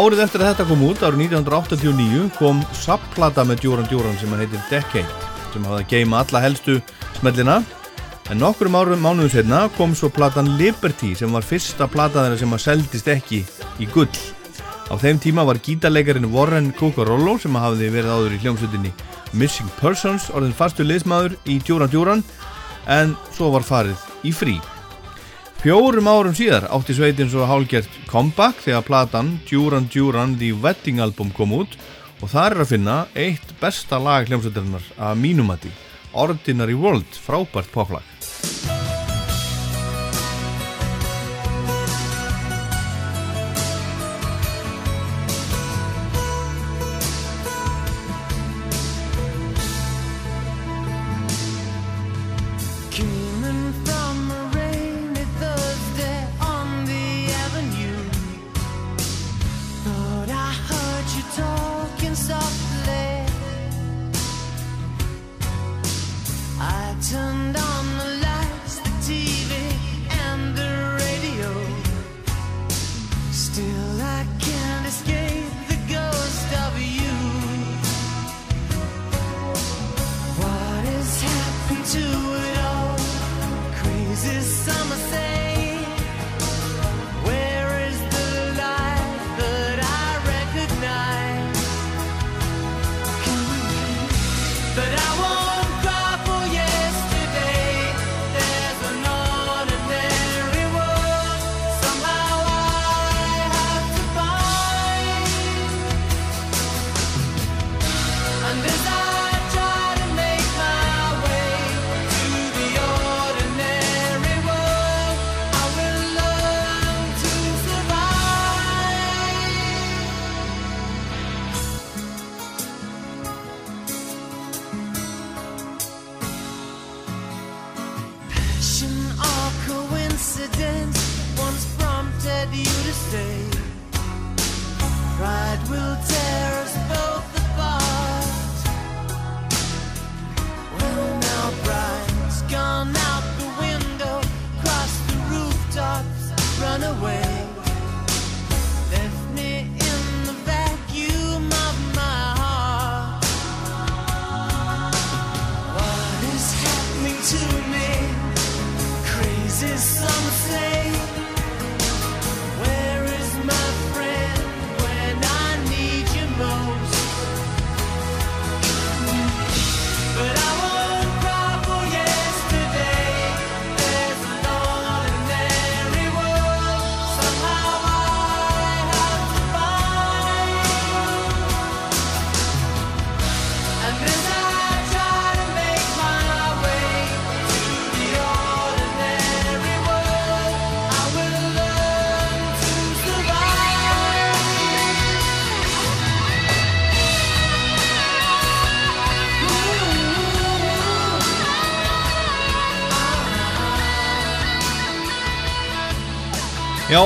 Árið 0.04 0.20
eftir 0.20 0.42
að 0.42 0.50
þetta 0.50 0.64
kom 0.68 0.82
út, 0.84 1.04
árið 1.06 1.22
1989, 1.30 2.24
kom 2.36 2.58
subplata 2.76 3.46
með 3.48 3.62
Djóran 3.62 3.86
Djóran 3.88 4.18
sem 4.20 4.34
heitir 4.36 4.64
Decade, 4.68 5.30
sem 5.54 5.64
hafði 5.64 5.86
að 5.86 5.94
geima 5.94 6.18
alla 6.20 6.42
helstu 6.44 6.76
smellina. 7.22 7.56
En 8.28 8.42
nokkurum 8.42 8.76
árum 8.76 9.00
mánuðum 9.00 9.32
setna 9.32 9.62
kom 9.78 9.94
svo 9.96 10.10
platan 10.12 10.58
Liberty 10.60 11.14
sem 11.16 11.32
var 11.32 11.48
fyrsta 11.48 11.88
plata 11.88 12.26
þeirra 12.26 12.42
sem 12.42 12.58
að 12.58 12.64
seldist 12.66 13.08
ekki 13.14 13.40
í 13.80 13.88
gull. 13.94 14.10
Á 14.92 15.00
þeim 15.00 15.24
tíma 15.24 15.48
var 15.48 15.62
gítarleikarin 15.64 16.28
Warren 16.36 16.74
Cucurollo 16.76 17.38
sem 17.40 17.56
hafði 17.56 17.94
verið 17.94 18.12
áður 18.18 18.36
í 18.36 18.44
hljómsutinni 18.44 18.92
Missing 19.32 19.72
Persons, 19.80 20.28
orðin 20.36 20.58
fastu 20.58 20.84
liðsmaður 20.84 21.40
í 21.48 21.62
Djóran 21.64 21.94
Djóran, 21.94 22.28
en 22.92 23.16
svo 23.32 23.54
var 23.56 23.64
farið 23.64 24.28
í 24.28 24.36
frí. 24.36 24.60
Fjórum 25.64 26.12
árum 26.12 26.36
síðar 26.36 26.68
átti 26.76 26.92
sveitin 26.92 27.32
svo 27.32 27.48
hálgjert 27.48 27.93
comeback 28.14 28.60
þegar 28.62 28.84
platan 28.86 29.30
Duran 29.50 29.88
Duran 29.90 30.36
The 30.38 30.52
Wedding 30.62 31.00
Album 31.02 31.32
kom 31.34 31.56
út 31.58 31.74
og 32.22 32.30
þar 32.30 32.54
er 32.54 32.62
að 32.62 32.70
finna 32.76 32.98
eitt 33.18 33.56
besta 33.58 33.98
lag 33.98 34.30
hljómsveitarinnar 34.30 34.86
að 35.02 35.18
mínumati 35.24 35.72
Ordinary 36.14 36.78
World, 36.78 37.10
frábært 37.10 37.74
poplag 37.74 38.13
tonight 67.04 67.43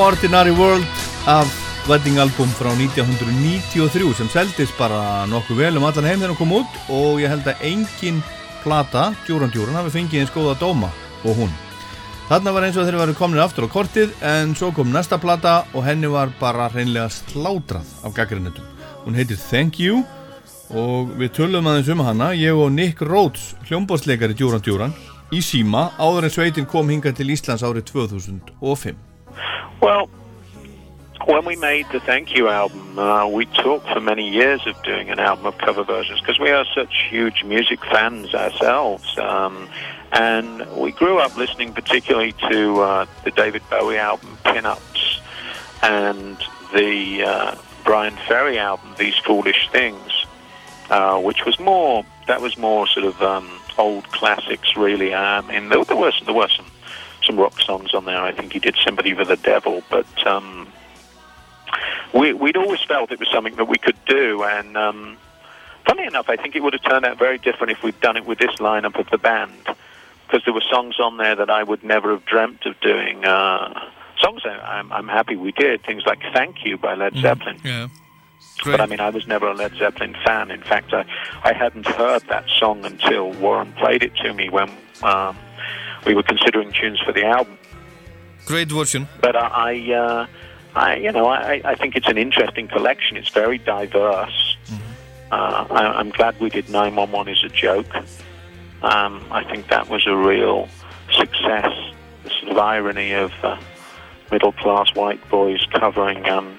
Ordinary 0.07 0.51
World 0.55 0.85
af 1.27 1.47
Wedding 1.89 2.17
Album 2.17 2.47
frá 2.55 2.69
1993 2.71 4.13
sem 4.15 4.29
seldist 4.31 4.75
bara 4.79 5.25
nokkuð 5.27 5.57
vel 5.59 5.79
um 5.79 5.87
allan 5.87 6.05
heim 6.07 6.21
þegar 6.21 6.31
hún 6.31 6.39
kom 6.39 6.53
út 6.61 6.77
og 6.95 7.17
ég 7.19 7.27
held 7.27 7.49
að 7.51 7.65
engin 7.67 8.21
plata, 8.63 9.09
Djúran 9.25 9.51
Djúran, 9.51 9.75
hafi 9.75 9.91
fengið 9.97 10.21
eins 10.21 10.31
góða 10.31 10.53
dóma 10.61 10.93
og 11.27 11.41
hún. 11.41 11.51
Þarna 12.29 12.53
var 12.55 12.67
eins 12.67 12.79
og 12.79 12.87
þeir 12.87 12.99
varu 13.01 13.15
komin 13.19 13.41
aftur 13.43 13.67
á 13.67 13.73
kortið 13.73 14.13
en 14.29 14.55
svo 14.55 14.69
kom 14.77 14.93
næsta 14.95 15.19
plata 15.19 15.57
og 15.73 15.83
henni 15.83 16.07
var 16.13 16.31
bara 16.39 16.69
hreinlega 16.71 17.09
slátrað 17.11 17.91
af 18.07 18.15
gaggrinnetum. 18.15 18.63
Hún 19.03 19.19
heitir 19.19 19.35
Thank 19.49 19.81
You 19.83 20.05
og 20.71 21.11
við 21.19 21.35
tölum 21.41 21.67
aðeins 21.67 21.91
um 21.91 22.05
hana, 22.07 22.31
ég 22.31 22.55
og 22.55 22.71
Nick 22.71 23.03
Rhodes, 23.03 23.57
hljómbásleikari 23.67 24.39
Djúran 24.39 24.63
Djúran, 24.63 24.95
í 25.35 25.43
síma 25.43 25.89
áður 25.99 26.29
en 26.29 26.35
sveitin 26.37 26.71
kom 26.71 26.95
hinga 26.95 27.11
til 27.11 27.27
Íslands 27.35 27.67
árið 27.67 27.89
2005. 27.91 29.06
Well, 29.81 30.09
when 31.25 31.45
we 31.45 31.55
made 31.55 31.87
the 31.91 31.99
Thank 31.99 32.35
You 32.35 32.47
album, 32.47 32.97
uh, 32.97 33.27
we 33.27 33.45
talked 33.45 33.87
for 33.89 33.99
many 33.99 34.29
years 34.29 34.65
of 34.65 34.81
doing 34.83 35.09
an 35.09 35.19
album 35.19 35.45
of 35.45 35.57
cover 35.57 35.83
versions 35.83 36.19
because 36.19 36.39
we 36.39 36.49
are 36.49 36.65
such 36.73 37.07
huge 37.09 37.43
music 37.43 37.83
fans 37.85 38.33
ourselves. 38.33 39.17
Um, 39.17 39.69
and 40.13 40.65
we 40.77 40.91
grew 40.91 41.19
up 41.19 41.35
listening 41.35 41.73
particularly 41.73 42.33
to 42.49 42.81
uh, 42.81 43.05
the 43.23 43.31
David 43.31 43.61
Bowie 43.69 43.97
album, 43.97 44.37
Pin-Ups, 44.43 45.19
and 45.83 46.37
the 46.73 47.23
uh, 47.23 47.55
Brian 47.83 48.15
Ferry 48.27 48.57
album, 48.57 48.95
These 48.97 49.17
Foolish 49.17 49.69
Things, 49.71 50.25
uh, 50.89 51.19
which 51.19 51.45
was 51.45 51.59
more, 51.59 52.05
that 52.27 52.41
was 52.41 52.57
more 52.57 52.87
sort 52.87 53.05
of 53.05 53.21
um, 53.21 53.49
old 53.77 54.09
classics 54.11 54.75
really. 54.75 55.13
Um, 55.13 55.49
and 55.49 55.71
there, 55.71 55.83
there, 55.83 55.97
were, 55.97 56.11
there 56.25 56.33
were 56.33 56.49
some 56.49 56.65
some 57.27 57.37
rock 57.37 57.59
songs 57.61 57.93
on 57.93 58.05
there. 58.05 58.21
I 58.21 58.31
think 58.31 58.53
he 58.53 58.59
did 58.59 58.75
Sympathy 58.83 59.13
for 59.13 59.25
the 59.25 59.35
Devil, 59.35 59.83
but 59.89 60.07
um, 60.25 60.67
we, 62.13 62.33
would 62.33 62.57
always 62.57 62.81
felt 62.81 63.11
it 63.11 63.19
was 63.19 63.29
something 63.31 63.55
that 63.57 63.65
we 63.65 63.77
could 63.77 63.97
do. 64.05 64.43
And 64.43 64.75
um, 64.75 65.17
funny 65.85 66.05
enough, 66.05 66.29
I 66.29 66.37
think 66.37 66.55
it 66.55 66.63
would 66.63 66.73
have 66.73 66.83
turned 66.83 67.05
out 67.05 67.19
very 67.19 67.37
different 67.37 67.71
if 67.71 67.83
we'd 67.83 67.99
done 67.99 68.17
it 68.17 68.25
with 68.25 68.39
this 68.39 68.55
lineup 68.55 68.97
of 68.97 69.09
the 69.11 69.17
band, 69.17 69.51
because 70.25 70.43
there 70.45 70.53
were 70.53 70.63
songs 70.71 70.99
on 70.99 71.17
there 71.17 71.35
that 71.35 71.49
I 71.49 71.61
would 71.61 71.83
never 71.83 72.11
have 72.11 72.25
dreamt 72.25 72.65
of 72.65 72.79
doing. 72.79 73.25
Uh, 73.25 73.87
songs 74.19 74.41
I'm, 74.45 74.91
I'm 74.91 75.07
happy 75.07 75.35
we 75.35 75.51
did, 75.51 75.83
things 75.83 76.03
like 76.05 76.19
"Thank 76.33 76.65
You" 76.65 76.77
by 76.77 76.95
Led 76.95 77.15
Zeppelin. 77.17 77.59
Yeah. 77.63 77.89
But 78.65 78.81
I 78.81 78.87
mean, 78.87 78.99
I 78.99 79.11
was 79.11 79.27
never 79.27 79.47
a 79.47 79.53
Led 79.53 79.75
Zeppelin 79.75 80.15
fan. 80.25 80.49
In 80.49 80.61
fact, 80.61 80.91
I, 80.91 81.05
I 81.43 81.53
hadn't 81.53 81.85
heard 81.85 82.23
that 82.29 82.49
song 82.49 82.85
until 82.85 83.31
Warren 83.33 83.71
played 83.73 84.01
it 84.01 84.15
to 84.17 84.33
me 84.33 84.49
when 84.49 84.69
um, 85.03 85.37
we 86.07 86.15
were 86.15 86.23
considering 86.23 86.71
tunes 86.71 86.99
for 87.01 87.11
the 87.11 87.25
album. 87.25 87.57
Great 88.45 88.69
version. 88.69 89.07
But 89.21 89.35
I, 89.35 89.93
uh, 89.93 90.27
I 90.73 90.95
you 90.95 91.11
know, 91.11 91.27
I, 91.27 91.61
I 91.65 91.75
think 91.75 91.95
it's 91.95 92.07
an 92.07 92.17
interesting 92.17 92.67
collection. 92.67 93.17
It's 93.17 93.29
very 93.29 93.57
diverse. 93.57 94.57
Mm-hmm. 94.67 95.33
Uh, 95.33 95.67
I, 95.69 95.99
am 95.99 96.11
glad 96.11 96.39
we 96.39 96.49
did 96.49 96.69
911 96.69 97.33
as 97.33 97.43
a 97.43 97.49
joke. 97.49 97.93
Um, 98.81 99.25
I 99.31 99.43
think 99.43 99.67
that 99.67 99.89
was 99.89 100.07
a 100.07 100.15
real 100.15 100.69
success. 101.11 101.73
The 102.23 102.29
sort 102.29 102.51
of 102.53 102.57
irony 102.57 103.11
of 103.13 103.33
uh, 103.43 103.59
middle-class 104.31 104.95
white 104.95 105.27
boys 105.29 105.65
covering 105.73 106.27
um, 106.29 106.57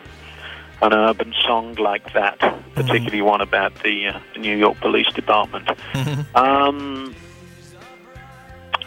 an 0.82 0.92
urban 0.92 1.32
song 1.46 1.74
like 1.76 2.12
that, 2.12 2.38
mm-hmm. 2.38 2.74
particularly 2.74 3.22
one 3.22 3.40
about 3.40 3.82
the, 3.82 4.08
uh, 4.08 4.20
the 4.34 4.40
New 4.40 4.56
York 4.56 4.78
Police 4.80 5.10
Department. 5.14 5.68
Mm-hmm. 5.94 6.36
Um, 6.36 7.14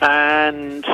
and 0.01 0.85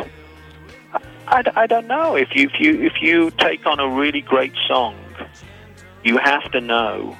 I, 1.27 1.43
I 1.55 1.67
don't 1.67 1.87
know 1.87 2.15
if 2.15 2.35
you 2.35 2.49
if 2.53 2.59
you 2.59 2.81
if 2.85 3.01
you 3.01 3.31
take 3.31 3.65
on 3.65 3.79
a 3.79 3.87
really 3.87 4.21
great 4.21 4.53
song, 4.67 4.95
you 6.03 6.17
have 6.17 6.51
to 6.51 6.61
know 6.61 7.17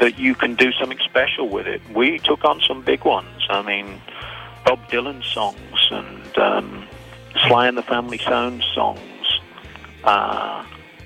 that 0.00 0.18
you 0.18 0.34
can 0.34 0.54
do 0.54 0.72
something 0.72 0.98
special 1.04 1.48
with 1.48 1.66
it. 1.66 1.80
We 1.94 2.18
took 2.18 2.44
on 2.44 2.60
some 2.66 2.82
big 2.82 3.04
ones. 3.04 3.46
I 3.48 3.62
mean, 3.62 4.00
Bob 4.64 4.80
Dylan 4.88 5.22
songs 5.22 5.88
and 5.90 6.38
um, 6.38 6.88
Sly 7.46 7.68
and 7.68 7.76
the 7.76 7.82
Family 7.82 8.18
Stone 8.18 8.62
songs. 8.74 9.00
Uh, 10.04 10.64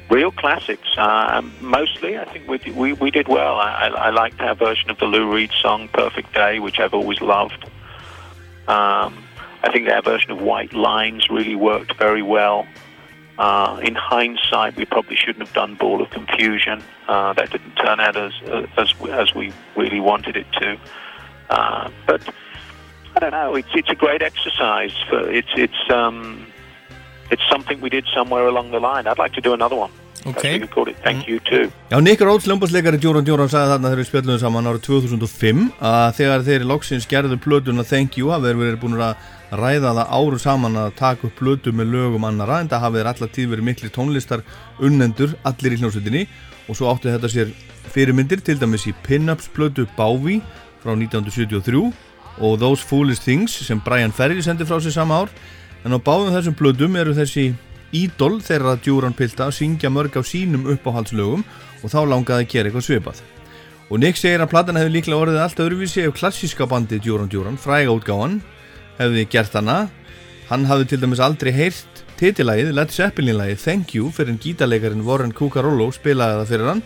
real 0.09 0.31
classics. 0.31 0.89
Uh, 0.97 1.43
mostly, 1.61 2.19
I 2.19 2.25
think 2.25 2.49
we, 2.49 2.59
we, 2.73 2.93
we 2.95 3.11
did 3.11 3.29
well. 3.29 3.57
I, 3.57 3.89
I, 3.89 4.11
liked 4.11 4.41
our 4.41 4.55
version 4.55 4.91
of 4.91 4.99
the 4.99 5.05
Lou 5.05 5.33
Reed 5.33 5.51
song 5.61 5.89
"Perfect 5.93 6.33
Day," 6.33 6.61
which 6.61 6.79
I've 6.79 6.95
always 6.95 7.21
loved. 7.21 7.69
Um, 8.69 9.26
I 9.63 9.73
think 9.73 9.87
their 9.87 10.03
version 10.03 10.31
of 10.31 10.41
White 10.41 10.73
Lines 10.73 11.29
really 11.31 11.55
worked 11.55 11.97
very 11.99 12.23
well. 12.23 12.67
Uh, 13.39 13.79
in 13.83 13.95
hindsight, 13.95 14.77
we 14.77 14.85
probably 14.87 15.17
shouldn't 15.17 15.47
have 15.47 15.55
done 15.55 15.75
Ball 15.75 16.01
of 16.01 16.11
Confusion. 16.11 16.83
Uh, 17.07 17.35
that 17.35 17.51
didn't 17.51 17.75
turn 17.75 18.01
out 18.01 18.17
as, 18.17 18.33
as 18.77 18.95
as 19.11 19.35
we 19.35 19.53
really 19.77 20.01
wanted 20.01 20.37
it 20.37 20.47
to. 20.53 20.79
Uh, 21.51 21.91
but 22.07 22.23
I 23.15 23.21
don't 23.21 23.33
know. 23.33 23.55
It's 23.55 23.69
it's 23.75 23.91
a 23.91 23.95
great 23.95 24.23
exercise. 24.23 24.95
For 25.09 25.31
it's 25.31 25.53
it's 25.55 25.91
um, 25.91 26.47
it's 27.31 27.43
something 27.51 27.81
we 27.81 27.91
did 27.91 28.07
somewhere 28.15 28.47
along 28.47 28.71
the 28.71 28.81
line. 28.81 29.07
I'd 29.07 29.19
like 29.19 29.35
to 29.35 29.41
do 29.43 29.53
another 29.53 29.77
one. 29.77 29.91
Okay. 30.27 30.59
Thank 31.05 31.29
you 31.29 31.39
too. 31.41 31.71
Já, 31.91 32.01
Nick 32.03 32.21
Rhodes, 32.21 32.47
lömbasleikari 32.47 32.99
Djóran 32.99 33.23
Djóran 33.23 33.49
sagði 33.49 33.71
þarna 33.71 33.91
þegar 33.93 34.01
við 34.01 34.09
spjöldum 34.09 34.39
saman 34.43 34.67
árið 34.67 34.83
2005 34.89 35.61
að 35.79 36.09
þegar 36.19 36.45
þeir 36.49 36.65
í 36.65 36.67
loksins 36.67 37.07
gerðu 37.07 37.39
plötuna 37.39 37.85
Thank 37.87 38.19
You 38.19 38.33
hafið 38.35 38.49
þeir 38.49 38.59
verið 38.63 38.81
búin 38.83 38.97
að 38.99 39.15
ræða 39.51 39.93
það 39.95 40.13
áru 40.19 40.39
saman 40.43 40.79
að 40.81 40.95
taka 40.99 41.29
upp 41.29 41.37
plötu 41.39 41.73
með 41.73 41.93
lögum 41.95 42.27
annara 42.27 42.61
en 42.61 42.71
það 42.71 42.85
hafið 42.87 43.11
alltaf 43.13 43.33
tíð 43.35 43.53
verið 43.53 43.69
miklu 43.69 43.91
tónlistar 43.95 44.43
unnendur 44.83 45.37
allir 45.47 45.77
í 45.77 45.81
hljómsveitinni 45.83 46.25
og 46.67 46.79
svo 46.79 46.91
áttu 46.91 47.13
þetta 47.13 47.31
sér 47.31 47.53
fyrirmyndir 47.95 48.43
til 48.43 48.59
dæmis 48.59 48.89
í 48.91 48.95
Pin-Ups 49.07 49.51
plötu 49.55 49.87
Bávi 49.97 50.41
frá 50.83 50.97
1973 50.97 51.93
og 52.43 52.59
Those 52.61 52.83
Foolish 52.85 53.23
Things 53.23 53.55
sem 53.67 53.81
Brian 53.85 54.13
Ferry 54.13 54.43
sendi 54.43 54.67
frá 54.67 54.81
sig 54.83 54.93
sama 54.93 55.23
ár 55.23 55.31
en 55.85 55.95
á 55.95 55.99
báðum 56.03 56.35
þessum 56.35 56.59
plötum 56.59 56.99
eru 56.99 57.15
þessi 57.15 57.53
ídol 57.95 58.41
þeirra 58.43 58.75
djúran 58.83 59.15
pilda 59.17 59.47
að 59.47 59.57
syngja 59.61 59.91
mörg 59.93 60.19
af 60.19 60.27
sínum 60.27 60.67
uppáhaldslögum 60.75 61.45
og 61.83 61.93
þá 61.93 62.01
langaði 62.11 62.45
að 62.45 62.51
gera 62.51 62.71
eitthvað 62.71 62.87
svipað. 62.89 63.23
Og 63.87 64.01
Nick 64.03 64.19
segir 64.19 64.43
að 64.43 64.51
platan 64.51 64.79
hefði 64.81 64.97
líklega 64.97 65.21
orðið 65.23 65.43
allt 65.45 65.61
öðruvísi 65.63 66.03
ef 66.03 66.17
klassíska 66.19 66.67
bandi 66.67 66.99
Djúran 66.99 67.31
Djúran, 67.31 67.59
fræga 67.61 67.95
útgáðan, 67.95 68.41
hefði 68.99 69.27
gert 69.33 69.57
hana. 69.57 69.87
Hann 70.51 70.67
hafði 70.69 70.93
til 70.93 71.01
dæmis 71.03 71.23
aldrei 71.23 71.53
heyrt 71.55 72.03
titilægið, 72.21 72.73
Led 72.77 72.95
Zeppelin-lægið 72.95 73.63
Thank 73.63 73.95
You 73.97 74.13
fyrir 74.15 74.33
en 74.35 74.41
gítalegarin 74.41 75.05
Warren 75.07 75.35
Cucarollo 75.37 75.91
spilaði 75.93 76.41
það 76.41 76.53
fyrir 76.53 76.71
hann 76.71 76.83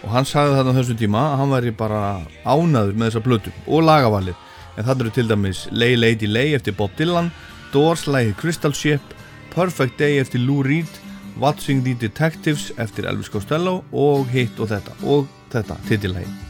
og 0.00 0.12
hann 0.14 0.28
sagði 0.28 0.56
þarna 0.56 0.72
á 0.72 0.78
þessum 0.80 0.98
tíma 1.00 1.22
að 1.26 1.38
hann 1.40 1.54
væri 1.54 1.72
bara 1.76 2.02
ánaður 2.44 2.96
með 2.96 3.10
þessa 3.10 3.24
blötu 3.24 3.54
og 3.66 3.84
lagavalið. 3.84 4.36
En 4.76 4.86
þannig 4.86 5.06
eru 5.06 5.14
til 5.16 5.28
dæmis 5.28 5.62
Lay 5.72 5.96
Lady 5.98 6.28
Lay 6.30 6.56
eftir 6.56 6.76
Bob 6.76 6.94
Dylan, 6.98 7.32
Doors 7.74 8.06
lægið 8.08 8.36
Crystal 8.40 8.76
Ship 8.76 9.16
Perfect 9.54 9.98
Day 10.00 10.20
eftir 10.22 10.42
Lou 10.44 10.62
Reed 10.66 11.00
Watching 11.40 11.84
the 11.84 11.94
Detectives 11.94 12.70
eftir 12.78 13.08
Elvis 13.08 13.32
Costello 13.32 13.80
og 13.92 14.30
hitt 14.34 14.60
og 14.60 14.72
þetta 14.72 14.96
og 15.06 15.28
þetta 15.52 15.80
titilhæg 15.88 16.49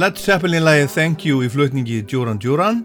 Led 0.00 0.16
Zeppelin 0.16 0.62
lagi 0.64 0.86
Thank 0.88 1.26
You 1.26 1.42
í 1.44 1.48
flutningi 1.52 1.98
Duran 2.08 2.38
Duran 2.40 2.78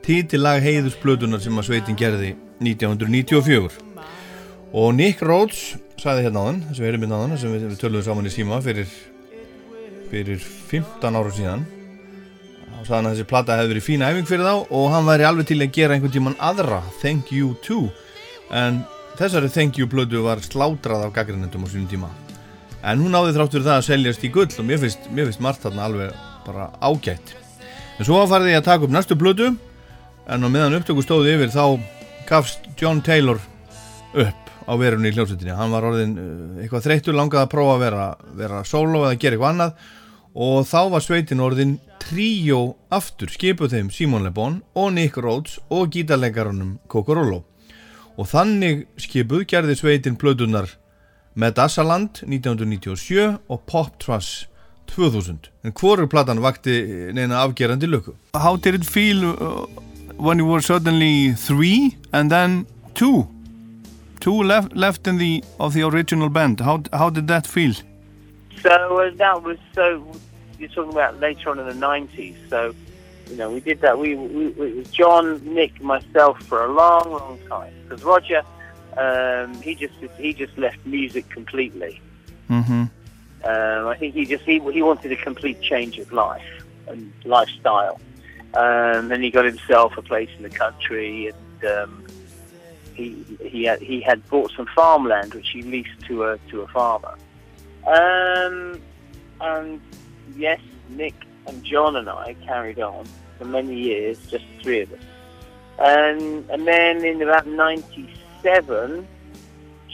títillag 0.00 0.62
heiðusblötunar 0.64 1.42
sem 1.44 1.58
að 1.60 1.66
sveitin 1.66 1.98
gerði 2.00 2.30
1994 2.64 3.74
og 4.80 4.94
Nick 4.96 5.20
Rhodes 5.20 5.74
sagði 6.00 6.24
hérna 6.24 6.40
á 6.40 6.44
þann, 6.46 6.62
þess 6.70 6.78
að 6.78 6.86
við 6.86 6.90
erum 6.92 7.04
hérna 7.04 7.18
á 7.18 7.22
þann 7.26 7.42
sem 7.42 7.52
við, 7.52 7.76
töluðum 7.82 8.06
saman 8.06 8.30
í 8.30 8.32
síma 8.32 8.62
fyrir 8.64 8.96
fyrir 10.14 10.48
15 10.70 11.20
ára 11.20 11.34
síðan 11.36 11.66
og 11.66 12.80
sagði 12.86 12.96
hann 12.96 13.10
að 13.10 13.12
þessi 13.18 13.28
plata 13.34 13.60
hefði 13.60 13.74
verið 13.74 13.88
fína 13.90 14.10
æfing 14.14 14.32
fyrir 14.32 14.48
þá 14.48 14.72
og 14.80 14.88
hann 14.96 15.12
væri 15.12 15.28
alveg 15.28 15.52
til 15.52 15.60
að 15.60 15.76
gera 15.76 15.98
einhvern 15.98 16.16
tíman 16.16 16.40
aðra 16.40 16.80
Thank 17.04 17.36
You 17.36 17.52
Too. 17.68 17.90
En 18.48 18.80
þessari 19.20 19.52
Thank 19.52 19.82
You 19.82 19.92
blödu 19.92 20.24
var 20.24 20.40
slátrað 20.40 21.10
af 21.10 21.16
gaggrinendum 21.20 21.68
á 21.68 21.72
sínum 21.74 21.92
tíma. 21.92 22.12
En 22.80 23.04
hún 23.04 23.12
náði 23.12 23.36
þrátt 23.36 23.58
fyrir 23.58 23.68
það 23.68 23.80
að 23.82 23.88
seljast 23.92 24.24
í 24.24 24.32
gull 24.32 24.48
og 24.48 24.70
mér 24.72 24.86
finnst, 24.86 25.10
mér 25.12 25.28
finnst 25.28 25.44
margt 25.44 25.68
þarna 25.68 25.90
alveg 25.90 26.30
bara 26.46 26.70
ágætt. 26.80 27.34
En 27.98 28.08
svo 28.08 28.20
farði 28.30 28.54
ég 28.54 28.62
að 28.62 28.68
taka 28.70 28.86
upp 28.86 28.94
næstu 28.94 29.18
blödu 29.18 29.52
en 29.52 30.46
á 30.46 30.48
meðan 30.48 30.78
upptöku 30.78 31.04
stóði 31.04 31.36
yfir 31.36 31.52
þá 31.54 31.64
gafst 32.28 32.68
John 32.80 33.02
Taylor 33.04 33.40
upp 34.12 34.52
á 34.66 34.72
verunni 34.78 35.10
í 35.10 35.16
hljómsveitinni. 35.16 35.54
Hann 35.58 35.74
var 35.74 35.86
orðin 35.88 36.14
uh, 36.18 36.60
eitthvað 36.62 36.86
þreytur 36.86 37.18
langað 37.18 37.46
að 37.46 37.52
prófa 37.54 37.76
að 37.76 37.84
vera, 37.86 38.04
vera 38.38 38.62
solo 38.68 39.04
eða 39.06 39.18
gera 39.18 39.38
eitthvað 39.38 39.54
annað. 39.54 39.88
Og 40.32 40.62
þá 40.64 40.78
var 40.94 41.04
sveitin 41.04 41.42
orðin 41.44 41.72
tríó 42.00 42.60
aftur 42.92 43.30
skipuð 43.32 43.74
þeim 43.74 43.90
Simon 43.92 44.24
Le 44.26 44.32
Bon 44.34 44.60
og 44.78 44.92
Nick 44.96 45.18
Rhodes 45.20 45.58
og 45.70 45.92
gítarleikarunum 45.92 46.78
Kokorolo 46.90 47.42
og 48.20 48.28
þannig 48.28 48.86
skipuð 49.00 49.44
gerði 49.48 49.76
sveitin 49.78 50.18
plötunar 50.20 50.70
Medassaland 51.38 52.24
1997 52.26 53.38
og 53.48 53.62
Pop 53.68 53.96
Truss 54.02 54.46
2000 54.94 55.50
en 55.62 55.72
hvorur 55.72 56.06
platan 56.06 56.42
vakti 56.42 56.74
neina 57.12 57.42
afgerandi 57.42 57.86
löku 57.86 58.12
How 58.34 58.56
did 58.56 58.74
it 58.74 58.84
feel 58.84 59.24
uh, 59.24 59.66
when 60.16 60.38
you 60.38 60.46
were 60.46 60.62
suddenly 60.62 61.34
three 61.34 61.96
and 62.12 62.30
then 62.30 62.66
two? 62.94 63.26
Two 64.20 64.42
left 64.42 64.76
left 64.76 65.06
in 65.06 65.18
the 65.18 65.42
of 65.58 65.72
the 65.74 65.82
original 65.82 66.28
band. 66.28 66.60
How 66.60 66.82
how 66.92 67.10
did 67.10 67.26
that 67.26 67.46
feel? 67.46 67.74
So 68.62 68.70
uh, 68.70 69.10
that 69.16 69.42
was 69.42 69.58
so. 69.74 69.84
You're 70.58 70.68
talking 70.68 70.92
about 70.92 71.18
later 71.18 71.50
on 71.50 71.58
in 71.58 71.66
the 71.66 71.86
'90s. 71.86 72.36
So, 72.48 72.72
you 73.28 73.36
know, 73.36 73.50
we 73.50 73.58
did 73.58 73.80
that. 73.80 73.98
We, 73.98 74.14
we, 74.14 74.46
we 74.48 74.66
it 74.68 74.76
was 74.76 74.90
John, 74.90 75.40
Nick, 75.54 75.82
myself 75.82 76.40
for 76.44 76.64
a 76.64 76.72
long, 76.72 77.10
long 77.10 77.38
time. 77.48 77.72
Because 77.82 78.04
Roger, 78.04 78.42
um, 78.96 79.60
he 79.60 79.74
just 79.74 79.94
he 80.18 80.32
just 80.32 80.56
left 80.56 80.78
music 80.86 81.28
completely. 81.28 82.00
Mm-hmm. 82.48 82.84
Um, 83.44 83.88
I 83.88 83.96
think 83.96 84.14
he 84.14 84.24
just 84.24 84.44
he, 84.44 84.60
he 84.70 84.82
wanted 84.82 85.10
a 85.12 85.16
complete 85.16 85.60
change 85.60 85.98
of 85.98 86.12
life 86.12 86.64
and 86.86 87.12
lifestyle. 87.24 88.00
Um, 88.54 89.08
then 89.08 89.22
he 89.22 89.30
got 89.30 89.44
himself 89.44 89.96
a 89.96 90.02
place 90.02 90.28
in 90.36 90.42
the 90.42 90.50
country, 90.50 91.28
and 91.28 91.72
um, 91.72 92.06
he 92.94 93.24
he 93.40 93.64
had, 93.64 93.80
he 93.80 94.00
had 94.00 94.28
bought 94.28 94.52
some 94.52 94.66
farmland 94.74 95.34
which 95.34 95.50
he 95.50 95.62
leased 95.62 96.00
to 96.06 96.24
a 96.24 96.38
to 96.50 96.60
a 96.60 96.68
farmer. 96.68 97.16
Um, 97.86 98.80
and 99.40 99.80
yes, 100.36 100.60
Nick 100.90 101.14
and 101.46 101.64
John 101.64 101.96
and 101.96 102.08
I 102.08 102.34
carried 102.44 102.78
on 102.78 103.06
for 103.38 103.44
many 103.44 103.74
years, 103.74 104.18
just 104.30 104.44
three 104.62 104.82
of 104.82 104.92
us. 104.92 105.00
And 105.78 106.48
and 106.50 106.66
then 106.66 107.04
in 107.04 107.22
about 107.22 107.46
'97, 107.46 109.08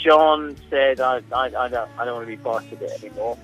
John 0.04 0.56
said, 0.70 1.00
I, 1.00 1.20
I, 1.32 1.44
I 1.64 1.68
don't 1.68 1.90
I 1.98 2.04
don't 2.04 2.14
want 2.16 2.26
to 2.28 2.36
be 2.36 2.42
part 2.42 2.64
of 2.72 2.80
it 2.80 2.92
anymore. 3.02 3.36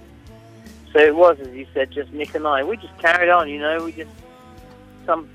So 0.93 1.01
it 1.01 1.15
was, 1.15 1.39
as 1.41 1.49
you 1.49 1.67
said, 1.75 1.91
just 1.91 2.13
Nick 2.13 2.35
and 2.35 2.47
I. 2.47 2.63
We 2.63 2.77
just 2.77 2.97
carried 2.99 3.29
on, 3.29 3.49
you 3.49 3.59
know. 3.59 3.85
We 3.85 3.93
just 3.93 4.11
some 5.07 5.29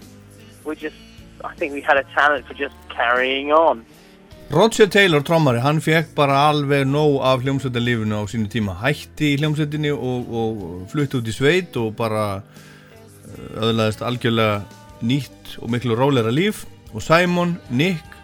we 0.66 0.76
just 0.76 0.96
I 1.44 1.54
think 1.56 1.74
we 1.74 1.82
had 1.82 1.98
a 1.98 2.04
talent 2.16 2.46
for 2.48 2.54
just 2.54 2.76
carrying 2.90 3.52
on. 3.52 3.86
Roger 4.50 4.88
Taylor, 4.88 5.22
trommari, 5.22 5.60
hann 5.62 5.78
fekk 5.78 6.16
bara 6.18 6.40
alveg 6.50 6.88
nóg 6.90 7.20
af 7.22 7.44
hljómsveitarlífinu 7.44 8.18
á 8.18 8.26
sínu 8.26 8.50
tíma 8.50 8.74
hætti 8.82 9.36
í 9.36 9.38
hljómsveitinni 9.38 9.92
og, 9.94 10.32
og 10.42 10.64
flutti 10.90 11.20
út 11.20 11.30
í 11.30 11.36
sveit 11.36 11.78
og 11.78 11.92
bara 12.00 12.24
uh, 12.42 13.68
öðlaðist 13.68 14.02
algjörlega 14.02 14.64
nýtt 15.06 15.54
og 15.62 15.70
miklu 15.70 15.94
rólera 16.00 16.34
líf 16.34 16.64
og 16.96 17.06
Simon, 17.06 17.60
Nick 17.70 18.18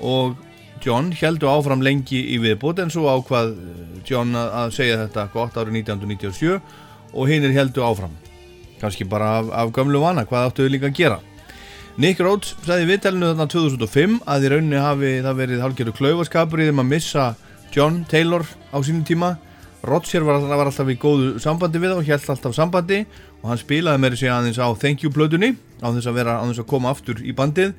og 0.00 0.40
John 0.84 1.10
heldu 1.16 1.48
áfram 1.50 1.82
lengi 1.84 2.20
í 2.34 2.38
viðbót 2.42 2.82
en 2.82 2.92
svo 2.92 3.08
ákvað 3.10 3.54
John 4.08 4.36
að 4.38 4.74
segja 4.76 5.00
þetta 5.04 5.28
gott 5.32 5.56
árið 5.58 5.80
1997 5.82 6.58
og 7.14 7.30
hinn 7.30 7.46
er 7.48 7.56
heldu 7.56 7.84
áfram. 7.84 8.14
Kannski 8.78 9.06
bara 9.08 9.38
af, 9.40 9.50
af 9.50 9.72
gamlu 9.74 10.00
vana, 10.02 10.26
hvað 10.28 10.50
áttu 10.50 10.66
við 10.66 10.76
líka 10.76 10.90
að 10.90 10.98
gera? 11.00 11.18
Nick 11.98 12.20
Rhodes 12.22 12.54
sagði 12.62 12.92
viðtælinu 12.92 13.32
þarna 13.32 13.48
2005 13.50 14.18
að 14.22 14.44
í 14.46 14.50
rauninni 14.52 14.82
hafi 14.82 15.12
það 15.24 15.38
verið 15.40 15.62
hálfgerðu 15.64 15.94
klaufaskapur 15.98 16.62
í 16.62 16.68
þeim 16.68 16.82
að 16.84 16.90
missa 16.92 17.24
John 17.74 18.04
Taylor 18.08 18.44
á 18.70 18.78
sínum 18.86 19.02
tíma. 19.08 19.32
Roger 19.82 20.22
var, 20.26 20.38
var 20.46 20.68
alltaf 20.70 20.90
í 20.90 20.98
góðu 20.98 21.38
sambandi 21.42 21.80
við 21.82 21.96
og 21.96 22.06
held 22.06 22.30
alltaf 22.30 22.54
sambandi 22.54 23.00
og 23.40 23.48
hann 23.50 23.60
spilaði 23.60 24.02
með 24.02 24.14
þessi 24.14 24.30
aðeins 24.34 24.60
á 24.62 24.68
Thank 24.78 25.02
You 25.02 25.10
plötunni 25.14 25.52
á 25.82 25.90
þess 25.90 26.10
að 26.10 26.18
vera 26.18 26.38
á 26.38 26.42
þess 26.46 26.62
að 26.62 26.70
koma 26.70 26.90
aftur 26.94 27.22
í 27.22 27.34
bandið 27.34 27.74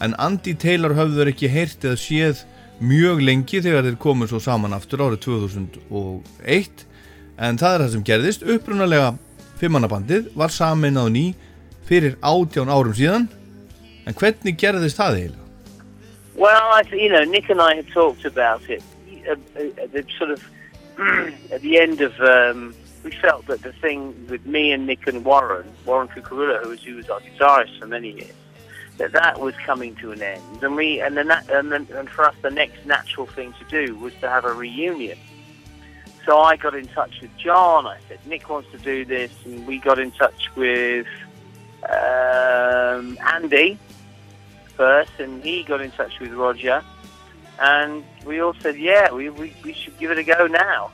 en 0.00 0.14
Andy 0.18 0.54
Taylor 0.54 0.94
höfður 0.96 1.32
ekki 1.32 1.50
heyrt 1.52 1.84
eða 1.84 2.00
séð 2.00 2.44
mjög 2.80 3.20
lengi 3.24 3.60
þegar 3.60 3.84
þeir 3.86 3.98
komið 4.00 4.32
svo 4.32 4.40
saman 4.44 4.76
aftur 4.76 5.04
árið 5.04 5.24
2001 5.26 6.86
en 7.40 7.60
það 7.60 7.74
er 7.74 7.84
það 7.84 7.92
sem 7.94 8.06
gerðist 8.08 8.46
upprunalega 8.56 9.12
fimmannabandið 9.60 10.30
var 10.36 10.54
samin 10.54 10.96
á 10.96 11.04
ný 11.12 11.26
fyrir 11.88 12.16
átján 12.24 12.72
árum 12.72 12.96
síðan 12.96 13.28
en 14.06 14.16
hvernig 14.16 14.56
gerðist 14.60 15.00
það 15.00 15.18
eiginlega? 15.18 15.46
Well, 16.40 16.72
I, 16.72 16.82
you 16.92 17.10
know, 17.10 17.24
Nick 17.24 17.50
and 17.50 17.60
I 17.60 17.74
had 17.74 17.88
talked 17.88 18.24
about 18.24 18.62
it. 18.70 18.82
Uh, 19.28 19.32
uh, 19.32 19.86
the 19.92 20.06
sort 20.16 20.30
of 20.30 20.42
at 21.52 21.60
the 21.60 21.78
end 21.78 22.00
of, 22.00 22.18
um, 22.20 22.74
we 23.04 23.10
felt 23.10 23.46
that 23.46 23.62
the 23.62 23.72
thing 23.72 24.14
with 24.28 24.46
me 24.46 24.72
and 24.72 24.86
Nick 24.86 25.06
and 25.06 25.24
Warren, 25.24 25.68
Warren 25.84 26.08
Kukurula, 26.08 26.62
who 26.62 26.70
was, 26.70 26.82
who 26.82 26.96
was 26.96 27.10
our 27.10 27.20
guitarist 27.20 27.78
for 27.78 27.86
many 27.86 28.12
years, 28.12 28.32
that 29.00 29.12
that 29.12 29.40
was 29.40 29.54
coming 29.64 29.96
to 29.96 30.12
an 30.12 30.20
end, 30.20 30.62
and 30.62 30.76
we, 30.76 31.00
and 31.00 31.16
then 31.16 31.30
and 31.30 31.72
then, 31.72 31.88
and 31.94 32.08
for 32.08 32.26
us, 32.26 32.34
the 32.42 32.50
next 32.50 32.84
natural 32.84 33.26
thing 33.26 33.54
to 33.54 33.64
do 33.64 33.96
was 33.96 34.12
to 34.20 34.28
have 34.28 34.44
a 34.44 34.52
reunion. 34.52 35.18
So 36.26 36.38
I 36.38 36.56
got 36.56 36.74
in 36.74 36.86
touch 36.88 37.22
with 37.22 37.34
John. 37.38 37.86
I 37.86 37.96
said 38.08 38.18
Nick 38.26 38.50
wants 38.50 38.70
to 38.72 38.78
do 38.78 39.06
this, 39.06 39.32
and 39.46 39.66
we 39.66 39.78
got 39.78 39.98
in 39.98 40.10
touch 40.12 40.54
with 40.54 41.06
um, 41.88 43.18
Andy 43.34 43.78
first, 44.76 45.12
and 45.18 45.42
he 45.42 45.62
got 45.62 45.80
in 45.80 45.90
touch 45.92 46.20
with 46.20 46.32
Roger, 46.32 46.84
and 47.58 48.04
we 48.26 48.40
all 48.40 48.54
said, 48.60 48.76
yeah, 48.76 49.10
we, 49.12 49.30
we, 49.30 49.54
we 49.64 49.72
should 49.72 49.98
give 49.98 50.10
it 50.10 50.18
a 50.18 50.24
go 50.24 50.46
now. 50.46 50.90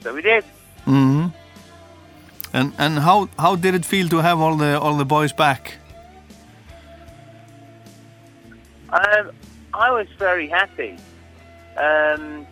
So 0.00 0.14
we 0.14 0.22
did. 0.22 0.44
Mm-hmm. 0.86 1.26
And 2.54 2.72
and 2.78 2.98
how 3.00 3.28
how 3.38 3.56
did 3.56 3.74
it 3.74 3.84
feel 3.84 4.08
to 4.08 4.18
have 4.18 4.40
all 4.40 4.56
the 4.56 4.80
all 4.80 4.96
the 4.96 5.04
boys 5.04 5.34
back? 5.34 5.77
Um, 8.90 9.30
I 9.74 9.90
was 9.90 10.06
very 10.18 10.48
happy. 10.48 10.96
Um, 11.76 12.46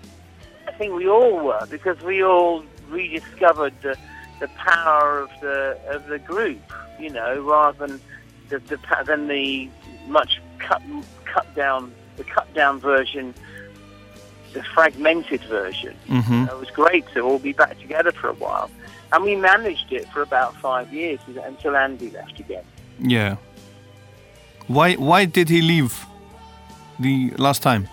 I 0.69 0.73
think 0.73 0.95
we 0.95 1.09
all 1.09 1.39
were 1.45 1.67
because 1.71 2.01
we 2.03 2.23
all 2.23 2.65
rediscovered 2.89 3.75
the 3.83 3.97
the 4.41 4.49
power 4.49 5.21
of 5.21 5.31
the 5.41 5.79
of 5.89 6.07
the 6.07 6.19
group. 6.19 6.61
You 7.01 7.11
know, 7.11 7.41
rather 7.43 7.87
than 7.87 8.01
the, 8.49 8.59
the 8.59 8.79
than 9.07 9.29
the 9.29 9.69
much 10.07 10.41
cut 10.59 10.83
cut 11.25 11.53
down 11.55 11.93
the 12.17 12.25
cut 12.25 12.53
down 12.55 12.81
version, 12.81 13.35
the 14.53 14.63
fragmented 14.63 15.43
version. 15.45 15.95
Mhm. 16.09 16.49
It 16.49 16.59
was 16.59 16.71
great 16.71 17.07
to 17.15 17.21
all 17.21 17.39
be 17.39 17.53
back 17.53 17.79
together 17.81 18.13
for 18.13 18.29
a 18.29 18.35
while, 18.35 18.71
and 19.13 19.25
we 19.25 19.37
managed 19.37 19.93
it 19.93 20.09
for 20.11 20.23
about 20.23 20.55
five 20.57 20.93
years 20.93 21.21
until 21.45 21.77
Andy 21.77 22.11
left 22.11 22.39
again. 22.39 22.65
Yeah. 23.01 23.37
Why 24.69 24.95
why 24.95 25.25
did 25.27 25.49
he 25.49 25.61
leave 25.63 26.06
the 27.01 27.31
last 27.39 27.63
time? 27.63 27.89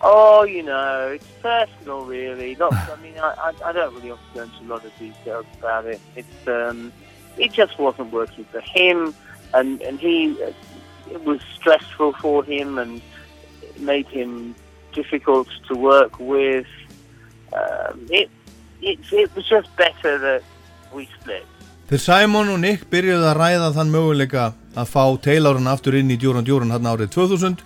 Oh, 0.00 0.42
you 0.44 0.62
know, 0.62 1.08
it's 1.14 1.26
personal, 1.40 2.04
really. 2.04 2.56
Not, 2.56 2.72
I 2.94 2.96
mean, 3.02 3.18
I, 3.18 3.34
I, 3.38 3.68
I 3.68 3.72
don't 3.72 3.94
really 3.94 4.10
want 4.10 4.20
to 4.28 4.34
go 4.34 4.42
into 4.42 4.60
a 4.62 4.68
lot 4.68 4.84
of 4.84 4.98
details 4.98 5.46
about 5.58 5.86
it. 5.86 6.00
It's, 6.14 6.48
um, 6.48 6.92
it 7.38 7.52
just 7.52 7.78
wasn't 7.78 8.12
working 8.12 8.44
for 8.52 8.60
him, 8.60 9.14
and 9.54 9.82
and 9.82 9.98
he, 9.98 10.36
it 11.10 11.24
was 11.24 11.40
stressful 11.56 12.12
for 12.14 12.44
him, 12.44 12.78
and 12.78 13.00
made 13.78 14.06
him 14.06 14.54
difficult 14.92 15.48
to 15.68 15.74
work 15.74 16.18
with. 16.18 16.66
Um, 17.52 18.06
it, 18.10 18.30
it, 18.82 18.98
it 19.12 19.34
was 19.34 19.48
just 19.48 19.74
better 19.76 20.18
that 20.18 20.42
we 20.92 21.08
split. 21.20 21.46
Þegar 21.88 22.00
Simon 22.00 22.48
og 22.48 22.60
Nick 22.62 22.86
byrjuði 22.90 23.26
að 23.28 23.36
ræða 23.36 23.72
þann 23.76 23.90
möguleika 23.92 24.44
að 24.74 24.88
fá 24.88 25.02
Taylorin 25.20 25.68
aftur 25.68 25.98
inn 25.98 26.10
í 26.10 26.16
Djúran 26.16 26.46
Djúran 26.46 26.72
hann 26.72 26.88
árið 26.88 27.12
2000 27.12 27.60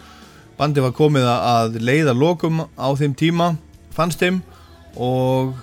bandi 0.59 0.83
var 0.83 0.95
komið 0.97 1.27
að 1.31 1.79
leiða 1.83 2.15
lokum 2.17 2.65
á 2.75 2.89
þeim 2.99 3.15
tíma 3.19 3.53
fannst 3.95 4.23
þeim 4.23 4.41
og 4.99 5.55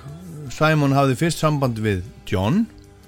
Simon 0.54 0.96
hafði 0.96 1.18
fyrst 1.20 1.42
samband 1.42 1.80
við 1.84 2.04
John 2.30 2.64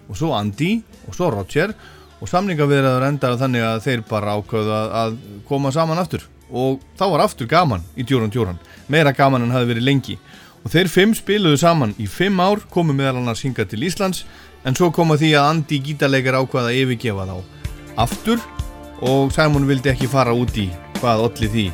og 0.08 0.18
svo 0.20 0.34
Andy 0.36 0.82
og 1.08 1.16
svo 1.16 1.30
Roger 1.32 1.74
og 2.18 2.32
samningaviðraður 2.32 3.06
endaði 3.12 3.40
þannig 3.44 3.66
að 3.68 3.84
þeir 3.86 4.04
bara 4.10 4.36
ákvöðu 4.40 4.74
að, 4.74 4.96
að 5.02 5.18
koma 5.48 5.72
saman 5.74 6.02
aftur. 6.02 6.24
Og 6.50 6.82
þá 6.98 7.06
var 7.12 7.24
aftur 7.26 7.50
gaman 7.50 7.84
í 7.96 8.06
Djúran 8.08 8.32
Djúran. 8.34 8.60
Meira 8.90 9.14
gaman 9.14 9.46
en 9.46 9.54
hafi 9.54 9.70
verið 9.70 9.86
lengi. 9.86 10.18
Og 10.64 10.74
þeir 10.74 10.90
fimm 10.90 11.14
spiluðu 11.16 11.60
saman 11.62 11.94
í 12.02 12.08
fimm 12.10 12.42
ár 12.42 12.64
komu 12.74 12.96
meðal 12.98 13.20
annars 13.22 13.44
hingað 13.46 13.76
til 13.76 13.86
Íslands 13.86 14.26
en 14.66 14.76
svo 14.76 14.90
koma 14.96 15.20
því 15.20 15.36
að 15.38 15.52
Andy 15.52 15.82
gítarleikar 15.86 16.40
ákvaða 16.42 16.74
að 16.74 16.82
yfirgefa 16.82 17.30
þá 17.30 17.38
aftur 18.08 18.42
og 19.06 19.32
Simon 19.36 19.70
vildi 19.70 19.94
ekki 19.94 20.10
fara 20.10 20.34
út 20.36 20.58
í 20.58 20.68
hvað 21.02 21.28
allir 21.28 21.54
því. 21.58 21.68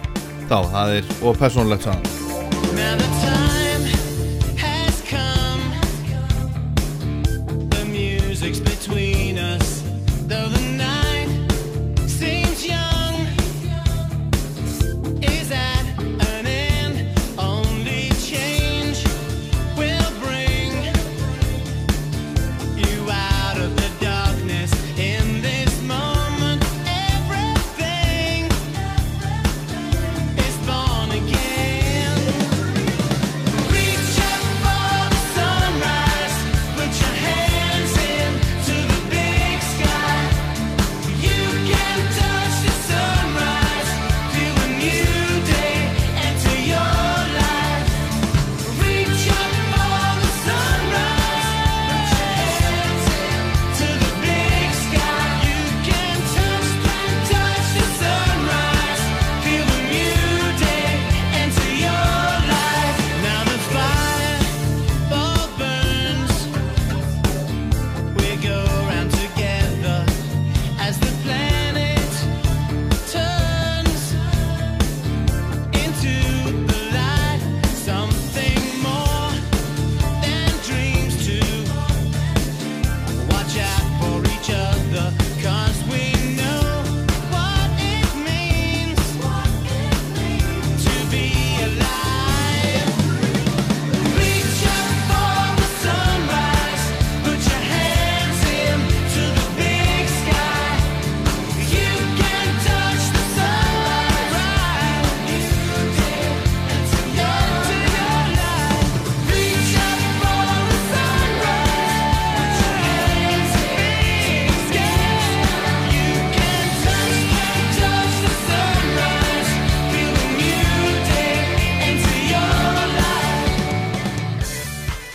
Þá, 0.50 0.58
það 0.74 0.98
er 1.00 1.14
og 1.24 1.40
persónlegt 1.40 1.88
saman 1.88 3.33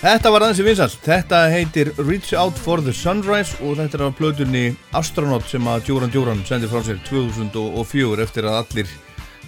Þetta 0.08 0.30
var 0.32 0.40
aðeins 0.46 0.60
í 0.62 0.64
vinsast, 0.64 1.00
þetta 1.04 1.38
heitir 1.52 1.88
Reach 1.98 2.30
Out 2.32 2.56
for 2.56 2.80
the 2.80 2.94
Sunrise 2.96 3.58
og 3.60 3.74
þetta 3.76 3.98
er 3.98 4.04
af 4.06 4.14
plötunni 4.16 4.62
Astronaut 4.96 5.44
sem 5.50 5.68
að 5.68 5.82
Djúran 5.84 6.14
Djúran 6.14 6.40
sendi 6.48 6.70
frá 6.70 6.80
sér 6.86 6.96
2004 7.04 8.24
eftir 8.24 8.48
að 8.48 8.56
allir 8.62 8.94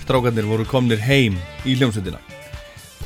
strákarnir 0.03 0.51
voru 0.51 0.69
komnir 0.69 1.01
heim 1.01 1.39
í 1.65 1.78
hljómsveitina. 1.81 2.20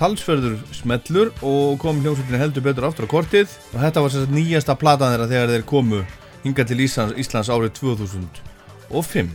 Talsverður 0.00 0.58
smellur 0.74 1.30
og 1.46 1.78
kom 1.84 2.02
hljómsveitina 2.02 2.42
heldur 2.42 2.66
betur 2.66 2.88
aftur 2.90 3.06
á 3.06 3.14
kortið 3.14 3.54
og 3.70 3.78
þetta 3.84 4.02
var 4.02 4.16
sér 4.16 4.34
nýjasta 4.34 4.74
platan 4.80 5.14
þeirra 5.14 5.30
þegar 5.36 5.54
þeir 5.54 5.66
komu 5.70 6.02
hinga 6.42 6.66
til 6.66 6.82
Íslands, 6.88 7.14
Íslands 7.22 7.54
árið 7.54 7.76
2005. 7.78 9.30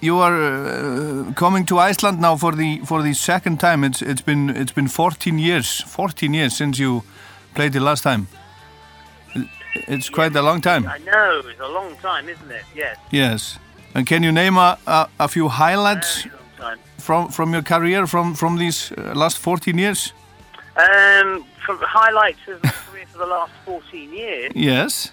You 0.00 0.18
are 0.18 0.34
uh, 0.34 1.32
coming 1.34 1.66
to 1.66 1.78
Iceland 1.78 2.20
now 2.20 2.36
for 2.36 2.52
the 2.52 2.78
for 2.84 3.02
the 3.02 3.14
second 3.14 3.58
time. 3.58 3.84
It's 3.84 4.00
it's 4.02 4.22
been 4.22 4.50
it's 4.50 4.72
been 4.72 4.88
14 4.88 5.38
years, 5.38 5.82
14 5.86 6.34
years 6.34 6.56
since 6.56 6.78
you 6.78 7.02
played 7.54 7.72
the 7.72 7.80
last 7.80 8.02
time. 8.02 8.26
It's 9.88 10.08
quite 10.08 10.36
a 10.36 10.42
long 10.42 10.60
time. 10.60 10.86
I 10.86 10.98
know, 10.98 11.42
it's 11.44 11.60
a 11.60 11.68
long 11.68 11.96
time, 12.02 12.28
isn't 12.28 12.50
it? 12.50 12.64
Yes, 12.74 12.96
Yes. 13.10 13.58
And 13.94 14.06
can 14.06 14.22
you 14.22 14.32
name 14.32 14.56
a, 14.56 14.78
a, 14.86 15.08
a 15.18 15.28
few 15.28 15.48
highlights 15.48 16.26
from 16.98 17.28
from 17.30 17.52
your 17.52 17.62
career 17.62 18.06
from 18.06 18.34
from 18.34 18.58
these 18.58 18.92
uh, 18.96 19.14
last 19.14 19.38
14 19.38 19.78
years? 19.78 20.12
Um, 20.76 21.44
from 21.66 21.78
highlights 21.80 22.48
of 22.48 22.62
my 22.62 22.70
career 22.70 23.06
for 23.12 23.18
the 23.18 23.26
last 23.26 23.52
14 23.64 24.12
years. 24.12 24.52
Yes. 24.54 25.10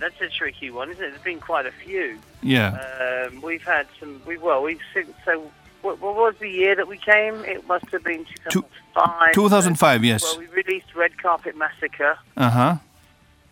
That's 0.00 0.20
a 0.20 0.28
tricky 0.28 0.70
one, 0.70 0.90
isn't 0.90 1.04
it? 1.04 1.10
There's 1.10 1.22
been 1.22 1.40
quite 1.40 1.66
a 1.66 1.72
few. 1.72 2.18
Yeah. 2.42 3.28
Um, 3.30 3.42
we've 3.42 3.62
had 3.62 3.86
some. 3.98 4.20
We 4.26 4.38
well, 4.38 4.62
we've 4.62 4.80
seen, 4.94 5.14
so. 5.24 5.50
What, 5.82 5.98
what 5.98 6.14
was 6.14 6.34
the 6.40 6.50
year 6.50 6.74
that 6.74 6.88
we 6.88 6.98
came? 6.98 7.36
It 7.46 7.66
must 7.66 7.86
have 7.86 8.04
been 8.04 8.26
2005. 8.50 9.32
2005, 9.32 10.04
yes. 10.04 10.22
Well, 10.22 10.40
we 10.40 10.46
released 10.48 10.94
Red 10.94 11.16
Carpet 11.16 11.56
Massacre. 11.56 12.18
Uh 12.36 12.50
huh. 12.50 12.76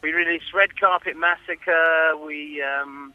We 0.03 0.13
released 0.13 0.53
Red 0.53 0.79
Carpet 0.79 1.17
Massacre. 1.17 2.13
We 2.23 2.63
um, 2.63 3.15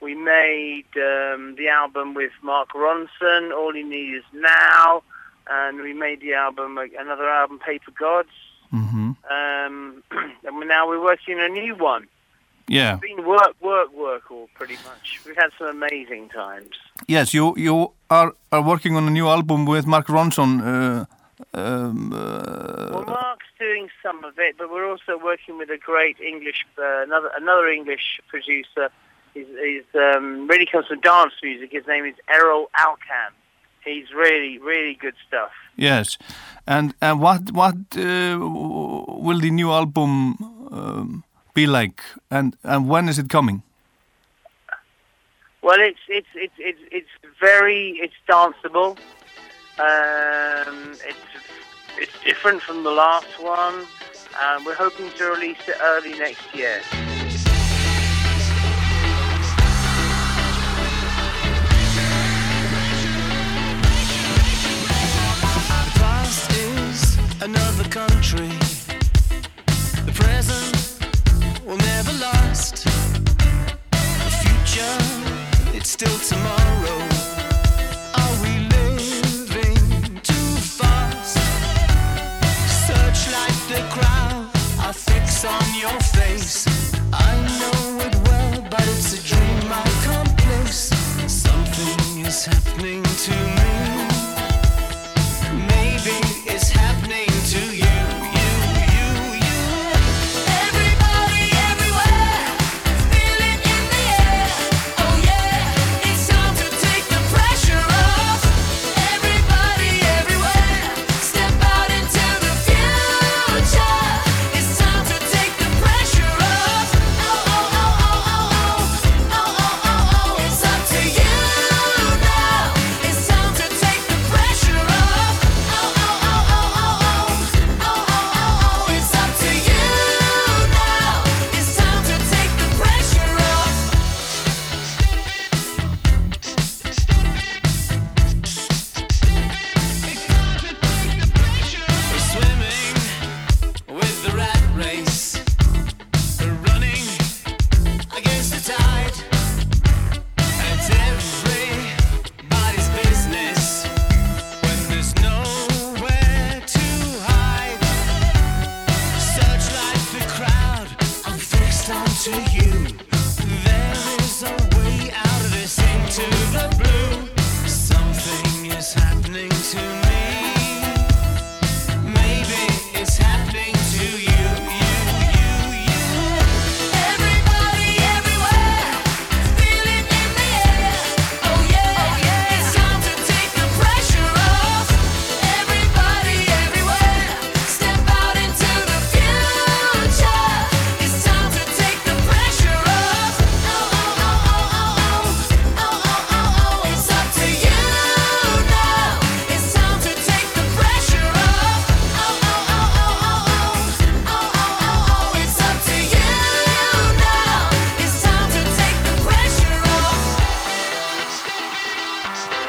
we 0.00 0.14
made 0.14 0.86
um, 0.96 1.54
the 1.56 1.68
album 1.68 2.14
with 2.14 2.32
Mark 2.42 2.70
Ronson. 2.70 3.52
All 3.52 3.72
he 3.74 3.82
needs 3.82 4.24
is 4.24 4.24
now, 4.32 5.02
and 5.48 5.80
we 5.80 5.92
made 5.92 6.20
the 6.20 6.34
album 6.34 6.78
another 6.78 7.28
album, 7.28 7.58
Paper 7.58 7.90
Gods. 7.90 8.30
Mm-hmm. 8.72 9.10
Um, 9.30 10.02
and 10.44 10.68
now 10.68 10.88
we're 10.88 11.02
working 11.02 11.38
on 11.38 11.44
a 11.44 11.48
new 11.48 11.74
one. 11.74 12.08
Yeah. 12.70 12.92
It's 12.94 13.00
been 13.00 13.26
work, 13.26 13.54
work, 13.60 13.92
work, 13.92 14.30
all 14.30 14.48
pretty 14.54 14.78
much. 14.88 15.20
We've 15.26 15.36
had 15.36 15.50
some 15.58 15.66
amazing 15.66 16.28
times. 16.28 16.74
Yes. 17.08 17.34
You 17.34 17.54
you 17.56 17.92
are 18.08 18.32
are 18.52 18.62
working 18.62 18.96
on 18.96 19.06
a 19.06 19.10
new 19.10 19.28
album 19.28 19.66
with 19.66 19.86
Mark 19.86 20.06
Ronson. 20.06 20.50
Uh, 20.60 21.04
um, 21.54 22.12
uh, 22.12 22.90
Well, 22.92 23.04
Mark's 23.06 23.50
doing 23.58 23.88
some 24.02 24.24
of 24.24 24.34
it, 24.38 24.56
but 24.58 24.70
we're 24.70 24.88
also 24.88 25.18
working 25.18 25.58
with 25.58 25.70
a 25.70 25.78
great 25.78 26.20
English, 26.20 26.64
uh, 26.78 27.02
another 27.02 27.30
another 27.36 27.66
English 27.68 28.20
producer. 28.28 28.88
He's, 29.34 29.50
he's 29.66 29.88
um, 29.94 30.46
really 30.48 30.66
comes 30.66 30.86
from 30.86 31.00
dance 31.00 31.34
music. 31.42 31.72
His 31.72 31.86
name 31.86 32.04
is 32.04 32.14
Errol 32.28 32.70
Alkan. 32.78 33.32
He's 33.84 34.12
really, 34.12 34.58
really 34.58 34.94
good 34.94 35.14
stuff. 35.26 35.52
Yes, 35.76 36.18
and 36.66 36.94
and 37.00 37.20
what 37.20 37.50
what 37.50 37.78
uh, 37.96 38.38
will 39.24 39.40
the 39.40 39.50
new 39.50 39.70
album 39.72 40.36
um, 40.70 41.24
be 41.54 41.66
like, 41.66 42.02
and 42.30 42.56
and 42.62 42.88
when 42.88 43.08
is 43.08 43.18
it 43.18 43.28
coming? 43.28 43.62
Well, 45.62 45.78
it's 45.78 46.00
it's 46.08 46.28
it's 46.34 46.54
it's, 46.58 46.80
it's 46.90 47.08
very 47.38 47.98
it's 48.00 48.14
danceable. 48.28 48.98
Um, 49.78 50.92
it's 50.92 51.26
it's 51.98 52.24
different 52.24 52.62
from 52.62 52.82
the 52.82 52.90
last 52.90 53.42
one. 53.42 53.86
Um, 54.42 54.64
we're 54.64 54.74
hoping 54.74 55.10
to 55.10 55.24
release 55.24 55.58
it 55.68 55.76
early 55.82 56.18
next 56.18 56.54
year. 56.54 56.80
The 65.72 65.90
past 65.98 66.52
is 66.52 67.18
another 67.42 67.84
country. 67.88 68.69
Will 71.66 71.76
never 71.76 72.12
last. 72.14 72.84
The 73.90 74.30
future, 74.42 74.96
it's 75.76 75.90
still 75.90 76.18
tomorrow. 76.18 77.00
Are 78.14 78.34
we 78.42 78.52
living 78.76 80.20
too 80.22 80.50
fast? 80.78 81.36
Searchlight 82.86 83.58
the 83.68 83.82
crowd, 83.90 84.50
I 84.80 84.92
fix 84.92 85.44
on 85.44 85.74
your 85.78 85.99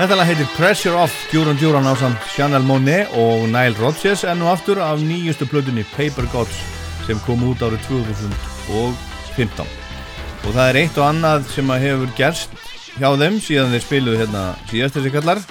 Þetta 0.01 0.15
lag 0.17 0.25
heitir 0.25 0.47
Pressure 0.55 0.97
Off, 0.97 1.13
Duran 1.29 1.59
Duran 1.61 1.85
á 1.85 1.93
samt 1.93 2.23
Chanel 2.33 2.63
Monet 2.65 3.11
og 3.21 3.43
Nile 3.51 3.77
Rodgers 3.77 4.23
enn 4.25 4.39
og 4.41 4.55
aftur 4.55 4.79
af 4.81 4.97
nýjustu 4.97 5.45
plötunni 5.45 5.83
Paper 5.91 6.25
Gods 6.31 6.55
sem 7.05 7.19
kom 7.21 7.43
út 7.45 7.61
árið 7.61 7.83
2015 7.85 9.61
og 9.61 10.47
það 10.47 10.63
er 10.63 10.79
eitt 10.81 10.97
og 10.97 11.05
annað 11.05 11.45
sem 11.53 11.69
að 11.69 11.85
hefur 11.85 12.15
gerst 12.17 12.55
hjá 12.95 13.11
þeim 13.13 13.37
síðan 13.45 13.75
þeir 13.75 13.83
spiluðu 13.85 14.21
hérna 14.23 14.41
síðast 14.71 14.97
þessi 14.97 15.11
kallar. 15.13 15.41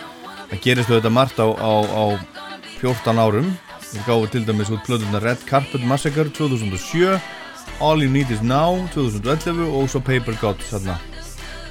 Það 0.51 0.65
gerist 0.65 0.91
þetta 0.91 1.13
margt 1.15 1.39
á, 1.39 1.47
á, 1.47 1.73
á 1.87 2.05
14 2.81 3.23
árum. 3.23 3.53
Þeir 3.87 4.03
gáðu 4.09 4.33
til 4.33 4.43
dæmis 4.49 4.73
út 4.75 4.83
plötuna 4.89 5.23
Red 5.23 5.47
Carpet 5.47 5.87
Massacre 5.87 6.27
2007 6.27 7.21
All 7.79 8.03
You 8.03 8.11
Need 8.11 8.35
Is 8.35 8.43
Now 8.43 8.83
2011 8.97 9.63
og 9.71 9.87
svo 9.95 10.03
Paper 10.03 10.35
Gods 10.43 10.75
hérna 10.75 10.99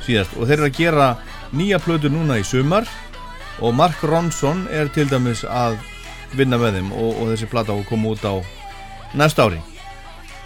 síðast. 0.07 0.39
Og 0.39 0.47
þeir 0.47 0.61
eru 0.61 0.72
að 0.72 0.80
gera 0.80 1.10
nýja 1.56 1.80
plötu 1.82 2.10
núna 2.12 2.38
í 2.40 2.46
sumar 2.46 2.88
og 3.60 3.74
Mark 3.76 4.04
Ronson 4.06 4.68
er 4.72 4.90
til 4.94 5.10
dæmis 5.10 5.42
að 5.44 5.80
vinna 6.38 6.60
með 6.62 6.80
þeim 6.80 6.92
og, 6.94 7.10
og 7.16 7.32
þessi 7.32 7.50
plata 7.50 7.74
á 7.74 7.78
að 7.80 7.88
koma 7.90 8.14
út 8.14 8.26
á 8.26 8.36
næsta 9.18 9.48
ári 9.50 9.62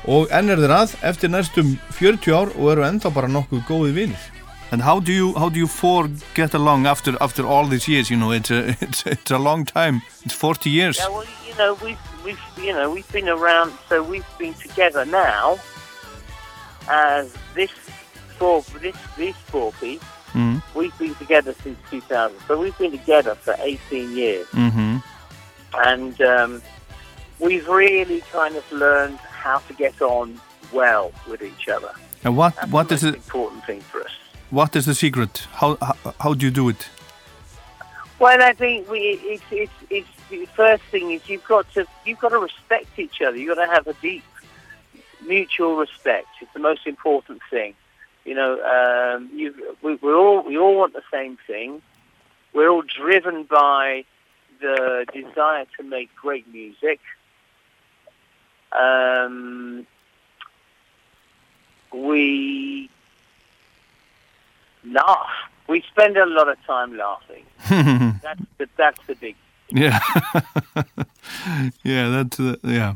og 0.07 0.31
enn 0.35 0.51
er 0.51 0.61
þeir 0.63 0.75
að 0.75 0.95
eftir 1.11 1.31
næstum 1.31 1.75
40 1.97 2.37
ár 2.37 2.53
og 2.55 2.71
eru 2.71 2.85
ennþá 2.87 3.11
bara 3.15 3.31
nokkuð 3.31 3.67
góði 3.67 3.97
vinnir 3.99 4.29
And 4.73 4.81
how 4.81 4.99
do 4.99 5.13
you 5.13 5.33
how 5.37 5.49
do 5.49 5.59
you 5.59 5.67
four 5.67 6.09
get 6.33 6.55
along 6.55 6.87
after 6.87 7.13
after 7.21 7.45
all 7.45 7.67
these 7.67 7.87
years? 7.87 8.09
You 8.09 8.17
know, 8.17 8.31
it's 8.31 8.49
a 8.49 8.69
it's, 8.81 9.05
it's 9.05 9.29
a 9.29 9.37
long 9.37 9.65
time. 9.65 10.01
It's 10.25 10.33
40 10.33 10.71
years. 10.71 10.97
Yeah, 10.97 11.09
well, 11.09 11.27
you 11.47 11.55
know, 11.59 11.77
we've 11.83 11.99
we've 12.25 12.41
you 12.57 12.73
know 12.73 12.89
we've 12.89 13.11
been 13.11 13.29
around, 13.29 13.71
so 13.87 14.01
we've 14.01 14.25
been 14.39 14.55
together 14.55 15.05
now 15.05 15.59
as 16.89 17.31
this 17.53 17.69
four 18.39 18.63
this 18.81 18.97
these 19.15 19.35
four 19.51 19.73
piece 19.73 20.01
Mm. 20.33 20.61
We've 20.75 20.97
been 20.97 21.15
together 21.15 21.53
since 21.63 21.77
2000, 21.91 22.37
so 22.47 22.59
we've 22.59 22.77
been 22.77 22.91
together 22.91 23.35
for 23.35 23.55
18 23.59 24.15
years, 24.17 24.47
Mm-hmm. 24.47 24.97
and 25.85 26.21
um, 26.21 26.61
we've 27.39 27.67
really 27.67 28.21
kind 28.31 28.55
of 28.55 28.69
learned 28.71 29.17
how 29.17 29.59
to 29.59 29.73
get 29.73 30.01
on 30.01 30.39
well 30.71 31.11
with 31.29 31.41
each 31.41 31.67
other. 31.69 31.91
And 32.23 32.35
what 32.37 32.55
That's 32.55 32.71
what 32.71 32.89
the 32.89 32.95
is 32.95 33.03
it? 33.03 33.15
important 33.15 33.65
thing 33.65 33.81
for 33.81 34.01
us. 34.01 34.11
What 34.49 34.75
is 34.75 34.85
the 34.85 34.95
secret? 34.95 35.47
How 35.53 35.77
how, 35.81 35.95
how 36.19 36.33
do 36.33 36.45
you 36.45 36.51
do 36.51 36.69
it? 36.69 36.87
Well, 38.19 38.41
I 38.41 38.53
think 38.53 38.89
we, 38.89 38.99
it's, 38.99 39.43
it's, 39.51 39.71
it's 39.89 40.07
the 40.29 40.45
first 40.55 40.83
thing 40.91 41.11
is 41.11 41.27
you've 41.27 41.43
got 41.45 41.71
to 41.73 41.85
you've 42.05 42.19
got 42.19 42.29
to 42.29 42.39
respect 42.39 42.97
each 42.97 43.21
other. 43.21 43.35
You've 43.37 43.55
got 43.55 43.65
to 43.65 43.71
have 43.71 43.87
a 43.87 43.93
deep 44.01 44.23
mutual 45.25 45.75
respect. 45.75 46.27
It's 46.41 46.51
the 46.53 46.59
most 46.59 46.85
important 46.87 47.41
thing. 47.49 47.73
You 48.25 48.35
know, 48.35 48.53
um, 48.63 49.29
you 49.33 49.53
we, 49.81 49.95
we 49.95 50.13
all 50.13 50.41
we 50.43 50.57
all 50.57 50.75
want 50.77 50.93
the 50.93 51.03
same 51.11 51.37
thing. 51.45 51.81
We're 52.53 52.69
all 52.69 52.83
driven 52.83 53.43
by 53.43 54.05
the 54.61 55.05
desire 55.13 55.65
to 55.77 55.83
make 55.83 56.13
great 56.15 56.47
music. 56.53 56.99
Um, 58.71 59.85
we 61.93 62.89
laugh. 64.85 65.29
We 65.67 65.81
spend 65.81 66.17
a 66.17 66.25
lot 66.25 66.49
of 66.49 66.57
time 66.65 66.95
laughing. 66.97 67.45
that's 68.21 68.41
the 68.57 68.69
that's 68.77 68.99
the 69.07 69.15
big. 69.15 69.35
Yeah. 69.69 69.99
yeah, 71.83 72.09
that's 72.09 72.39
uh, 72.39 72.55
yeah. 72.63 72.95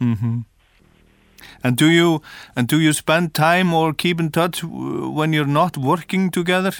Mhm. 0.00 0.44
And 1.62 1.76
do 1.76 1.90
you 1.90 2.22
and 2.56 2.66
do 2.68 2.80
you 2.80 2.92
spend 2.92 3.34
time 3.34 3.74
or 3.74 3.92
keep 3.92 4.18
in 4.18 4.30
touch 4.30 4.62
w- 4.62 5.08
when 5.10 5.32
you're 5.32 5.46
not 5.46 5.76
working 5.76 6.30
together? 6.30 6.72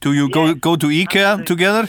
Do 0.00 0.12
you 0.12 0.28
go 0.30 0.54
go 0.54 0.76
to 0.76 0.86
IKEA 0.86 1.44
together? 1.44 1.88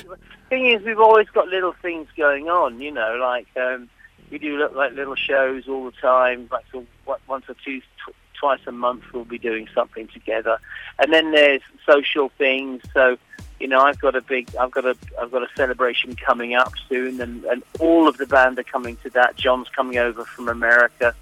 thing 0.54 0.68
is, 0.68 0.84
we've 0.84 1.00
always 1.00 1.28
got 1.30 1.48
little 1.48 1.74
things 1.82 2.08
going 2.16 2.48
on. 2.48 2.80
You 2.80 2.92
know, 2.92 3.18
like 3.20 3.48
um, 3.58 3.90
we 4.30 4.38
do 4.38 4.58
look 4.58 4.76
like 4.76 4.94
little 4.94 5.16
shows 5.16 5.68
all 5.68 5.86
the 5.86 5.98
time. 6.00 6.48
Like 6.52 6.66
so, 6.72 6.86
what, 7.06 7.22
once 7.28 7.46
or 7.48 7.56
two, 7.66 7.82
tw- 7.82 8.16
twice 8.40 8.60
a 8.68 8.72
month, 8.72 9.04
we'll 9.14 9.26
be 9.26 9.40
doing 9.40 9.68
something 9.74 10.08
together. 10.08 10.58
And 11.00 11.12
then 11.12 11.32
there's 11.32 11.62
social 11.86 12.30
things. 12.38 12.84
So, 12.94 13.18
you 13.60 13.68
know, 13.68 13.82
I've 13.82 14.00
got 14.00 14.16
a 14.16 14.22
big, 14.22 14.56
I've 14.56 14.72
got 14.72 14.86
a, 14.86 14.96
I've 15.20 15.32
got 15.32 15.44
a 15.44 15.50
celebration 15.56 16.16
coming 16.16 16.54
up 16.54 16.74
soon, 16.88 17.20
and, 17.20 17.44
and 17.46 17.64
all 17.80 18.08
of 18.08 18.18
the 18.18 18.28
band 18.28 18.60
are 18.60 18.64
coming 18.64 18.98
to 18.98 19.10
that. 19.12 19.36
John's 19.36 19.70
coming 19.70 19.98
over 19.98 20.24
from 20.24 20.50
America. 20.50 21.16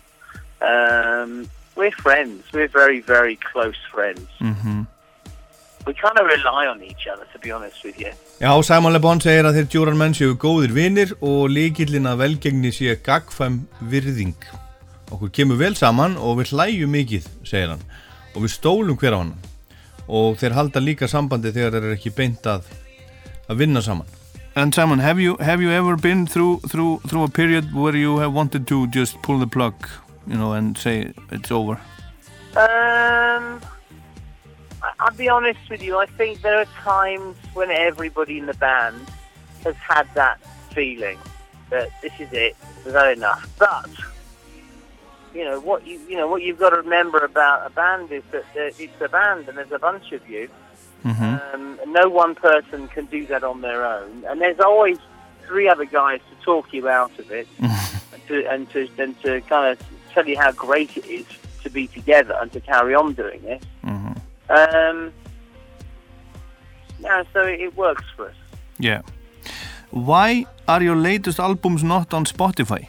Um, 0.61 1.47
we're 1.75 1.91
friends. 1.91 2.43
We're 2.53 2.67
very, 2.67 2.99
very 3.01 3.35
close 3.51 3.77
friends. 3.91 4.27
Mhm. 4.39 4.87
We 5.87 5.93
kind 5.93 6.17
of 6.19 6.27
rely 6.27 6.67
on 6.67 6.83
each 6.83 7.07
other, 7.11 7.25
to 7.33 7.39
be 7.39 7.51
honest 7.51 7.83
with 7.83 7.99
you. 7.99 8.11
Já, 8.39 8.61
Simon 8.63 8.93
Le 8.93 8.99
Bon 8.99 9.19
segir 9.19 9.45
að 9.45 9.55
þeir 9.57 9.67
djúran 9.73 9.97
menn 9.97 10.13
séu 10.13 10.35
góðir 10.37 10.73
vinnir 10.75 11.13
og 11.21 11.49
líkillin 11.49 12.05
að 12.05 12.19
velgengni 12.21 12.69
sé 12.71 12.93
gagfæm 13.01 13.63
virðing. 13.89 14.35
Okkur 15.11 15.31
kemur 15.33 15.57
vel 15.57 15.73
saman 15.75 16.17
og 16.17 16.37
við 16.37 16.53
hlæjum 16.53 16.93
mikið, 16.93 17.25
segir 17.43 17.73
hann, 17.73 17.81
og 18.35 18.43
við 18.45 18.53
stólum 18.53 18.97
hver 19.01 19.17
á 19.17 19.19
hann. 19.23 19.33
Og 20.07 20.37
þeir 20.37 20.53
halda 20.53 20.79
líka 20.79 21.09
sambandi 21.09 21.51
þegar 21.51 21.71
þeir 21.73 21.83
eru 21.89 21.97
ekki 21.97 22.13
beint 22.15 22.45
að, 22.45 22.61
að 23.49 23.57
vinna 23.57 23.81
saman. 23.81 24.05
And 24.55 24.75
Simon, 24.75 24.99
have 24.99 25.19
you 25.19 25.37
have 25.39 25.61
you 25.63 25.71
ever 25.71 25.95
been 25.95 26.27
through 26.27 26.59
through 26.67 26.99
through 27.07 27.23
a 27.23 27.29
period 27.29 27.73
where 27.73 27.95
you 27.95 28.19
have 28.19 28.33
wanted 28.33 28.67
to 28.67 28.85
just 28.87 29.19
pull 29.23 29.39
the 29.39 29.47
plug, 29.47 29.73
you 30.27 30.35
know, 30.35 30.53
and 30.53 30.77
say 30.77 31.13
it's 31.31 31.51
over? 31.51 31.79
Um, 32.55 33.61
I'll 34.99 35.15
be 35.15 35.29
honest 35.29 35.69
with 35.69 35.81
you. 35.81 35.97
I 35.97 36.05
think 36.05 36.41
there 36.41 36.57
are 36.57 36.65
times 36.83 37.37
when 37.53 37.71
everybody 37.71 38.37
in 38.37 38.45
the 38.45 38.53
band 38.55 39.09
has 39.63 39.75
had 39.75 40.07
that 40.15 40.39
feeling 40.73 41.17
that 41.69 41.89
this 42.01 42.11
is 42.19 42.31
it, 42.33 42.55
we've 42.85 42.93
had 42.93 43.17
enough. 43.17 43.49
But 43.57 43.89
you 45.33 45.45
know 45.45 45.59
what 45.59 45.87
you 45.87 45.99
you 46.07 46.17
know 46.17 46.27
what 46.27 46.41
you've 46.41 46.59
got 46.59 46.71
to 46.71 46.77
remember 46.77 47.19
about 47.19 47.65
a 47.65 47.69
band 47.69 48.11
is 48.11 48.23
that 48.31 48.45
it's 48.55 49.01
a 49.01 49.07
band 49.07 49.47
and 49.47 49.57
there's 49.57 49.71
a 49.71 49.79
bunch 49.79 50.11
of 50.11 50.27
you. 50.29 50.49
Um, 51.53 51.79
no 51.87 52.09
one 52.09 52.35
person 52.35 52.87
can 52.89 53.05
do 53.05 53.25
that 53.27 53.43
on 53.43 53.61
their 53.61 53.85
own, 53.85 54.23
and 54.27 54.41
there's 54.41 54.59
always 54.59 54.97
three 55.47 55.67
other 55.67 55.85
guys 55.85 56.19
to 56.29 56.45
talk 56.45 56.73
you 56.73 56.87
out 56.87 57.17
of 57.17 57.31
it, 57.31 57.47
and 57.59 58.27
to 58.27 58.45
and 58.47 58.69
to 58.71 58.89
and 58.97 59.21
to 59.21 59.41
kind 59.41 59.71
of 59.71 59.87
tell 60.13 60.27
you 60.27 60.37
how 60.37 60.51
great 60.51 60.95
it 60.97 61.05
is 61.05 61.25
to 61.63 61.69
be 61.69 61.87
together 61.87 62.35
and 62.41 62.51
to 62.53 62.59
carry 62.59 62.93
on 62.95 63.13
doing 63.13 63.41
it. 63.45 63.61
Um, 64.51 65.13
yeah, 66.99 67.23
so 67.33 67.41
it, 67.41 67.61
it 67.61 67.77
works 67.77 68.03
for 68.15 68.27
us. 68.29 68.35
Yeah. 68.79 69.01
Why 69.91 70.45
are 70.67 70.81
your 70.83 70.95
latest 70.95 71.39
albums 71.39 71.83
not 71.83 72.13
on 72.13 72.25
Spotify? 72.25 72.87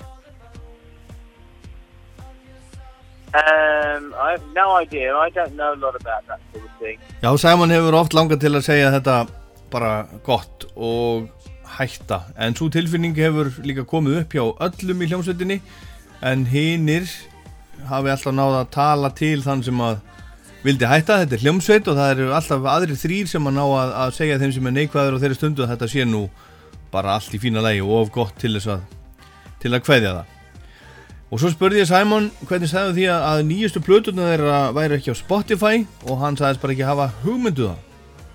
Um, 3.34 4.14
I 4.14 4.32
have 4.32 4.46
no 4.54 4.76
idea. 4.76 5.14
I 5.16 5.30
don't 5.30 5.54
know 5.56 5.72
a 5.72 5.80
lot 5.84 5.94
about 5.96 6.26
that 6.26 6.40
sort 6.52 6.64
of 6.64 6.70
thing. 6.78 6.98
Já, 7.22 7.36
Simon 7.38 7.70
hefur 7.70 7.94
oft 7.96 8.12
langað 8.12 8.42
til 8.44 8.52
að 8.58 8.66
segja 8.66 8.90
þetta 8.92 9.14
bara 9.72 9.92
gott 10.26 10.66
og 10.76 11.30
hætta. 11.78 12.20
En 12.36 12.54
svo 12.58 12.68
tilfinning 12.68 13.16
hefur 13.16 13.48
líka 13.64 13.86
komið 13.88 14.18
upp 14.20 14.36
hjá 14.36 14.44
öllum 14.68 15.00
í 15.00 15.08
hljómsveitinni 15.08 15.62
en 16.22 16.46
hinnir 16.46 17.08
hafi 17.88 18.12
alltaf 18.12 18.34
náða 18.34 18.62
að 18.62 18.72
tala 18.74 19.10
til 19.18 19.38
þann 19.42 19.64
sem 19.66 19.82
að 19.82 20.00
vildi 20.62 20.88
hætta. 20.88 21.20
Þetta 21.22 21.38
er 21.38 21.44
hljómsveit 21.46 21.90
og 21.90 21.98
það 21.98 22.14
eru 22.14 22.28
alltaf 22.36 22.68
aðrir 22.74 23.00
þrýr 23.00 23.30
sem 23.30 23.48
að 23.50 23.56
ná 23.58 23.62
að, 23.66 23.94
að 24.04 24.16
segja 24.18 24.40
þeim 24.42 24.56
sem 24.56 24.68
er 24.70 24.76
neikvæður 24.78 25.18
á 25.18 25.22
þeirri 25.24 25.38
stundu 25.38 25.64
að 25.64 25.72
þetta 25.74 25.90
sé 25.90 26.06
nú 26.06 26.26
bara 26.92 27.16
allt 27.16 27.34
í 27.34 27.40
fína 27.42 27.64
lægi 27.64 27.82
og 27.82 27.96
of 27.98 28.12
gott 28.14 28.36
til 28.40 28.54
þess 28.56 28.76
að 28.76 28.86
til 29.62 29.72
að 29.72 29.84
kveðja 29.86 30.16
það. 30.18 30.38
Og 31.32 31.40
svo 31.40 31.48
spurði 31.48 31.80
ég 31.80 31.88
Simon 31.88 32.28
hvernig 32.44 32.68
sagði 32.68 32.98
því 32.98 33.06
að, 33.08 33.22
að 33.30 33.46
nýjustu 33.48 33.80
plötuna 33.80 34.28
þeirra 34.28 34.58
væri 34.76 34.98
ekki 34.98 35.14
á 35.14 35.16
Spotify 35.16 35.86
og 36.04 36.20
hann 36.20 36.36
sagðist 36.36 36.60
bara 36.60 36.74
ekki 36.76 36.84
hafa 36.84 37.08
hugmyndu 37.22 37.70
það. 37.70 37.88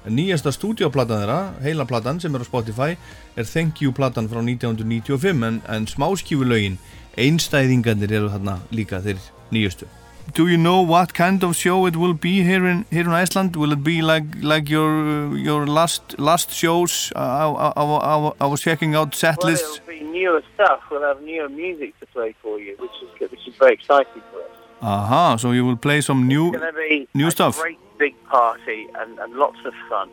En 0.07 0.15
nýjasta 0.15 0.53
stúdíoplatan 0.55 1.21
þeirra, 1.21 1.39
heila 1.61 1.85
platan 1.85 2.21
sem 2.23 2.33
er 2.33 2.41
á 2.41 2.47
Spotify, 2.47 2.95
er 3.35 3.45
Thank 3.45 3.83
You 3.83 3.91
platan 3.93 4.29
frá 4.31 4.39
1995 4.39 5.43
en, 5.45 5.59
en 5.67 5.87
smáskífulögin, 5.91 6.79
einstæðingarnir 7.17 8.11
eru 8.19 8.29
þarna 8.33 8.59
líka 8.71 8.99
þeir 9.05 9.17
nýjustu. 9.51 9.87
Do 10.35 10.47
you 10.47 10.57
know 10.57 10.81
what 10.81 11.13
kind 11.13 11.43
of 11.43 11.55
show 11.55 11.85
it 11.87 11.95
will 11.95 12.13
be 12.13 12.43
here 12.43 12.65
in 12.67 12.85
here 12.91 13.05
in 13.07 13.13
Iceland? 13.15 13.55
Will 13.55 13.71
it 13.71 13.83
be 13.83 14.01
like 14.01 14.25
like 14.43 14.69
your 14.69 15.37
your 15.37 15.65
last 15.65 16.17
last 16.19 16.51
shows? 16.51 17.13
I, 17.15 17.47
I, 17.47 17.83
I, 17.83 18.31
I 18.41 18.45
was 18.45 18.61
checking 18.61 18.93
out 18.95 19.15
set 19.15 19.37
Well, 19.41 19.51
lists. 19.51 19.79
it'll 19.79 19.87
be 19.87 20.01
newer 20.03 20.43
stuff. 20.55 20.81
We'll 20.91 21.03
have 21.07 21.21
newer 21.21 21.47
music 21.49 21.97
to 22.01 22.05
play 22.07 22.35
for 22.41 22.59
you, 22.59 22.75
which 22.79 22.97
is 23.03 23.31
which 23.31 23.47
is 23.47 23.55
very 23.55 23.73
exciting 23.73 24.21
for 24.31 24.41
us. 24.41 24.51
Aha, 24.81 25.37
so 25.37 25.51
you 25.53 25.65
will 25.65 25.77
play 25.77 26.01
some 26.01 26.27
new 26.27 26.49
It's 26.49 26.57
going 26.57 26.73
to 26.73 26.77
be 26.77 27.07
new 27.13 27.27
a 27.27 27.31
stuff. 27.31 27.59
great 27.61 27.79
big 27.97 28.13
party 28.25 28.85
and, 28.99 29.17
and 29.19 29.33
lots 29.35 29.57
of 29.65 29.73
fun. 29.89 30.09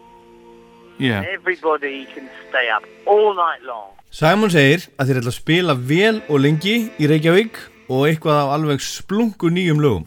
Yeah. 0.99 1.25
Everybody 1.27 2.07
can 2.15 2.29
stay 2.49 2.71
up 2.71 2.85
all 3.07 3.35
night 3.35 3.63
long. 3.67 3.91
Simon 4.15 4.51
segir 4.53 4.87
að 4.95 5.11
þeir 5.11 5.21
ætla 5.21 5.33
að 5.33 5.41
spila 5.41 5.75
vel 5.75 6.17
og 6.29 6.39
lengi 6.39 6.77
í 7.03 7.09
Reykjavík 7.11 7.59
og 7.91 8.07
eitthvað 8.09 8.41
af 8.45 8.53
alveg 8.55 8.85
splungu 8.85 9.51
nýjum 9.51 9.83
lögum. 9.83 10.05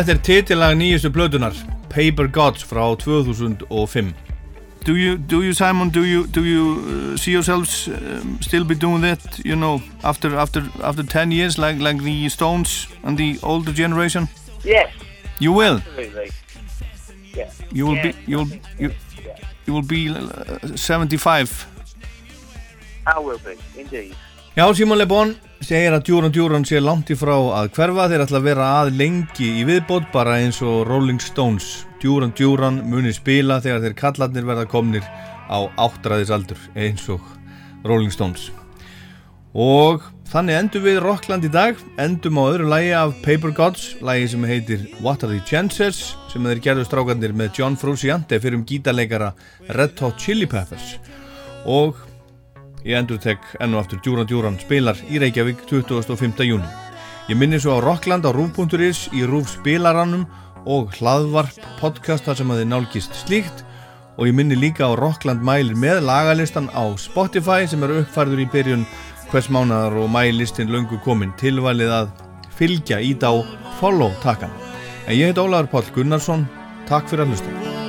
Þetta 0.00 0.12
er 0.14 0.20
titilag 0.24 0.76
nýjustu 0.80 1.10
plötunar 1.12 1.56
Paper 1.92 2.24
Gods 2.32 2.62
frá 2.64 2.86
2005 2.96 4.14
Do 4.86 4.94
you, 4.96 5.18
do 5.18 5.42
you 5.42 5.52
Simon, 5.52 5.90
do 5.90 6.06
you, 6.06 6.26
do 6.26 6.40
you 6.42 7.12
uh, 7.12 7.16
see 7.18 7.32
yourselves 7.32 7.86
um, 7.88 8.38
still 8.40 8.64
be 8.64 8.74
doing 8.74 9.02
that, 9.02 9.20
you 9.44 9.54
know, 9.54 9.82
after, 10.02 10.34
after, 10.38 10.62
after 10.82 11.02
10 11.02 11.32
years, 11.32 11.58
like, 11.58 11.78
like 11.80 12.02
the 12.02 12.30
Stones 12.30 12.88
and 13.02 13.18
the 13.18 13.38
older 13.42 13.72
generation? 13.74 14.26
Yes. 14.64 14.90
You 15.38 15.52
will? 15.52 15.82
Absolutely. 15.86 16.30
Yeah. 17.34 17.50
You 17.70 17.86
will 17.86 17.96
Yeah, 17.96 18.02
be, 18.12 18.14
you 18.26 18.38
will, 18.38 18.48
you, 18.78 18.90
you 19.66 19.74
will 19.74 19.82
be 19.82 20.08
uh, 20.08 20.76
75. 20.76 21.66
I 23.06 23.18
will 23.18 23.38
be, 23.44 23.58
indeed. 23.76 24.16
Já, 24.56 24.74
Simon 24.74 24.96
Le 24.96 25.04
Bon 25.04 25.34
segir 25.60 25.92
að 25.92 26.04
Duran 26.08 26.32
Duran 26.32 26.64
sé 26.64 26.80
langt 26.80 27.10
í 27.12 27.16
frá 27.18 27.34
að 27.36 27.72
hverfa. 27.76 28.08
Þeir 28.10 28.24
ætla 28.24 28.38
að 28.40 28.46
vera 28.48 28.68
að 28.80 28.92
lengi 28.96 29.50
í 29.60 29.66
viðbót 29.68 30.08
bara 30.14 30.38
eins 30.40 30.60
og 30.64 30.86
Rolling 30.88 31.20
Stones. 31.22 31.84
Duran 32.00 32.32
Duran 32.36 32.80
muni 32.88 33.12
spila 33.12 33.60
þegar 33.60 33.84
þeir 33.84 33.98
kallarnir 33.98 34.48
verða 34.48 34.64
komnir 34.70 35.04
á 35.50 35.58
áttræðisaldur 35.76 36.62
eins 36.80 37.04
og 37.12 37.20
Rolling 37.84 38.12
Stones. 38.14 38.48
Og 39.52 40.02
þannig 40.30 40.60
endum 40.62 40.84
við 40.86 41.00
Rockland 41.04 41.44
í 41.44 41.52
dag. 41.52 41.78
Endum 42.00 42.40
á 42.40 42.44
öðru 42.48 42.68
lægi 42.70 42.92
af 42.96 43.16
Paper 43.22 43.54
Gods 43.54 43.88
lægi 44.00 44.32
sem 44.32 44.46
heitir 44.48 44.86
What 45.04 45.26
Are 45.26 45.34
The 45.34 45.44
Chances 45.44 46.14
sem 46.32 46.46
þeir 46.46 46.64
gerðu 46.64 46.86
strákarnir 46.88 47.34
með 47.36 47.60
John 47.60 47.76
Frusciante 47.76 48.40
fyrir 48.40 48.56
um 48.58 48.66
gítarleikara 48.66 49.34
Red 49.76 49.98
Hot 50.00 50.16
Chili 50.22 50.48
Peppers. 50.48 50.96
Og 51.68 51.98
Ég 52.84 52.96
endur 52.96 53.18
tek 53.20 53.42
enn 53.60 53.74
og 53.76 53.82
aftur 53.82 54.00
Djúran 54.00 54.28
Djúran 54.28 54.56
spilar 54.60 54.98
í 55.12 55.20
Reykjavík 55.20 55.66
25. 55.68 56.44
júni. 56.48 56.68
Ég 57.28 57.36
minni 57.36 57.60
svo 57.60 57.76
á 57.76 57.84
Rockland 57.84 58.24
á 58.24 58.32
rúf.is 58.32 59.08
í 59.12 59.24
rúf 59.28 59.50
spilarannum 59.52 60.24
og 60.64 60.94
hlaðvarp 60.96 61.60
podcast 61.80 62.24
þar 62.24 62.40
sem 62.40 62.52
að 62.52 62.62
þið 62.62 62.70
nálgist 62.72 63.18
slíkt 63.20 63.64
og 64.16 64.28
ég 64.28 64.36
minni 64.36 64.56
líka 64.56 64.88
á 64.88 64.96
Rockland 64.96 65.44
mælir 65.44 65.76
með 65.76 66.02
lagalistan 66.08 66.70
á 66.72 66.88
Spotify 66.96 67.68
sem 67.68 67.84
eru 67.84 68.00
uppfærður 68.00 68.44
í 68.44 68.48
byrjun 68.52 68.86
hvers 69.30 69.50
mánaðar 69.52 70.00
og 70.00 70.10
mælistin 70.12 70.72
löngu 70.72 71.00
komin 71.04 71.36
tilvalið 71.40 71.92
að 72.00 72.14
fylgja 72.56 73.00
í 73.00 73.12
þá 73.12 73.44
follow 73.80 74.12
takkan. 74.24 74.52
En 75.06 75.16
ég 75.16 75.30
heit 75.30 75.40
Ólaður 75.40 75.70
Páll 75.72 75.92
Gunnarsson, 75.94 76.48
takk 76.88 77.12
fyrir 77.12 77.28
að 77.28 77.36
hlusta. 77.36 77.79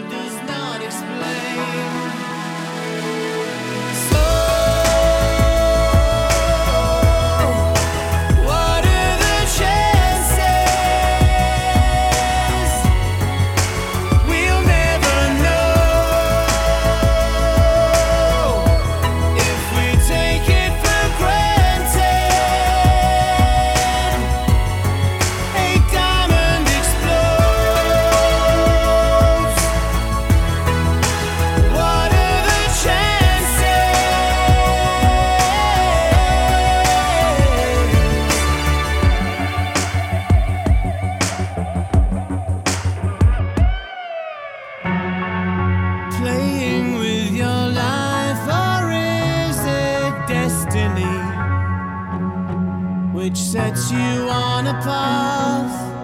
You 53.89 54.29
on 54.29 54.67
a 54.67 54.73
path? 54.73 56.01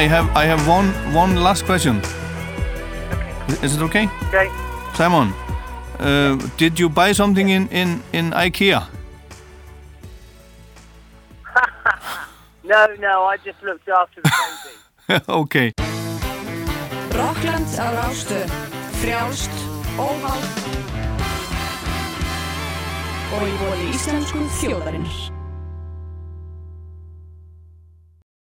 I 0.00 0.08
have 0.08 0.34
I 0.34 0.46
have 0.46 0.66
one 0.66 0.88
one 1.12 1.36
last 1.36 1.66
question. 1.66 2.00
Is 3.62 3.76
it 3.76 3.82
okay? 3.82 4.08
Okay. 4.28 4.48
Simon, 4.94 5.34
uh, 5.98 6.40
did 6.56 6.80
you 6.80 6.88
buy 6.88 7.12
something 7.12 7.50
in 7.50 7.68
in 7.68 8.02
in 8.12 8.32
IKEA? 8.32 8.80
No, 12.64 12.86
no, 13.00 13.24
I 13.24 13.36
just 13.44 13.62
looked 13.62 13.88
after 13.88 14.22
the 14.22 14.30
baby. 14.40 15.22
okay. 15.42 15.72
Rockland 17.12 17.68
á 17.76 17.86
Rástöð. 17.98 18.48
Frjálst, 19.00 19.52
óháð 19.98 20.44
og 23.34 23.42
í 23.42 23.52
bóli 23.60 23.90
íslensku 23.90 24.46
þjóðarinnar. 24.60 25.39